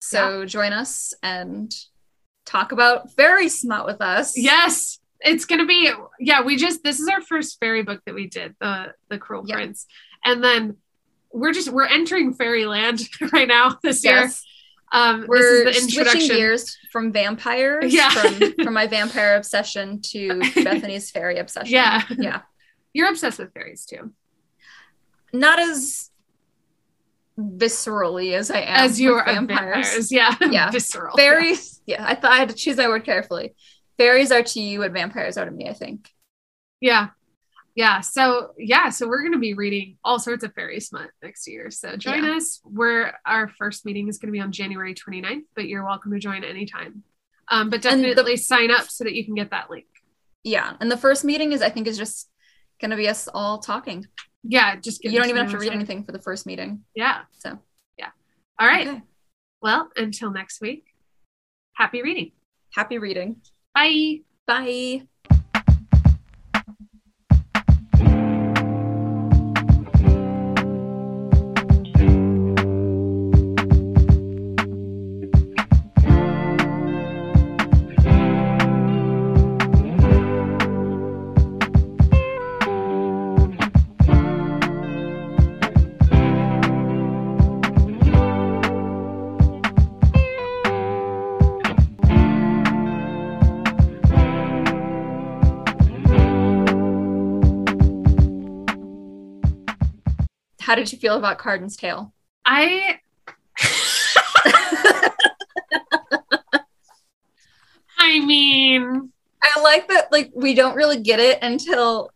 So 0.01 0.45
join 0.45 0.73
us 0.73 1.13
and 1.23 1.73
talk 2.45 2.71
about 2.71 3.11
fairy 3.11 3.49
smut 3.49 3.85
with 3.85 4.01
us. 4.01 4.37
Yes, 4.37 4.99
it's 5.21 5.45
gonna 5.45 5.65
be. 5.65 5.89
Yeah, 6.19 6.41
we 6.41 6.55
just 6.57 6.83
this 6.83 6.99
is 6.99 7.07
our 7.07 7.21
first 7.21 7.59
fairy 7.59 7.83
book 7.83 8.01
that 8.05 8.15
we 8.15 8.27
did, 8.27 8.55
the 8.59 8.93
the 9.09 9.17
Cruel 9.17 9.43
Yeah. 9.47 9.55
Prince, 9.55 9.85
and 10.23 10.43
then 10.43 10.77
we're 11.31 11.53
just 11.53 11.69
we're 11.69 11.87
entering 11.87 12.33
fairyland 12.33 13.01
right 13.33 13.47
now 13.47 13.77
this 13.83 14.03
year. 14.03 14.13
Yes. 14.21 14.43
Um, 14.91 15.25
We're 15.27 15.65
this 15.65 15.77
is 15.77 15.87
the 15.87 16.05
switching 16.05 16.27
gears 16.29 16.77
from 16.91 17.11
vampires, 17.11 17.93
Yeah. 17.93 18.09
from, 18.11 18.53
from 18.63 18.73
my 18.73 18.87
vampire 18.87 19.35
obsession 19.35 19.99
to 20.11 20.39
Bethany's 20.63 21.11
fairy 21.11 21.37
obsession. 21.39 21.73
Yeah. 21.73 22.03
Yeah. 22.09 22.41
You're 22.93 23.09
obsessed 23.09 23.39
with 23.39 23.51
fairies 23.53 23.85
too, 23.85 24.13
Not 25.33 25.59
as 25.59 26.11
viscerally 27.37 28.33
as 28.33 28.49
I 28.49 28.59
am 28.61 28.85
as 28.85 28.99
you 28.99 29.09
with 29.15 29.23
are 29.23 29.29
of 29.29 29.35
vampires. 29.35 30.11
Yeah, 30.11 30.35
Yeah. 30.39 30.71
visceral. 30.71 31.17
Fairies, 31.17 31.81
yeah, 31.85 32.05
I 32.07 32.15
thought 32.15 32.31
I 32.31 32.37
had 32.37 32.49
to 32.49 32.55
choose 32.55 32.77
my 32.77 32.87
word 32.87 33.03
carefully. 33.03 33.55
Fairies 33.97 34.31
are 34.31 34.43
to 34.43 34.59
you 34.61 34.79
what 34.79 34.91
vampires 34.91 35.37
are 35.37 35.45
to 35.45 35.51
me, 35.51 35.67
I 35.69 35.73
think. 35.73 36.09
Yeah. 36.81 37.09
yeah 37.75 38.01
so 38.01 38.51
yeah 38.57 38.89
so 38.89 39.07
we're 39.07 39.21
going 39.21 39.33
to 39.33 39.39
be 39.39 39.53
reading 39.53 39.97
all 40.03 40.19
sorts 40.19 40.43
of 40.43 40.53
fairy 40.53 40.79
smut 40.79 41.09
next 41.23 41.47
year 41.47 41.71
so 41.71 41.95
join 41.97 42.23
Yeah. 42.23 42.35
us 42.35 42.61
we're 42.63 43.11
our 43.25 43.47
first 43.57 43.85
meeting 43.85 44.07
is 44.07 44.17
going 44.17 44.27
to 44.27 44.31
be 44.31 44.39
on 44.39 44.51
january 44.51 44.93
29th 44.93 45.43
but 45.55 45.67
you're 45.67 45.83
welcome 45.85 46.11
to 46.11 46.19
join 46.19 46.43
anytime 46.43 47.03
um, 47.49 47.69
but 47.69 47.83
And 47.85 48.01
the- 48.03 48.07
definitely 48.09 48.37
sign 48.37 48.69
up 48.71 48.89
so 48.89 49.03
that 49.03 49.13
you 49.13 49.25
can 49.25 49.35
get 49.35 49.49
that 49.51 49.69
link 49.71 49.87
Yeah. 50.43 50.75
And 50.79 50.91
the 50.91 50.97
first 50.97 51.23
meeting 51.25 51.53
is 51.53 51.61
I 51.61 51.69
think 51.69 51.87
is 51.87 51.97
just 51.97 52.29
gonna 52.79 52.97
be 52.97 53.07
us 53.09 53.27
all 53.33 53.57
talking. 53.59 54.05
yeah 54.43 54.75
just 54.75 55.03
you 55.03 55.11
don't 55.17 55.29
even 55.29 55.41
have 55.41 55.51
to 55.51 55.57
read 55.57 55.69
other. 55.69 55.75
anything 55.75 56.03
for 56.03 56.11
the 56.11 56.21
first 56.21 56.45
meeting. 56.45 56.83
yeah 56.93 57.21
So 57.31 57.57
yeah 57.97 58.09
all 58.59 58.67
right 58.67 58.87
okay. 58.87 59.01
well 59.61 59.89
until 59.95 60.29
next 60.31 60.61
week 60.61 60.83
happy 61.73 62.03
reading 62.03 62.31
Happy 62.73 62.97
reading. 62.99 63.37
Bye 63.75 64.23
Bye. 64.47 65.07
How 100.65 100.73
did 100.73 100.91
you 100.91 100.97
feel 100.97 101.15
about 101.15 101.37
Cardan's 101.37 101.77
tail? 101.77 102.11
i 102.43 102.97
i 107.99 108.19
mean 108.25 109.11
I 109.43 109.61
like 109.61 109.87
that 109.89 110.11
like 110.11 110.31
we 110.33 110.55
don't 110.55 110.75
really 110.75 110.99
get 110.99 111.19
it 111.19 111.37
until 111.43 112.09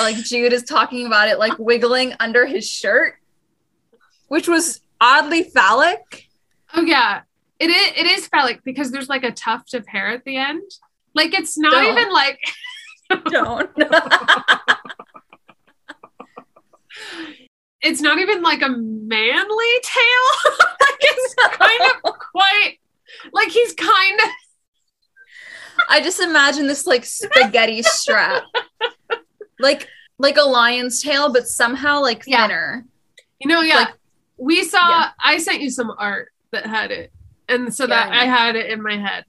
like 0.00 0.16
Jude 0.16 0.52
is 0.52 0.64
talking 0.64 1.06
about 1.06 1.28
it 1.28 1.38
like 1.38 1.56
wiggling 1.60 2.12
under 2.18 2.44
his 2.44 2.68
shirt, 2.68 3.14
which 4.26 4.48
was 4.48 4.80
oddly 5.00 5.44
phallic. 5.44 6.28
Oh 6.74 6.82
yeah, 6.82 7.20
it 7.60 7.70
is. 7.70 7.92
It 7.96 8.06
is 8.06 8.26
phallic 8.26 8.64
because 8.64 8.90
there's 8.90 9.08
like 9.08 9.22
a 9.22 9.30
tuft 9.30 9.74
of 9.74 9.86
hair 9.86 10.08
at 10.08 10.24
the 10.24 10.36
end. 10.36 10.68
Like 11.14 11.34
it's 11.34 11.56
not 11.56 11.70
Don't. 11.70 11.96
even 11.96 12.12
like 12.12 12.40
Don't. 13.30 13.70
it's 17.82 18.00
not 18.00 18.18
even 18.18 18.42
like 18.42 18.62
a 18.62 18.68
manly 18.68 19.72
tail. 19.82 20.54
like 20.80 20.98
it's 21.00 21.34
kind 21.34 21.80
of 22.04 22.12
quite 22.18 22.78
like 23.32 23.48
he's 23.48 23.74
kind 23.74 24.20
of 24.20 24.28
I 25.88 26.00
just 26.00 26.20
imagine 26.20 26.66
this 26.66 26.86
like 26.86 27.04
spaghetti 27.04 27.82
strap. 27.82 28.44
Like 29.58 29.88
like 30.18 30.36
a 30.36 30.42
lion's 30.42 31.02
tail, 31.02 31.32
but 31.32 31.46
somehow 31.48 32.00
like 32.00 32.22
Yeah. 32.26 32.42
thinner. 32.46 32.86
you 33.40 33.48
know 33.48 33.60
yeah. 33.62 33.76
Like- 33.76 33.94
we 34.38 34.64
saw. 34.64 34.88
Yeah. 34.88 35.08
I 35.22 35.38
sent 35.38 35.60
you 35.60 35.70
some 35.70 35.92
art 35.96 36.32
that 36.50 36.66
had 36.66 36.90
it, 36.90 37.12
and 37.48 37.72
so 37.72 37.84
Yeah, 37.84 37.88
that 37.90 38.12
I 38.12 38.22
I, 38.22 38.24
had 38.24 38.56
it 38.56 38.70
in 38.70 38.82
my 38.82 38.96
head. 38.96 39.24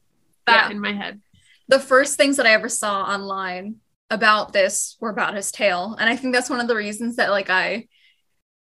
That 0.48 0.66
Yeah. 0.70 0.72
in 0.72 0.80
my 0.82 0.92
head. 0.94 1.22
The 1.68 1.80
first 1.80 2.18
things 2.18 2.38
that 2.38 2.46
I 2.48 2.52
ever 2.54 2.68
saw 2.70 3.04
online 3.04 3.76
about 4.10 4.54
this 4.54 4.98
were 5.00 5.10
about 5.12 5.36
his 5.36 5.52
tail. 5.52 5.96
And 6.00 6.10
I 6.10 6.16
think 6.16 6.34
that's 6.34 6.50
one 6.50 6.60
of 6.60 6.68
the 6.68 6.76
reasons 6.76 7.18
that 7.18 7.30
like 7.30 7.50
I 7.52 7.88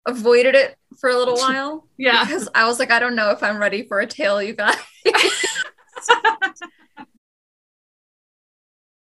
avoided 0.06 0.54
it 0.54 0.76
for 0.98 1.10
a 1.10 1.16
little 1.16 1.36
while. 1.38 1.86
Yeah. 1.96 2.24
Because 2.24 2.48
I 2.54 2.66
was 2.66 2.78
like, 2.78 2.90
I 2.90 2.98
don't 2.98 3.16
know 3.16 3.30
if 3.30 3.42
I'm 3.42 3.58
ready 3.58 3.86
for 3.86 4.00
a 4.00 4.06
tail, 4.06 4.42
you 4.42 4.54
guys. 4.54 4.76